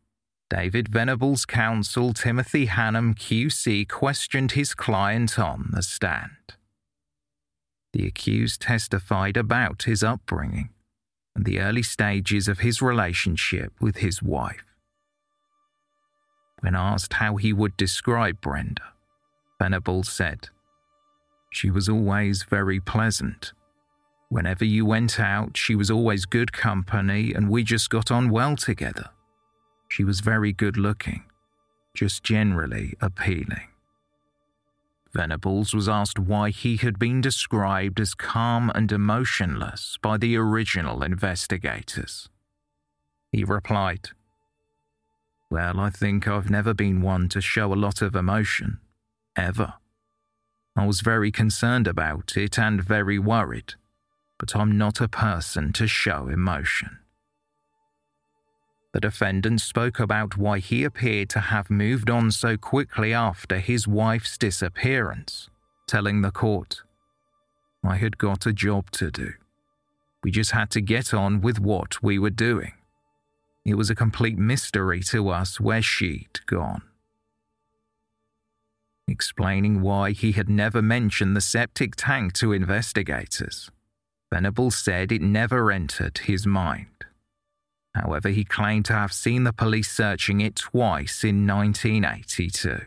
David 0.51 0.89
Venables' 0.89 1.45
counsel 1.45 2.13
Timothy 2.13 2.67
Hannum 2.67 3.15
QC 3.15 3.89
questioned 3.89 4.51
his 4.51 4.75
client 4.75 5.39
on 5.39 5.71
the 5.73 5.81
stand. 5.85 6.57
The 7.93 8.05
accused 8.05 8.63
testified 8.63 9.37
about 9.37 9.85
his 9.85 10.03
upbringing 10.03 10.71
and 11.37 11.45
the 11.45 11.61
early 11.61 11.85
stages 11.85 12.49
of 12.49 12.59
his 12.59 12.83
relationship 12.83 13.73
with 13.81 13.99
his 13.99 14.21
wife. 14.21 14.72
When 16.63 16.77
asked 16.77 17.15
how 17.15 17.37
he 17.37 17.53
would 17.53 17.77
describe 17.77 18.41
Brenda, 18.41 18.83
Venables 19.61 20.09
said, 20.09 20.49
She 21.51 21.71
was 21.71 21.89
always 21.89 22.45
very 22.45 22.79
pleasant. 22.79 23.53
Whenever 24.29 24.65
you 24.65 24.87
went 24.87 25.19
out, 25.19 25.57
she 25.57 25.75
was 25.75 25.91
always 25.91 26.25
good 26.25 26.53
company 26.53 27.35
and 27.35 27.51
we 27.51 27.65
just 27.65 27.91
got 27.91 28.13
on 28.13 28.31
well 28.31 28.55
together. 28.55 29.11
She 29.89 30.05
was 30.05 30.21
very 30.21 30.53
good 30.53 30.77
looking, 30.77 31.25
just 31.95 32.23
generally 32.23 32.95
appealing. 33.01 33.69
Venables 35.13 35.75
was 35.75 35.89
asked 35.89 36.21
why 36.21 36.51
he 36.51 36.77
had 36.77 36.97
been 36.97 37.21
described 37.21 37.99
as 37.99 38.15
calm 38.15 38.71
and 38.73 38.91
emotionless 38.93 39.99
by 40.01 40.17
the 40.17 40.37
original 40.37 41.03
investigators. 41.03 42.29
He 43.33 43.43
replied, 43.43 44.11
Well, 45.53 45.81
I 45.81 45.91
think 45.91 46.27
I've 46.27 46.49
never 46.49 46.73
been 46.73 47.03
one 47.03 47.29
to 47.29 47.43
show 47.43 47.75
a 47.75 47.77
lot 47.77 48.01
of 48.01 48.17
emotion, 48.17 48.81
ever. 49.37 49.75
I 50.75 50.87
was 50.87 51.03
very 51.03 51.31
concerned 51.31 51.87
about 51.87 52.39
it 52.39 52.59
and 52.59 52.83
very 52.83 53.19
worried, 53.19 53.75
but 54.39 54.57
I'm 54.57 54.79
not 54.79 55.03
a 55.03 55.09
person 55.09 55.75
to 55.75 55.87
show 55.87 56.29
emotion. 56.29 57.01
The 58.95 59.01
defendant 59.01 59.61
spoke 59.61 60.01
about 60.01 60.39
why 60.39 60.59
he 60.59 60.85
appeared 60.85 61.29
to 61.29 61.41
have 61.41 61.69
moved 61.69 62.09
on 62.09 62.31
so 62.31 62.57
quickly 62.57 63.13
after 63.13 63.59
his 63.59 63.87
wife's 63.87 64.39
disappearance, 64.39 65.51
telling 65.87 66.23
the 66.23 66.31
court, 66.31 66.81
I 67.85 67.97
had 67.97 68.17
got 68.17 68.47
a 68.47 68.55
job 68.55 68.91
to 68.93 69.11
do. 69.11 69.35
We 70.25 70.31
just 70.31 70.53
had 70.53 70.71
to 70.71 70.81
get 70.81 71.13
on 71.13 71.43
with 71.43 71.61
what 71.61 72.03
we 72.03 72.19
were 72.19 72.31
doing. 72.31 72.73
It 73.65 73.75
was 73.75 73.91
a 73.91 73.95
complete 73.95 74.39
mystery 74.39 75.01
to 75.05 75.29
us 75.29 75.61
where 75.61 75.83
she'd 75.83 76.45
gone. 76.47 76.83
Explaining 79.07 79.83
why 79.83 80.13
he 80.13 80.33
had 80.33 80.49
never 80.49 80.83
mentioned 80.83 81.37
the 81.37 81.41
septic 81.41 81.95
tank 81.97 82.33
to 82.35 82.53
investigators, 82.53 83.71
Venables 84.33 84.77
said 84.77 85.13
it 85.13 85.23
never 85.23 85.71
entered 85.71 86.19
his 86.19 86.47
mind. 86.47 87.05
However, 87.95 88.31
he 88.31 88.45
claimed 88.45 88.87
to 88.87 88.95
have 88.95 89.13
seen 89.13 89.45
the 89.45 89.53
police 89.53 89.91
searching 89.91 90.41
it 90.41 90.57
twice 90.57 91.23
in 91.23 91.47
1982. 91.47 92.81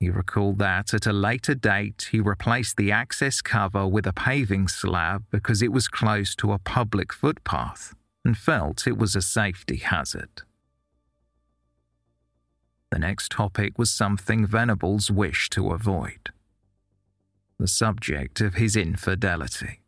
He 0.00 0.10
recalled 0.10 0.58
that 0.58 0.94
at 0.94 1.06
a 1.06 1.12
later 1.12 1.54
date 1.54 2.08
he 2.10 2.20
replaced 2.20 2.76
the 2.76 2.90
access 2.90 3.42
cover 3.42 3.86
with 3.86 4.06
a 4.06 4.12
paving 4.12 4.68
slab 4.68 5.24
because 5.30 5.60
it 5.60 5.72
was 5.72 5.88
close 5.88 6.34
to 6.36 6.52
a 6.52 6.58
public 6.58 7.12
footpath 7.12 7.94
and 8.28 8.36
felt 8.36 8.86
it 8.86 8.98
was 8.98 9.16
a 9.16 9.22
safety 9.22 9.76
hazard. 9.76 10.42
The 12.90 12.98
next 12.98 13.32
topic 13.32 13.78
was 13.78 13.90
something 13.90 14.46
Venables 14.46 15.10
wished 15.10 15.52
to 15.54 15.70
avoid 15.70 16.30
the 17.58 17.66
subject 17.66 18.40
of 18.40 18.54
his 18.54 18.76
infidelity 18.76 19.80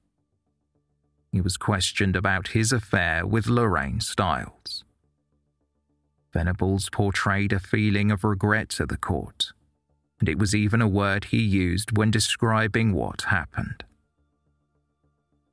he 1.32 1.40
was 1.40 1.56
questioned 1.56 2.16
about 2.16 2.48
his 2.48 2.72
affair 2.72 3.26
with 3.26 3.46
Lorraine 3.46 4.00
Stiles. 4.00 4.84
Venables 6.32 6.88
portrayed 6.90 7.52
a 7.52 7.60
feeling 7.60 8.10
of 8.10 8.24
regret 8.24 8.68
to 8.70 8.86
the 8.86 8.96
court, 8.96 9.52
and 10.18 10.28
it 10.28 10.38
was 10.38 10.54
even 10.54 10.82
a 10.82 10.88
word 10.88 11.26
he 11.26 11.40
used 11.40 11.96
when 11.96 12.10
describing 12.10 12.92
what 12.92 13.22
happened. 13.22 13.84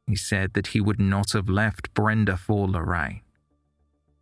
He 0.08 0.16
said 0.16 0.54
that 0.54 0.68
he 0.68 0.80
would 0.82 1.00
not 1.00 1.34
have 1.34 1.50
left 1.50 1.94
Brenda 1.94 2.38
for 2.38 2.68
Lorraine. 2.68 3.22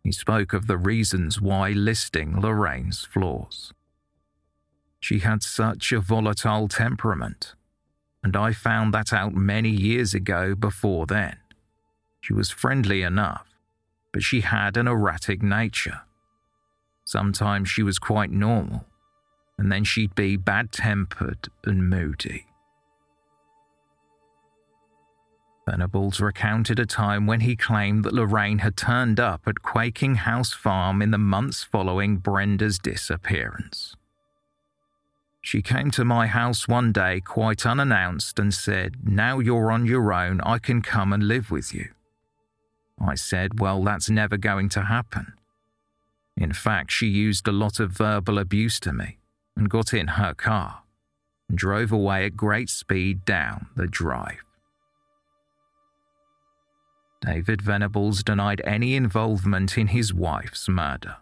He 0.02 0.12
spoke 0.12 0.52
of 0.52 0.66
the 0.66 0.76
reasons 0.76 1.40
why, 1.40 1.70
listing 1.70 2.40
Lorraine's 2.40 3.04
flaws. 3.04 3.72
She 5.00 5.20
had 5.20 5.42
such 5.42 5.92
a 5.92 6.00
volatile 6.00 6.66
temperament, 6.66 7.54
and 8.22 8.36
I 8.36 8.52
found 8.52 8.92
that 8.94 9.12
out 9.12 9.34
many 9.34 9.70
years 9.70 10.14
ago 10.14 10.56
before 10.56 11.06
then. 11.06 11.36
She 12.20 12.32
was 12.32 12.50
friendly 12.50 13.02
enough, 13.02 13.46
but 14.12 14.22
she 14.22 14.40
had 14.40 14.76
an 14.76 14.88
erratic 14.88 15.42
nature. 15.42 16.00
Sometimes 17.04 17.68
she 17.68 17.84
was 17.84 18.00
quite 18.00 18.30
normal, 18.30 18.84
and 19.56 19.70
then 19.70 19.84
she'd 19.84 20.16
be 20.16 20.36
bad 20.36 20.72
tempered 20.72 21.48
and 21.64 21.88
moody. 21.88 22.46
Venables 25.68 26.20
recounted 26.20 26.78
a 26.78 26.86
time 26.86 27.26
when 27.26 27.40
he 27.40 27.56
claimed 27.56 28.04
that 28.04 28.14
Lorraine 28.14 28.58
had 28.58 28.76
turned 28.76 29.18
up 29.18 29.42
at 29.46 29.62
Quaking 29.62 30.14
House 30.14 30.52
Farm 30.52 31.02
in 31.02 31.10
the 31.10 31.18
months 31.18 31.64
following 31.64 32.18
Brenda's 32.18 32.78
disappearance. 32.78 33.96
She 35.42 35.62
came 35.62 35.90
to 35.92 36.04
my 36.04 36.28
house 36.28 36.68
one 36.68 36.92
day 36.92 37.20
quite 37.20 37.66
unannounced 37.66 38.38
and 38.38 38.54
said, 38.54 38.96
Now 39.04 39.40
you're 39.40 39.72
on 39.72 39.86
your 39.86 40.12
own, 40.12 40.40
I 40.42 40.58
can 40.58 40.82
come 40.82 41.12
and 41.12 41.26
live 41.26 41.50
with 41.50 41.74
you. 41.74 41.90
I 43.00 43.16
said, 43.16 43.60
Well, 43.60 43.82
that's 43.82 44.08
never 44.08 44.36
going 44.36 44.68
to 44.70 44.82
happen. 44.82 45.34
In 46.36 46.52
fact, 46.52 46.92
she 46.92 47.06
used 47.06 47.48
a 47.48 47.52
lot 47.52 47.80
of 47.80 47.90
verbal 47.90 48.38
abuse 48.38 48.78
to 48.80 48.92
me 48.92 49.18
and 49.56 49.70
got 49.70 49.92
in 49.92 50.08
her 50.08 50.34
car 50.34 50.82
and 51.48 51.58
drove 51.58 51.90
away 51.92 52.26
at 52.26 52.36
great 52.36 52.68
speed 52.68 53.24
down 53.24 53.66
the 53.74 53.86
drive. 53.86 54.45
David 57.20 57.62
Venables 57.62 58.22
denied 58.22 58.60
any 58.64 58.94
involvement 58.94 59.78
in 59.78 59.88
his 59.88 60.12
wife's 60.12 60.68
murder. 60.68 61.16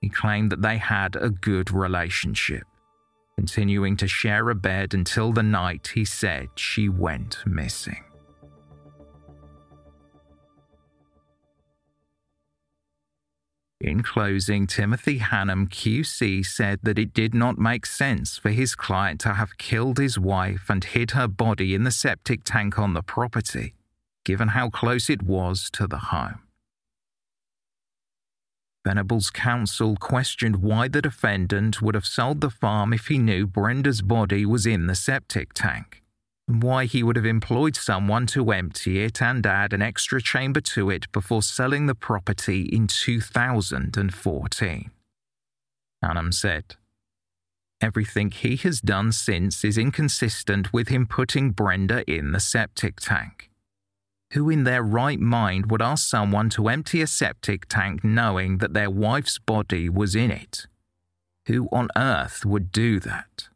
He 0.00 0.08
claimed 0.08 0.50
that 0.52 0.62
they 0.62 0.78
had 0.78 1.16
a 1.16 1.30
good 1.30 1.72
relationship, 1.72 2.64
continuing 3.36 3.96
to 3.96 4.08
share 4.08 4.48
a 4.50 4.54
bed 4.54 4.94
until 4.94 5.32
the 5.32 5.42
night 5.42 5.92
he 5.94 6.04
said 6.04 6.48
she 6.54 6.88
went 6.88 7.38
missing. 7.46 8.04
In 13.80 14.02
closing, 14.02 14.66
Timothy 14.66 15.18
Hannum 15.18 15.68
QC 15.68 16.46
said 16.46 16.80
that 16.82 16.98
it 16.98 17.12
did 17.12 17.34
not 17.34 17.58
make 17.58 17.84
sense 17.84 18.38
for 18.38 18.50
his 18.50 18.74
client 18.74 19.20
to 19.20 19.34
have 19.34 19.58
killed 19.58 19.98
his 19.98 20.18
wife 20.18 20.70
and 20.70 20.82
hid 20.82 21.10
her 21.10 21.28
body 21.28 21.74
in 21.74 21.84
the 21.84 21.90
septic 21.90 22.40
tank 22.42 22.78
on 22.78 22.94
the 22.94 23.02
property, 23.02 23.74
given 24.26 24.48
how 24.48 24.68
close 24.68 25.08
it 25.08 25.22
was 25.22 25.70
to 25.70 25.86
the 25.86 26.10
home. 26.10 26.40
Venables' 28.84 29.30
counsel 29.30 29.96
questioned 29.96 30.56
why 30.56 30.88
the 30.88 31.00
defendant 31.00 31.80
would 31.80 31.94
have 31.94 32.06
sold 32.06 32.40
the 32.40 32.50
farm 32.50 32.92
if 32.92 33.06
he 33.06 33.18
knew 33.18 33.46
Brenda's 33.46 34.02
body 34.02 34.44
was 34.44 34.66
in 34.66 34.88
the 34.88 34.96
septic 34.96 35.54
tank 35.54 36.02
and 36.48 36.62
why 36.62 36.86
he 36.86 37.02
would 37.02 37.16
have 37.16 37.26
employed 37.26 37.76
someone 37.76 38.26
to 38.26 38.50
empty 38.50 39.02
it 39.02 39.22
and 39.22 39.46
add 39.46 39.72
an 39.72 39.82
extra 39.82 40.20
chamber 40.20 40.60
to 40.60 40.90
it 40.90 41.10
before 41.12 41.42
selling 41.42 41.86
the 41.86 41.94
property 41.94 42.62
in 42.62 42.86
2014. 42.86 44.90
Hannum 46.04 46.34
said, 46.34 46.76
Everything 47.80 48.30
he 48.30 48.56
has 48.56 48.80
done 48.80 49.12
since 49.12 49.64
is 49.64 49.78
inconsistent 49.78 50.72
with 50.72 50.88
him 50.88 51.06
putting 51.06 51.50
Brenda 51.50 52.04
in 52.10 52.32
the 52.32 52.40
septic 52.40 53.00
tank. 53.00 53.50
Who 54.32 54.50
in 54.50 54.64
their 54.64 54.82
right 54.82 55.20
mind 55.20 55.70
would 55.70 55.82
ask 55.82 56.08
someone 56.08 56.50
to 56.50 56.68
empty 56.68 57.00
a 57.00 57.06
septic 57.06 57.66
tank 57.66 58.02
knowing 58.02 58.58
that 58.58 58.74
their 58.74 58.90
wife's 58.90 59.38
body 59.38 59.88
was 59.88 60.14
in 60.14 60.30
it? 60.30 60.66
Who 61.46 61.68
on 61.70 61.88
earth 61.96 62.44
would 62.44 62.72
do 62.72 62.98
that? 63.00 63.48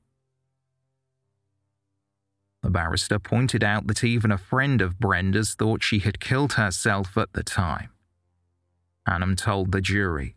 The 2.62 2.70
barrister 2.70 3.18
pointed 3.18 3.64
out 3.64 3.86
that 3.86 4.04
even 4.04 4.30
a 4.30 4.38
friend 4.38 4.80
of 4.80 4.98
Brenda's 4.98 5.54
thought 5.54 5.82
she 5.82 6.00
had 6.00 6.20
killed 6.20 6.52
herself 6.52 7.16
at 7.16 7.32
the 7.32 7.42
time. 7.42 7.90
Hannum 9.08 9.36
told 9.36 9.72
the 9.72 9.80
jury, 9.80 10.36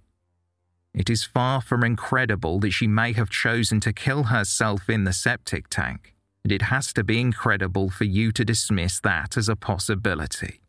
It 0.93 1.09
is 1.09 1.23
far 1.23 1.61
from 1.61 1.83
incredible 1.83 2.59
that 2.61 2.71
she 2.71 2.87
may 2.87 3.13
have 3.13 3.29
chosen 3.29 3.79
to 3.81 3.93
kill 3.93 4.23
herself 4.23 4.89
in 4.89 5.03
the 5.03 5.13
septic 5.13 5.67
tank, 5.69 6.12
and 6.43 6.51
it 6.51 6.63
has 6.63 6.91
to 6.93 7.03
be 7.03 7.19
incredible 7.19 7.89
for 7.89 8.03
you 8.03 8.31
to 8.33 8.43
dismiss 8.43 8.99
that 8.99 9.37
as 9.37 9.47
a 9.47 9.55
possibility. 9.55 10.59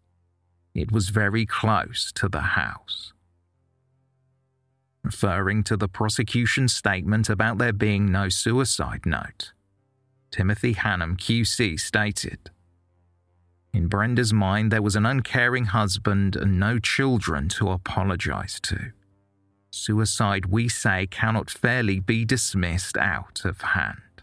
It 0.74 0.92
was 0.92 1.08
very 1.08 1.46
close 1.46 2.12
to 2.14 2.28
the 2.28 2.40
house. 2.40 3.12
Referring 5.02 5.64
to 5.64 5.76
the 5.76 5.88
prosecution's 5.88 6.72
statement 6.72 7.28
about 7.28 7.58
there 7.58 7.72
being 7.72 8.10
no 8.10 8.28
suicide 8.28 9.04
note, 9.04 9.52
Timothy 10.30 10.74
Hannum 10.74 11.16
QC 11.16 11.78
stated 11.78 12.50
In 13.72 13.88
Brenda's 13.88 14.32
mind, 14.32 14.72
there 14.72 14.82
was 14.82 14.96
an 14.96 15.06
uncaring 15.06 15.66
husband 15.66 16.36
and 16.36 16.58
no 16.58 16.78
children 16.78 17.48
to 17.50 17.70
apologize 17.70 18.58
to. 18.62 18.92
Suicide, 19.70 20.46
we 20.46 20.68
say, 20.68 21.06
cannot 21.06 21.50
fairly 21.50 22.00
be 22.00 22.24
dismissed 22.24 22.96
out 22.96 23.42
of 23.44 23.60
hand. 23.60 24.13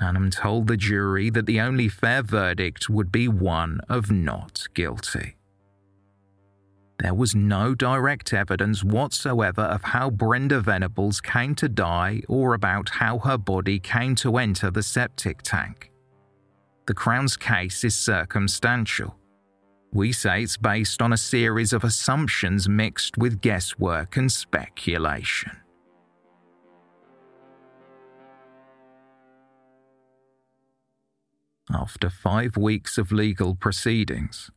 Hannum 0.00 0.30
told 0.30 0.66
the 0.66 0.76
jury 0.76 1.30
that 1.30 1.46
the 1.46 1.60
only 1.60 1.88
fair 1.88 2.22
verdict 2.22 2.90
would 2.90 3.10
be 3.10 3.28
one 3.28 3.80
of 3.88 4.10
not 4.10 4.66
guilty. 4.74 5.36
There 6.98 7.14
was 7.14 7.34
no 7.34 7.74
direct 7.74 8.32
evidence 8.32 8.82
whatsoever 8.82 9.62
of 9.62 9.84
how 9.84 10.10
Brenda 10.10 10.60
Venables 10.60 11.20
came 11.20 11.54
to 11.56 11.68
die 11.68 12.22
or 12.28 12.54
about 12.54 12.88
how 12.88 13.18
her 13.18 13.36
body 13.36 13.78
came 13.78 14.14
to 14.16 14.38
enter 14.38 14.70
the 14.70 14.82
septic 14.82 15.42
tank. 15.42 15.90
The 16.86 16.94
Crown's 16.94 17.36
case 17.36 17.84
is 17.84 17.96
circumstantial. 17.96 19.16
We 19.92 20.12
say 20.12 20.42
it's 20.42 20.56
based 20.56 21.02
on 21.02 21.12
a 21.12 21.18
series 21.18 21.72
of 21.72 21.84
assumptions 21.84 22.68
mixed 22.68 23.18
with 23.18 23.40
guesswork 23.40 24.16
and 24.16 24.30
speculation. 24.30 25.52
After 31.72 32.08
five 32.08 32.56
weeks 32.56 32.96
of 32.96 33.10
legal 33.10 33.56
proceedings, 33.56 34.50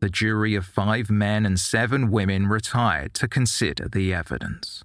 the 0.00 0.08
jury 0.08 0.54
of 0.54 0.64
five 0.64 1.10
men 1.10 1.44
and 1.44 1.60
seven 1.60 2.10
women 2.10 2.46
retired 2.46 3.14
to 3.14 3.28
consider 3.28 3.88
the 3.88 4.14
evidence. 4.14 4.82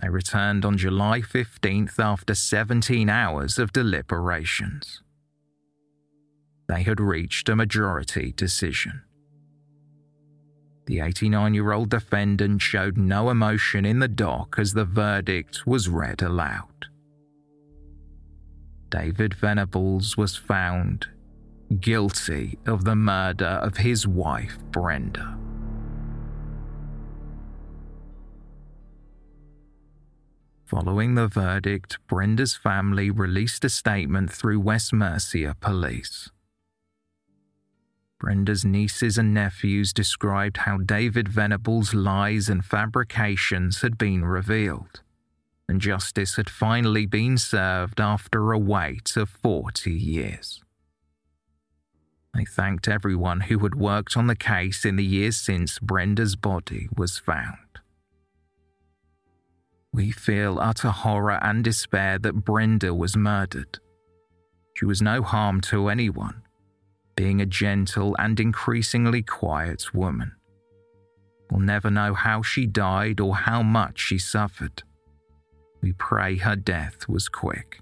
They 0.00 0.08
returned 0.08 0.64
on 0.64 0.76
July 0.76 1.20
15th 1.20 1.98
after 1.98 2.34
17 2.34 3.08
hours 3.08 3.58
of 3.58 3.72
deliberations. 3.72 5.02
They 6.68 6.84
had 6.84 7.00
reached 7.00 7.48
a 7.48 7.56
majority 7.56 8.32
decision. 8.32 9.02
The 10.86 11.00
89 11.00 11.54
year 11.54 11.72
old 11.72 11.90
defendant 11.90 12.62
showed 12.62 12.96
no 12.96 13.30
emotion 13.30 13.84
in 13.84 13.98
the 13.98 14.08
dock 14.08 14.56
as 14.58 14.72
the 14.72 14.84
verdict 14.84 15.66
was 15.66 15.88
read 15.88 16.22
aloud. 16.22 16.86
David 18.90 19.34
Venables 19.34 20.16
was 20.16 20.36
found 20.36 21.06
guilty 21.80 22.58
of 22.66 22.84
the 22.84 22.96
murder 22.96 23.44
of 23.44 23.78
his 23.78 24.06
wife, 24.06 24.58
Brenda. 24.70 25.38
Following 30.64 31.14
the 31.14 31.28
verdict, 31.28 31.98
Brenda's 32.08 32.54
family 32.54 33.10
released 33.10 33.64
a 33.64 33.70
statement 33.70 34.30
through 34.30 34.60
West 34.60 34.92
Mercia 34.92 35.56
Police. 35.60 36.30
Brenda's 38.18 38.64
nieces 38.64 39.16
and 39.16 39.32
nephews 39.32 39.92
described 39.92 40.58
how 40.58 40.78
David 40.78 41.28
Venables' 41.28 41.94
lies 41.94 42.48
and 42.48 42.64
fabrications 42.64 43.80
had 43.80 43.96
been 43.96 44.24
revealed, 44.24 45.02
and 45.68 45.80
justice 45.80 46.36
had 46.36 46.48
finally 46.48 47.04
been 47.04 47.36
served 47.36 48.00
after 48.00 48.52
a 48.52 48.58
wait 48.58 49.16
of 49.16 49.28
40 49.28 49.92
years. 49.92 50.62
They 52.34 52.44
thanked 52.44 52.88
everyone 52.88 53.42
who 53.42 53.58
had 53.60 53.74
worked 53.74 54.16
on 54.16 54.26
the 54.26 54.36
case 54.36 54.84
in 54.84 54.96
the 54.96 55.04
years 55.04 55.36
since 55.36 55.78
Brenda's 55.78 56.36
body 56.36 56.88
was 56.96 57.18
found. 57.18 57.58
We 59.92 60.10
feel 60.10 60.58
utter 60.60 60.90
horror 60.90 61.38
and 61.42 61.64
despair 61.64 62.18
that 62.18 62.44
Brenda 62.44 62.94
was 62.94 63.16
murdered. 63.16 63.78
She 64.74 64.84
was 64.84 65.02
no 65.02 65.22
harm 65.22 65.60
to 65.62 65.88
anyone, 65.88 66.42
being 67.16 67.40
a 67.40 67.46
gentle 67.46 68.14
and 68.18 68.38
increasingly 68.38 69.22
quiet 69.22 69.92
woman. 69.92 70.36
We'll 71.50 71.60
never 71.60 71.90
know 71.90 72.14
how 72.14 72.42
she 72.42 72.66
died 72.66 73.18
or 73.18 73.34
how 73.34 73.62
much 73.62 73.98
she 73.98 74.18
suffered. 74.18 74.82
We 75.80 75.92
pray 75.92 76.36
her 76.36 76.56
death 76.56 77.08
was 77.08 77.28
quick. 77.28 77.80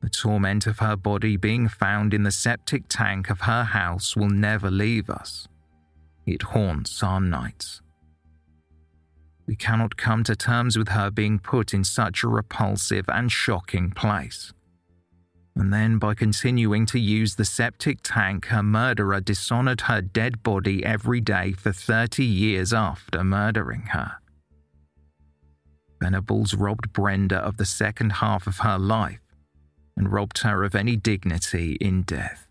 The 0.00 0.08
torment 0.08 0.66
of 0.66 0.78
her 0.78 0.96
body 0.96 1.36
being 1.36 1.68
found 1.68 2.14
in 2.14 2.22
the 2.22 2.32
septic 2.32 2.84
tank 2.88 3.28
of 3.28 3.42
her 3.42 3.64
house 3.64 4.16
will 4.16 4.30
never 4.30 4.70
leave 4.70 5.10
us. 5.10 5.46
It 6.26 6.42
haunts 6.42 7.02
our 7.02 7.20
nights. 7.20 7.82
We 9.46 9.56
cannot 9.56 9.96
come 9.96 10.22
to 10.24 10.36
terms 10.36 10.78
with 10.78 10.88
her 10.88 11.10
being 11.10 11.38
put 11.38 11.74
in 11.74 11.84
such 11.84 12.22
a 12.22 12.28
repulsive 12.28 13.06
and 13.08 13.32
shocking 13.32 13.90
place. 13.90 14.52
And 15.56 15.72
then, 15.72 15.98
by 15.98 16.14
continuing 16.14 16.86
to 16.86 17.00
use 17.00 17.34
the 17.34 17.44
septic 17.44 17.98
tank, 18.02 18.46
her 18.46 18.62
murderer 18.62 19.20
dishonored 19.20 19.82
her 19.82 20.00
dead 20.00 20.42
body 20.42 20.84
every 20.84 21.20
day 21.20 21.52
for 21.52 21.72
30 21.72 22.24
years 22.24 22.72
after 22.72 23.24
murdering 23.24 23.82
her. 23.92 24.19
Venables 26.00 26.54
robbed 26.54 26.92
Brenda 26.92 27.36
of 27.36 27.56
the 27.56 27.64
second 27.64 28.12
half 28.14 28.46
of 28.46 28.58
her 28.58 28.78
life 28.78 29.20
and 29.96 30.12
robbed 30.12 30.38
her 30.38 30.64
of 30.64 30.74
any 30.74 30.96
dignity 30.96 31.76
in 31.80 32.02
death. 32.02 32.46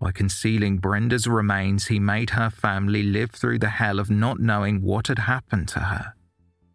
By 0.00 0.12
concealing 0.12 0.78
Brenda's 0.78 1.26
remains, 1.26 1.86
he 1.86 1.98
made 1.98 2.30
her 2.30 2.50
family 2.50 3.02
live 3.02 3.32
through 3.32 3.58
the 3.58 3.70
hell 3.70 3.98
of 3.98 4.10
not 4.10 4.38
knowing 4.38 4.80
what 4.80 5.08
had 5.08 5.18
happened 5.20 5.68
to 5.68 5.80
her 5.80 6.14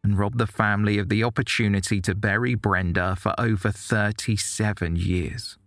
and 0.04 0.20
robbed 0.20 0.38
the 0.38 0.48
family 0.48 0.98
of 0.98 1.08
the 1.08 1.24
opportunity 1.24 2.02
to 2.02 2.14
bury 2.14 2.56
Brenda 2.56 3.16
for 3.16 3.34
over 3.40 3.72
37 3.72 4.98
years. 4.98 5.58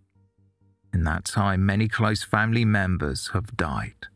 In 0.93 1.05
that 1.05 1.25
time, 1.25 1.65
many 1.65 1.89
close 1.89 2.23
family 2.23 2.65
members 2.65 3.31
have 3.33 3.57
died. 3.57 4.09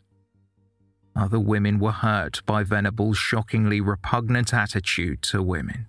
Other 1.16 1.40
women 1.40 1.78
were 1.78 1.92
hurt 1.92 2.42
by 2.46 2.62
Venable's 2.62 3.18
shockingly 3.18 3.80
repugnant 3.80 4.54
attitude 4.54 5.22
to 5.22 5.42
women. 5.42 5.86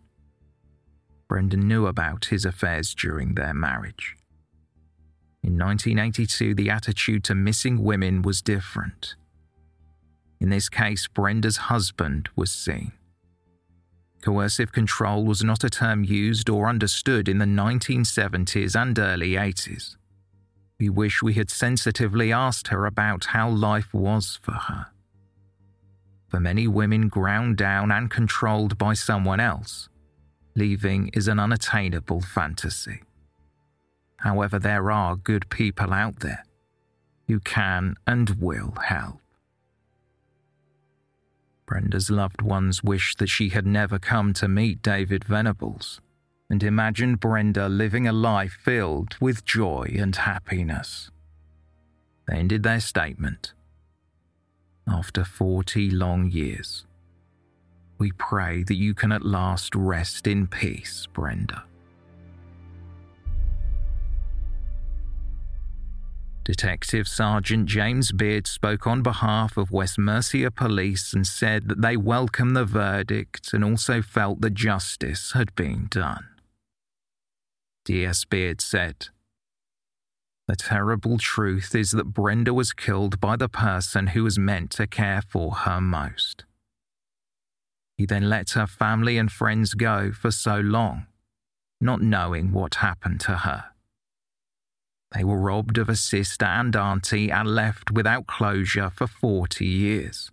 Brenda 1.27 1.57
knew 1.57 1.87
about 1.87 2.25
his 2.25 2.43
affairs 2.43 2.93
during 2.93 3.35
their 3.35 3.53
marriage. 3.53 4.17
In 5.43 5.57
1982, 5.57 6.53
the 6.53 6.69
attitude 6.69 7.23
to 7.23 7.35
missing 7.35 7.83
women 7.83 8.21
was 8.21 8.41
different. 8.41 9.15
In 10.39 10.49
this 10.49 10.69
case, 10.69 11.07
Brenda's 11.07 11.57
husband 11.57 12.29
was 12.35 12.51
seen. 12.51 12.91
Coercive 14.21 14.71
control 14.71 15.25
was 15.25 15.43
not 15.43 15.63
a 15.63 15.69
term 15.69 16.03
used 16.03 16.49
or 16.49 16.67
understood 16.67 17.27
in 17.27 17.39
the 17.39 17.45
1970s 17.45 18.79
and 18.79 18.97
early 18.99 19.31
80s. 19.31 19.95
We 20.79 20.89
wish 20.89 21.23
we 21.23 21.33
had 21.33 21.49
sensitively 21.49 22.31
asked 22.31 22.67
her 22.67 22.85
about 22.85 23.25
how 23.25 23.49
life 23.49 23.93
was 23.93 24.39
for 24.41 24.53
her. 24.53 24.90
For 26.31 26.39
many 26.39 26.65
women 26.65 27.09
ground 27.09 27.57
down 27.57 27.91
and 27.91 28.09
controlled 28.09 28.77
by 28.77 28.93
someone 28.93 29.41
else, 29.41 29.89
leaving 30.55 31.09
is 31.09 31.27
an 31.27 31.39
unattainable 31.39 32.21
fantasy. 32.21 33.01
However, 34.15 34.57
there 34.57 34.89
are 34.91 35.17
good 35.17 35.49
people 35.49 35.91
out 35.91 36.21
there 36.21 36.45
who 37.27 37.41
can 37.41 37.95
and 38.07 38.29
will 38.39 38.73
help. 38.81 39.19
Brenda's 41.65 42.09
loved 42.09 42.41
ones 42.41 42.81
wished 42.81 43.17
that 43.19 43.27
she 43.27 43.49
had 43.49 43.67
never 43.67 43.99
come 43.99 44.31
to 44.35 44.47
meet 44.47 44.81
David 44.81 45.25
Venables 45.25 45.99
and 46.49 46.63
imagined 46.63 47.19
Brenda 47.19 47.67
living 47.67 48.07
a 48.07 48.13
life 48.13 48.57
filled 48.63 49.17
with 49.19 49.43
joy 49.43 49.95
and 49.97 50.15
happiness. 50.15 51.11
They 52.25 52.37
ended 52.37 52.63
their 52.63 52.79
statement. 52.79 53.53
After 54.91 55.23
40 55.23 55.89
long 55.89 56.29
years, 56.29 56.85
we 57.97 58.11
pray 58.11 58.63
that 58.63 58.75
you 58.75 58.93
can 58.93 59.13
at 59.13 59.23
last 59.23 59.73
rest 59.73 60.27
in 60.27 60.47
peace, 60.47 61.07
Brenda. 61.13 61.63
Detective 66.43 67.07
Sergeant 67.07 67.67
James 67.67 68.11
Beard 68.11 68.47
spoke 68.47 68.85
on 68.85 69.01
behalf 69.01 69.55
of 69.55 69.71
West 69.71 69.97
Mercia 69.97 70.51
Police 70.51 71.13
and 71.13 71.25
said 71.25 71.69
that 71.69 71.81
they 71.81 71.95
welcome 71.95 72.53
the 72.53 72.65
verdict 72.65 73.53
and 73.53 73.63
also 73.63 74.01
felt 74.01 74.41
that 74.41 74.53
justice 74.53 75.31
had 75.31 75.55
been 75.55 75.87
done. 75.89 76.27
DS 77.85 78.25
Beard 78.25 78.59
said, 78.59 79.07
The 80.51 80.57
terrible 80.57 81.17
truth 81.17 81.73
is 81.73 81.91
that 81.91 82.13
Brenda 82.13 82.53
was 82.53 82.73
killed 82.73 83.21
by 83.21 83.37
the 83.37 83.47
person 83.47 84.07
who 84.07 84.25
was 84.25 84.37
meant 84.37 84.71
to 84.71 84.85
care 84.85 85.21
for 85.21 85.53
her 85.53 85.79
most 85.79 86.43
He 87.97 88.05
then 88.05 88.27
let 88.27 88.49
her 88.49 88.67
family 88.67 89.17
and 89.17 89.31
friends 89.31 89.73
go 89.73 90.11
for 90.11 90.29
so 90.29 90.59
long, 90.59 91.05
not 91.79 92.01
knowing 92.01 92.51
what 92.51 92.75
happened 92.75 93.21
to 93.21 93.37
her. 93.37 93.63
They 95.15 95.23
were 95.23 95.39
robbed 95.39 95.77
of 95.77 95.87
a 95.87 95.95
sister 95.95 96.43
and 96.43 96.75
auntie 96.75 97.31
and 97.31 97.55
left 97.55 97.89
without 97.89 98.27
closure 98.27 98.89
for 98.89 99.07
40 99.07 99.65
years. 99.65 100.31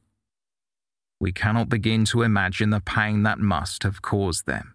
We 1.21 1.31
cannot 1.31 1.69
begin 1.69 2.05
to 2.07 2.23
imagine 2.23 2.71
the 2.71 2.81
pain 2.81 3.23
that 3.23 3.39
must 3.39 3.85
have 3.85 4.03
caused 4.03 4.47
them. 4.47 4.75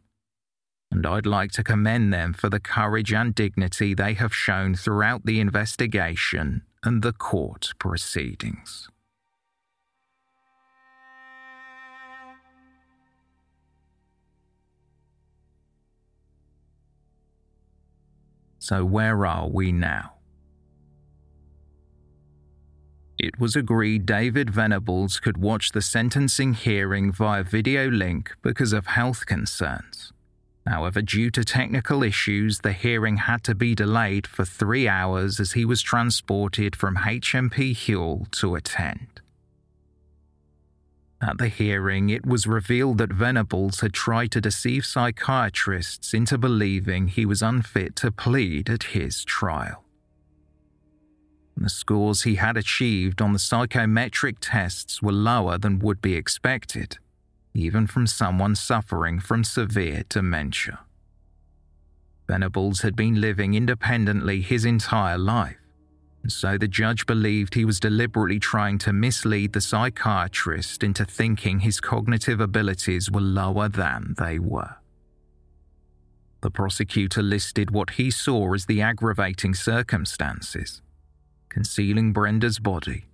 And 0.93 1.07
I'd 1.07 1.25
like 1.25 1.51
to 1.53 1.63
commend 1.63 2.13
them 2.13 2.33
for 2.33 2.49
the 2.49 2.59
courage 2.59 3.11
and 3.11 3.33
dignity 3.33 3.95
they 3.95 4.13
have 4.13 4.31
shown 4.31 4.75
throughout 4.75 5.25
the 5.25 5.39
investigation 5.39 6.61
and 6.83 7.01
the 7.01 7.13
court 7.13 7.73
proceedings. 7.79 8.89
So, 18.59 18.85
where 18.85 19.25
are 19.25 19.49
we 19.49 19.71
now? 19.71 20.13
It 23.17 23.39
was 23.39 23.55
agreed 23.55 24.05
David 24.05 24.51
Venables 24.51 25.19
could 25.19 25.37
watch 25.37 25.71
the 25.71 25.81
sentencing 25.81 26.53
hearing 26.53 27.11
via 27.11 27.43
video 27.43 27.89
link 27.89 28.35
because 28.43 28.73
of 28.73 28.85
health 28.85 29.25
concerns. 29.25 30.12
However, 30.65 31.01
due 31.01 31.29
to 31.31 31.43
technical 31.43 32.03
issues, 32.03 32.59
the 32.59 32.71
hearing 32.71 33.17
had 33.17 33.43
to 33.43 33.55
be 33.55 33.75
delayed 33.75 34.25
for 34.25 34.45
three 34.45 34.87
hours 34.87 35.39
as 35.39 35.53
he 35.53 35.65
was 35.65 35.81
transported 35.81 36.75
from 36.75 36.97
HMP 36.97 37.75
Hull 37.75 38.27
to 38.31 38.55
attend. 38.55 39.21
At 41.21 41.37
the 41.37 41.47
hearing, 41.47 42.09
it 42.09 42.25
was 42.25 42.47
revealed 42.47 42.97
that 42.97 43.13
Venables 43.13 43.79
had 43.79 43.93
tried 43.93 44.31
to 44.31 44.41
deceive 44.41 44.85
psychiatrists 44.85 46.13
into 46.13 46.37
believing 46.37 47.07
he 47.07 47.25
was 47.25 47.41
unfit 47.41 47.95
to 47.97 48.11
plead 48.11 48.69
at 48.69 48.83
his 48.83 49.23
trial. 49.23 49.83
The 51.55 51.69
scores 51.69 52.23
he 52.23 52.35
had 52.35 52.57
achieved 52.57 53.21
on 53.21 53.31
the 53.31 53.39
psychometric 53.39 54.37
tests 54.41 55.01
were 55.01 55.13
lower 55.13 55.57
than 55.57 55.79
would 55.79 56.01
be 56.01 56.15
expected, 56.15 56.97
even 57.53 57.87
from 57.87 58.07
someone 58.07 58.55
suffering 58.55 59.19
from 59.19 59.43
severe 59.43 60.03
dementia. 60.09 60.79
Venables 62.27 62.81
had 62.81 62.95
been 62.95 63.19
living 63.19 63.53
independently 63.53 64.41
his 64.41 64.65
entire 64.65 65.17
life 65.17 65.57
and 66.23 66.31
so 66.31 66.57
the 66.57 66.69
judge 66.69 67.05
believed 67.05 67.53
he 67.53 67.65
was 67.65 67.81
deliberately 67.81 68.39
trying 68.39 68.77
to 68.79 68.93
mislead 68.93 69.51
the 69.51 69.61
psychiatrist 69.61 70.81
into 70.81 71.03
thinking 71.03 71.59
his 71.59 71.81
cognitive 71.81 72.39
abilities 72.39 73.11
were 73.11 73.21
lower 73.21 73.67
than 73.67 74.15
they 74.17 74.39
were. 74.39 74.77
The 76.41 76.49
prosecutor 76.49 77.21
listed 77.21 77.71
what 77.71 77.91
he 77.91 78.09
saw 78.09 78.53
as 78.53 78.65
the 78.65 78.81
aggravating 78.81 79.53
circumstances 79.53 80.81
concealing 81.49 82.13
Brenda's 82.13 82.57
body 82.57 83.05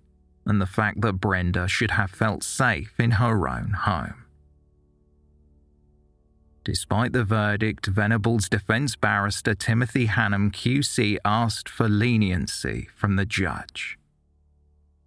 and 0.46 0.62
the 0.62 0.66
fact 0.66 1.02
that 1.02 1.14
Brenda 1.14 1.68
should 1.68 1.90
have 1.90 2.10
felt 2.10 2.42
safe 2.42 2.98
in 2.98 3.12
her 3.12 3.46
own 3.46 3.72
home. 3.72 4.24
Despite 6.70 7.12
the 7.12 7.24
verdict, 7.24 7.86
Venable's 7.86 8.48
defense 8.48 8.94
barrister 8.94 9.56
Timothy 9.56 10.06
Hannam 10.06 10.52
QC 10.52 11.16
asked 11.24 11.68
for 11.68 11.88
leniency 11.88 12.86
from 12.94 13.16
the 13.16 13.24
judge. 13.24 13.98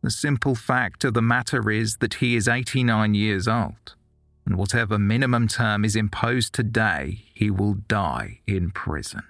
The 0.01 0.11
simple 0.11 0.55
fact 0.55 1.05
of 1.05 1.13
the 1.13 1.21
matter 1.21 1.71
is 1.71 1.99
that 2.01 2.15
he 2.15 2.35
is 2.35 2.49
89 2.49 3.13
years 3.13 3.47
old, 3.47 3.95
and 4.45 4.57
whatever 4.57 4.99
minimum 4.99 5.47
term 5.47 5.85
is 5.85 5.95
imposed 5.95 6.51
today, 6.51 7.23
he 7.33 7.49
will 7.49 7.75
die 7.75 8.41
in 8.45 8.69
prison. 8.69 9.23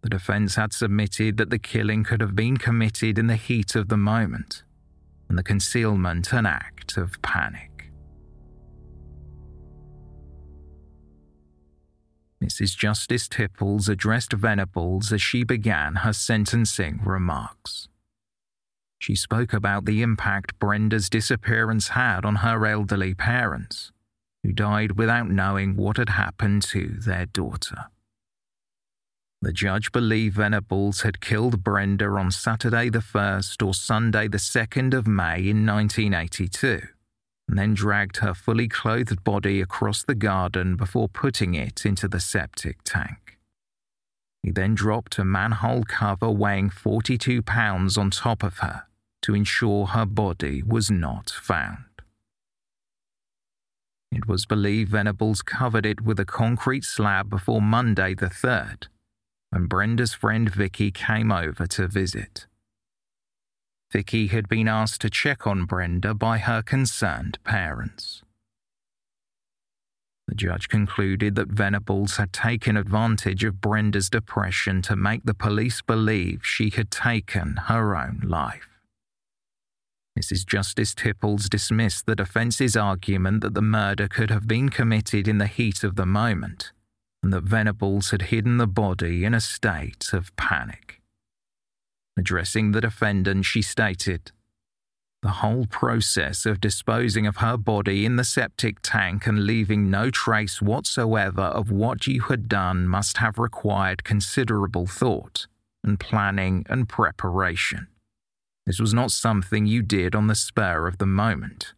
The 0.00 0.08
defense 0.08 0.54
had 0.54 0.72
submitted 0.72 1.36
that 1.36 1.50
the 1.50 1.58
killing 1.58 2.02
could 2.02 2.22
have 2.22 2.34
been 2.34 2.56
committed 2.56 3.18
in 3.18 3.26
the 3.26 3.36
heat 3.36 3.74
of 3.74 3.88
the 3.88 3.98
moment, 3.98 4.62
and 5.28 5.36
the 5.36 5.42
concealment 5.42 6.32
an 6.32 6.46
act 6.46 6.96
of 6.96 7.20
panic. 7.20 7.73
Mrs. 12.42 12.76
Justice 12.76 13.28
Tipples 13.28 13.88
addressed 13.88 14.32
Venables 14.32 15.12
as 15.12 15.22
she 15.22 15.44
began 15.44 15.96
her 15.96 16.12
sentencing 16.12 17.00
remarks. 17.04 17.88
She 18.98 19.14
spoke 19.14 19.52
about 19.52 19.84
the 19.84 20.02
impact 20.02 20.58
Brenda's 20.58 21.10
disappearance 21.10 21.88
had 21.88 22.24
on 22.24 22.36
her 22.36 22.66
elderly 22.66 23.14
parents, 23.14 23.92
who 24.42 24.52
died 24.52 24.92
without 24.92 25.28
knowing 25.28 25.76
what 25.76 25.96
had 25.96 26.10
happened 26.10 26.62
to 26.62 26.88
their 26.88 27.26
daughter. 27.26 27.86
The 29.42 29.52
judge 29.52 29.92
believed 29.92 30.36
Venables 30.36 31.02
had 31.02 31.20
killed 31.20 31.62
Brenda 31.62 32.06
on 32.06 32.30
Saturday 32.30 32.88
the 32.88 33.00
1st 33.00 33.66
or 33.66 33.74
Sunday 33.74 34.26
the 34.26 34.38
2nd 34.38 34.94
of 34.94 35.06
May 35.06 35.48
in 35.48 35.66
1982 35.66 36.93
and 37.48 37.58
then 37.58 37.74
dragged 37.74 38.18
her 38.18 38.34
fully 38.34 38.68
clothed 38.68 39.22
body 39.22 39.60
across 39.60 40.02
the 40.02 40.14
garden 40.14 40.76
before 40.76 41.08
putting 41.08 41.54
it 41.54 41.84
into 41.84 42.08
the 42.08 42.20
septic 42.20 42.82
tank. 42.84 43.38
He 44.42 44.50
then 44.50 44.74
dropped 44.74 45.18
a 45.18 45.24
manhole 45.24 45.84
cover 45.84 46.30
weighing 46.30 46.70
42 46.70 47.42
pounds 47.42 47.96
on 47.96 48.10
top 48.10 48.42
of 48.42 48.58
her 48.58 48.84
to 49.22 49.34
ensure 49.34 49.86
her 49.86 50.04
body 50.04 50.62
was 50.62 50.90
not 50.90 51.30
found. 51.30 51.84
It 54.12 54.28
was 54.28 54.46
believed 54.46 54.90
Venables 54.90 55.42
covered 55.42 55.86
it 55.86 56.02
with 56.02 56.20
a 56.20 56.24
concrete 56.24 56.84
slab 56.84 57.30
before 57.30 57.62
Monday 57.62 58.14
the 58.14 58.26
3rd, 58.26 58.88
when 59.50 59.66
Brenda's 59.66 60.14
friend 60.14 60.52
Vicky 60.52 60.90
came 60.90 61.32
over 61.32 61.66
to 61.66 61.88
visit. 61.88 62.46
Vicky 63.94 64.26
had 64.26 64.48
been 64.48 64.66
asked 64.66 65.00
to 65.02 65.08
check 65.08 65.46
on 65.46 65.66
Brenda 65.66 66.14
by 66.14 66.38
her 66.38 66.62
concerned 66.62 67.38
parents. 67.44 68.24
The 70.26 70.34
judge 70.34 70.68
concluded 70.68 71.36
that 71.36 71.52
Venables 71.52 72.16
had 72.16 72.32
taken 72.32 72.76
advantage 72.76 73.44
of 73.44 73.60
Brenda's 73.60 74.10
depression 74.10 74.82
to 74.82 74.96
make 74.96 75.22
the 75.22 75.32
police 75.32 75.80
believe 75.80 76.44
she 76.44 76.70
had 76.70 76.90
taken 76.90 77.54
her 77.68 77.94
own 77.94 78.20
life. 78.24 78.68
Mrs. 80.18 80.44
Justice 80.44 80.92
Tipples 80.92 81.48
dismissed 81.48 82.06
the 82.06 82.16
defence's 82.16 82.76
argument 82.76 83.42
that 83.42 83.54
the 83.54 83.62
murder 83.62 84.08
could 84.08 84.30
have 84.30 84.48
been 84.48 84.70
committed 84.70 85.28
in 85.28 85.38
the 85.38 85.46
heat 85.46 85.84
of 85.84 85.94
the 85.94 86.06
moment 86.06 86.72
and 87.22 87.32
that 87.32 87.44
Venables 87.44 88.10
had 88.10 88.22
hidden 88.22 88.58
the 88.58 88.66
body 88.66 89.24
in 89.24 89.34
a 89.34 89.40
state 89.40 90.12
of 90.12 90.34
panic. 90.34 90.83
Addressing 92.16 92.72
the 92.72 92.80
defendant, 92.80 93.44
she 93.44 93.60
stated, 93.60 94.30
The 95.22 95.40
whole 95.40 95.66
process 95.66 96.46
of 96.46 96.60
disposing 96.60 97.26
of 97.26 97.38
her 97.38 97.56
body 97.56 98.04
in 98.04 98.16
the 98.16 98.24
septic 98.24 98.80
tank 98.82 99.26
and 99.26 99.44
leaving 99.46 99.90
no 99.90 100.10
trace 100.10 100.62
whatsoever 100.62 101.42
of 101.42 101.70
what 101.70 102.06
you 102.06 102.22
had 102.22 102.48
done 102.48 102.86
must 102.86 103.18
have 103.18 103.38
required 103.38 104.04
considerable 104.04 104.86
thought 104.86 105.46
and 105.82 105.98
planning 105.98 106.64
and 106.68 106.88
preparation. 106.88 107.88
This 108.64 108.78
was 108.78 108.94
not 108.94 109.10
something 109.10 109.66
you 109.66 109.82
did 109.82 110.14
on 110.14 110.28
the 110.28 110.34
spur 110.34 110.86
of 110.86 110.98
the 110.98 111.06
moment. 111.06 111.74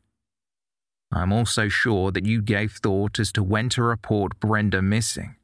I 1.11 1.22
am 1.22 1.32
also 1.32 1.68
sure 1.68 2.12
that 2.12 2.26
you 2.26 2.43
gave 2.43 2.72
thought 2.72 3.18
as 3.18 3.32
to 3.32 3.43
when 3.43 3.68
to 3.70 3.82
report 3.82 4.39
Brenda 4.39 4.82
missing 4.82 5.36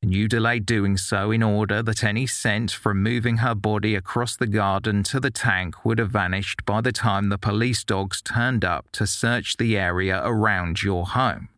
and 0.00 0.14
you 0.14 0.28
delayed 0.28 0.64
doing 0.64 0.96
so 0.96 1.30
in 1.30 1.42
order 1.42 1.82
that 1.82 2.04
any 2.04 2.26
scent 2.26 2.70
from 2.70 3.02
moving 3.02 3.38
her 3.38 3.54
body 3.54 3.94
across 3.94 4.36
the 4.36 4.46
garden 4.46 5.02
to 5.02 5.18
the 5.18 5.30
tank 5.30 5.84
would 5.84 5.98
have 5.98 6.10
vanished 6.10 6.64
by 6.64 6.80
the 6.80 6.92
time 6.92 7.28
the 7.28 7.38
police 7.38 7.82
dogs 7.82 8.22
turned 8.22 8.64
up 8.64 8.90
to 8.92 9.06
search 9.06 9.56
the 9.56 9.76
area 9.76 10.20
around 10.24 10.82
your 10.82 11.06
home, 11.06 11.48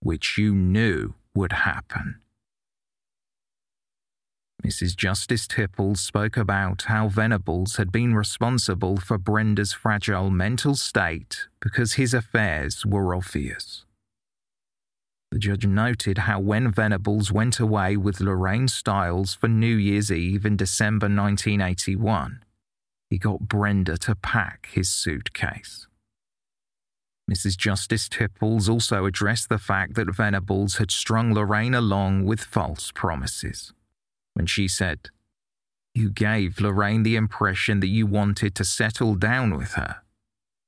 which 0.00 0.38
you 0.38 0.54
knew 0.54 1.14
would 1.34 1.52
happen. 1.52 2.20
Mrs. 4.64 4.96
Justice 4.96 5.46
Tipples 5.46 6.00
spoke 6.00 6.36
about 6.36 6.82
how 6.82 7.08
Venables 7.08 7.76
had 7.76 7.92
been 7.92 8.14
responsible 8.14 8.96
for 8.96 9.16
Brenda's 9.16 9.72
fragile 9.72 10.30
mental 10.30 10.74
state 10.74 11.46
because 11.60 11.94
his 11.94 12.12
affairs 12.12 12.84
were 12.84 13.14
obvious. 13.14 13.84
The 15.30 15.38
judge 15.38 15.66
noted 15.66 16.18
how 16.18 16.40
when 16.40 16.70
Venables 16.70 17.30
went 17.30 17.60
away 17.60 17.96
with 17.96 18.20
Lorraine 18.20 18.68
Stiles 18.68 19.34
for 19.34 19.48
New 19.48 19.76
Year's 19.76 20.10
Eve 20.10 20.46
in 20.46 20.56
December 20.56 21.04
1981, 21.04 22.42
he 23.10 23.18
got 23.18 23.40
Brenda 23.40 23.98
to 23.98 24.14
pack 24.14 24.68
his 24.72 24.88
suitcase. 24.88 25.86
Mrs. 27.30 27.58
Justice 27.58 28.08
Tipples 28.08 28.70
also 28.70 29.04
addressed 29.04 29.50
the 29.50 29.58
fact 29.58 29.94
that 29.96 30.14
Venables 30.14 30.78
had 30.78 30.90
strung 30.90 31.34
Lorraine 31.34 31.74
along 31.74 32.24
with 32.24 32.40
false 32.40 32.90
promises. 32.90 33.74
When 34.32 34.46
she 34.46 34.66
said, 34.66 35.10
You 35.94 36.10
gave 36.10 36.58
Lorraine 36.58 37.02
the 37.02 37.16
impression 37.16 37.80
that 37.80 37.88
you 37.88 38.06
wanted 38.06 38.54
to 38.54 38.64
settle 38.64 39.14
down 39.14 39.56
with 39.56 39.72
her, 39.72 39.96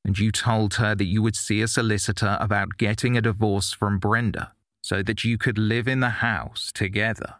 and 0.05 0.18
you 0.18 0.32
told 0.32 0.74
her 0.74 0.94
that 0.94 1.05
you 1.05 1.22
would 1.22 1.36
see 1.36 1.61
a 1.61 1.68
solicitor 1.68 2.38
about 2.40 2.78
getting 2.78 3.16
a 3.16 3.22
divorce 3.22 3.72
from 3.72 3.98
Brenda 3.98 4.53
so 4.82 5.03
that 5.03 5.24
you 5.24 5.36
could 5.36 5.59
live 5.59 5.86
in 5.86 6.01
the 6.01 6.11
house 6.11 6.72
together. 6.72 7.34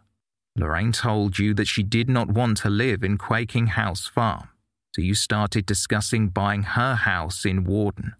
Lorraine 0.55 0.91
told 0.91 1.39
you 1.39 1.53
that 1.53 1.67
she 1.67 1.81
did 1.81 2.09
not 2.09 2.29
want 2.29 2.57
to 2.57 2.69
live 2.69 3.03
in 3.03 3.17
Quaking 3.17 3.67
House 3.67 4.07
Farm, 4.07 4.49
so 4.93 5.01
you 5.01 5.15
started 5.15 5.65
discussing 5.65 6.27
buying 6.27 6.63
her 6.63 6.95
house 6.95 7.45
in 7.45 7.63
Warden, 7.63 8.13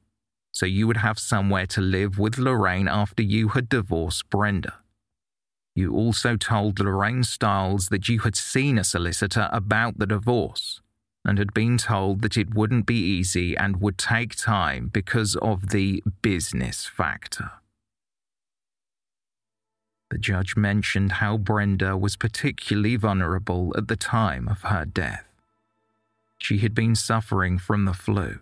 so 0.51 0.65
you 0.65 0.87
would 0.87 0.97
have 0.97 1.19
somewhere 1.19 1.67
to 1.67 1.81
live 1.81 2.17
with 2.17 2.37
Lorraine 2.37 2.87
after 2.87 3.21
you 3.21 3.49
had 3.49 3.69
divorced 3.69 4.29
Brenda. 4.29 4.79
You 5.75 5.93
also 5.93 6.35
told 6.35 6.79
Lorraine 6.79 7.23
Stiles 7.23 7.87
that 7.87 8.09
you 8.09 8.19
had 8.19 8.35
seen 8.35 8.77
a 8.77 8.83
solicitor 8.83 9.49
about 9.51 9.99
the 9.99 10.07
divorce 10.07 10.80
and 11.23 11.37
had 11.37 11.53
been 11.53 11.77
told 11.77 12.21
that 12.21 12.37
it 12.37 12.55
wouldn't 12.55 12.85
be 12.85 12.95
easy 12.95 13.55
and 13.55 13.81
would 13.81 13.97
take 13.97 14.35
time 14.35 14.89
because 14.91 15.35
of 15.37 15.69
the 15.69 16.03
business 16.21 16.85
factor. 16.85 17.51
The 20.09 20.17
judge 20.17 20.57
mentioned 20.57 21.13
how 21.13 21.37
Brenda 21.37 21.95
was 21.95 22.17
particularly 22.17 22.97
vulnerable 22.97 23.73
at 23.77 23.87
the 23.87 23.95
time 23.95 24.47
of 24.49 24.63
her 24.63 24.83
death. 24.83 25.25
She 26.37 26.57
had 26.57 26.75
been 26.75 26.95
suffering 26.95 27.59
from 27.59 27.85
the 27.85 27.93
flu 27.93 28.39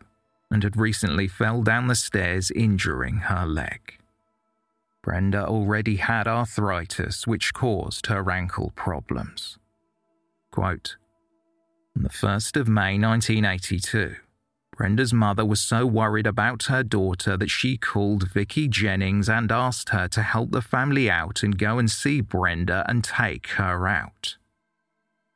and 0.49 0.63
had 0.63 0.77
recently 0.77 1.27
fell 1.27 1.61
down 1.61 1.87
the 1.87 1.95
stairs 1.95 2.49
injuring 2.49 3.17
her 3.17 3.45
leg. 3.45 3.97
Brenda 5.03 5.45
already 5.45 5.97
had 5.97 6.27
arthritis, 6.27 7.27
which 7.27 7.53
caused 7.53 8.07
her 8.07 8.31
ankle 8.31 8.71
problems. 8.75 9.57
Quote, 10.51 10.95
on 11.95 12.03
the 12.03 12.09
1st 12.09 12.59
of 12.59 12.67
May 12.67 12.97
1982, 12.97 14.15
Brenda's 14.75 15.13
mother 15.13 15.43
was 15.43 15.59
so 15.59 15.85
worried 15.85 16.25
about 16.25 16.63
her 16.63 16.83
daughter 16.83 17.35
that 17.35 17.49
she 17.49 17.75
called 17.75 18.31
Vicky 18.31 18.67
Jennings 18.69 19.27
and 19.27 19.51
asked 19.51 19.89
her 19.89 20.07
to 20.07 20.21
help 20.21 20.51
the 20.51 20.61
family 20.61 21.09
out 21.09 21.43
and 21.43 21.57
go 21.57 21.77
and 21.77 21.91
see 21.91 22.21
Brenda 22.21 22.85
and 22.87 23.03
take 23.03 23.47
her 23.49 23.87
out. 23.87 24.37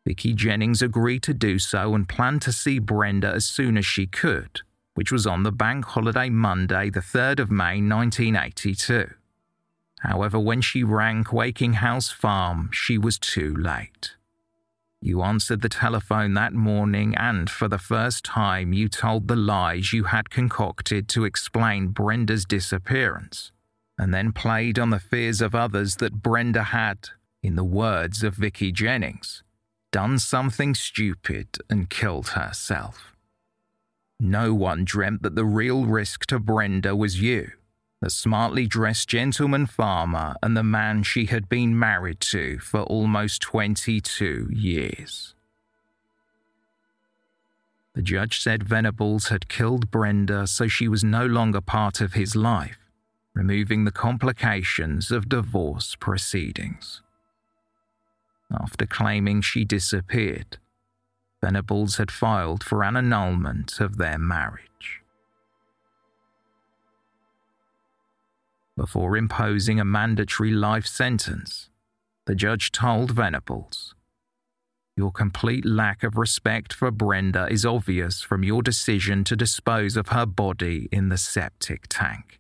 Vicky 0.06 0.34
Jennings 0.34 0.82
agreed 0.82 1.24
to 1.24 1.34
do 1.34 1.60
so 1.60 1.94
and 1.94 2.08
planned 2.08 2.42
to 2.44 2.54
see 2.54 2.80
Brenda 2.80 3.34
as 3.34 3.46
soon 3.46 3.78
as 3.78 3.86
she 3.86 4.08
could, 4.08 4.62
which 4.94 5.12
was 5.12 5.28
on 5.28 5.44
the 5.44 5.52
bank 5.52 5.86
holiday 5.86 6.30
Monday, 6.30 6.90
the 6.90 7.02
3rd 7.02 7.40
of 7.40 7.52
May 7.52 7.82
1982. 7.82 9.10
However, 10.00 10.40
when 10.40 10.62
she 10.62 10.84
rang 10.84 11.24
Quaking 11.24 11.74
House 11.74 12.10
Farm, 12.10 12.70
she 12.72 12.98
was 12.98 13.18
too 13.18 13.56
late. 13.56 14.16
You 15.06 15.22
answered 15.22 15.60
the 15.60 15.68
telephone 15.68 16.34
that 16.36 16.54
morning, 16.54 17.14
and 17.18 17.50
for 17.50 17.68
the 17.68 17.78
first 17.78 18.24
time, 18.24 18.72
you 18.72 18.88
told 18.88 19.28
the 19.28 19.36
lies 19.36 19.92
you 19.92 20.06
had 20.06 20.30
concocted 20.30 21.10
to 21.10 21.26
explain 21.26 21.90
Brenda's 21.90 22.46
disappearance, 22.46 23.52
and 23.98 24.14
then 24.14 24.32
played 24.32 24.80
on 24.80 24.92
the 24.92 25.02
fears 25.02 25.42
of 25.42 25.54
others 25.54 25.98
that 25.98 26.24
Brenda 26.24 26.64
had, 26.64 27.10
in 27.42 27.58
the 27.58 27.66
words 27.66 28.24
of 28.24 28.36
Vicky 28.36 28.72
Jennings, 28.72 29.44
done 29.92 30.20
something 30.20 30.74
stupid 30.74 31.50
and 31.70 31.90
killed 31.90 32.30
herself. 32.30 33.14
No 34.22 34.54
one 34.54 34.86
dreamt 34.86 35.22
that 35.24 35.36
the 35.36 35.44
real 35.44 35.84
risk 35.86 36.28
to 36.28 36.40
Brenda 36.40 36.96
was 36.96 37.20
you 37.20 37.52
the 38.04 38.10
smartly 38.10 38.68
dressed 38.68 39.08
gentleman 39.08 39.66
farmer 39.66 40.36
and 40.44 40.58
the 40.58 40.64
man 40.64 41.02
she 41.02 41.28
had 41.28 41.48
been 41.48 41.80
married 41.80 42.20
to 42.20 42.60
for 42.60 42.82
almost 42.82 43.42
22 43.42 44.50
years. 44.52 45.34
The 47.96 48.02
judge 48.02 48.42
said 48.42 48.66
Venables 48.66 49.30
had 49.30 49.48
killed 49.48 49.90
Brenda 49.90 50.48
so 50.48 50.68
she 50.68 50.90
was 50.90 51.06
no 51.06 51.26
longer 51.26 51.62
part 51.62 52.02
of 52.02 52.12
his 52.12 52.36
life, 52.36 52.92
removing 53.34 53.86
the 53.86 53.92
complications 53.92 55.10
of 55.10 55.30
divorce 55.30 55.96
proceedings. 55.96 57.02
After 58.52 58.86
claiming 58.86 59.40
she 59.40 59.64
disappeared, 59.64 60.58
Venables 61.40 61.96
had 61.96 62.12
filed 62.12 62.66
for 62.66 62.84
an 62.84 62.98
annulment 62.98 63.80
of 63.80 63.96
their 63.96 64.20
marriage. 64.20 65.03
Before 68.76 69.16
imposing 69.16 69.80
a 69.80 69.86
mandatory 69.86 70.52
life 70.52 70.86
sentence, 70.86 71.70
the 72.26 72.36
judge 72.36 72.72
told 72.72 73.12
Venables, 73.12 73.94
Your 74.98 75.12
complete 75.12 75.66
lack 75.66 76.04
of 76.04 76.18
respect 76.18 76.74
for 76.74 76.90
Brenda 76.90 77.48
is 77.52 77.66
obvious 77.66 78.22
from 78.22 78.44
your 78.44 78.62
decision 78.62 79.24
to 79.26 79.36
dispose 79.36 79.96
of 79.96 80.10
her 80.10 80.26
body 80.26 80.90
in 80.92 81.10
the 81.10 81.18
septic 81.18 81.86
tank. 81.88 82.40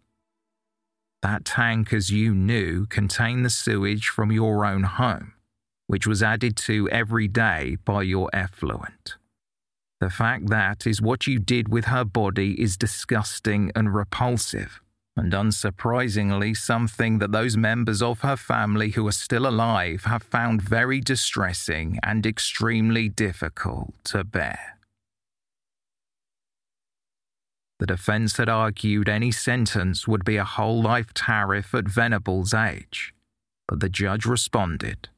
That 1.21 1.45
tank, 1.45 1.93
as 1.93 2.09
you 2.09 2.33
knew, 2.33 2.85
contained 2.87 3.45
the 3.45 3.49
sewage 3.49 4.07
from 4.07 4.31
your 4.31 4.65
own 4.65 4.83
home, 4.83 5.33
which 5.87 6.07
was 6.07 6.23
added 6.23 6.57
to 6.57 6.89
every 6.89 7.27
day 7.27 7.77
by 7.85 8.03
your 8.03 8.29
effluent. 8.33 9.15
The 10.01 10.09
fact 10.09 10.47
that 10.49 10.85
is 10.85 11.01
what 11.01 11.27
you 11.27 11.39
did 11.39 11.69
with 11.69 11.85
her 11.85 12.03
body 12.03 12.59
is 12.61 12.75
disgusting 12.75 13.71
and 13.73 13.95
repulsive 13.95 14.82
and 15.15 15.31
unsurprisingly, 15.31 16.57
something 16.57 17.19
that 17.19 17.31
those 17.31 17.55
members 17.55 18.01
of 18.01 18.21
her 18.21 18.35
family 18.35 18.91
who 18.91 19.07
are 19.07 19.11
still 19.11 19.47
alive 19.47 20.05
have 20.05 20.23
found 20.23 20.61
very 20.61 20.99
distressing 20.99 21.99
and 22.01 22.25
extremely 22.25 23.09
difficult 23.09 23.93
to 24.03 24.23
bear. 24.23 24.79
The 27.79 27.85
defense 27.85 28.37
had 28.37 28.49
argued 28.49 29.09
any 29.09 29.31
sentence 29.31 30.07
would 30.07 30.25
be 30.25 30.37
a 30.37 30.45
whole 30.45 30.81
life 30.81 31.13
tariff 31.13 31.75
at 31.75 31.85
Venable's 31.85 32.53
age, 32.53 33.13
but 33.67 33.81
the 33.81 33.89
judge 33.89 34.25
responded. 34.25 35.09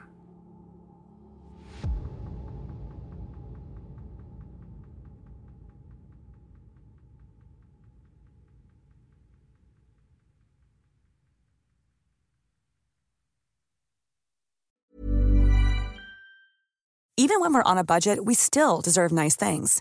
Even 17.19 17.41
when 17.41 17.53
we're 17.55 17.63
on 17.63 17.79
a 17.79 17.85
budget, 17.85 18.25
we 18.25 18.35
still 18.35 18.81
deserve 18.81 19.13
nice 19.13 19.37
things. 19.37 19.81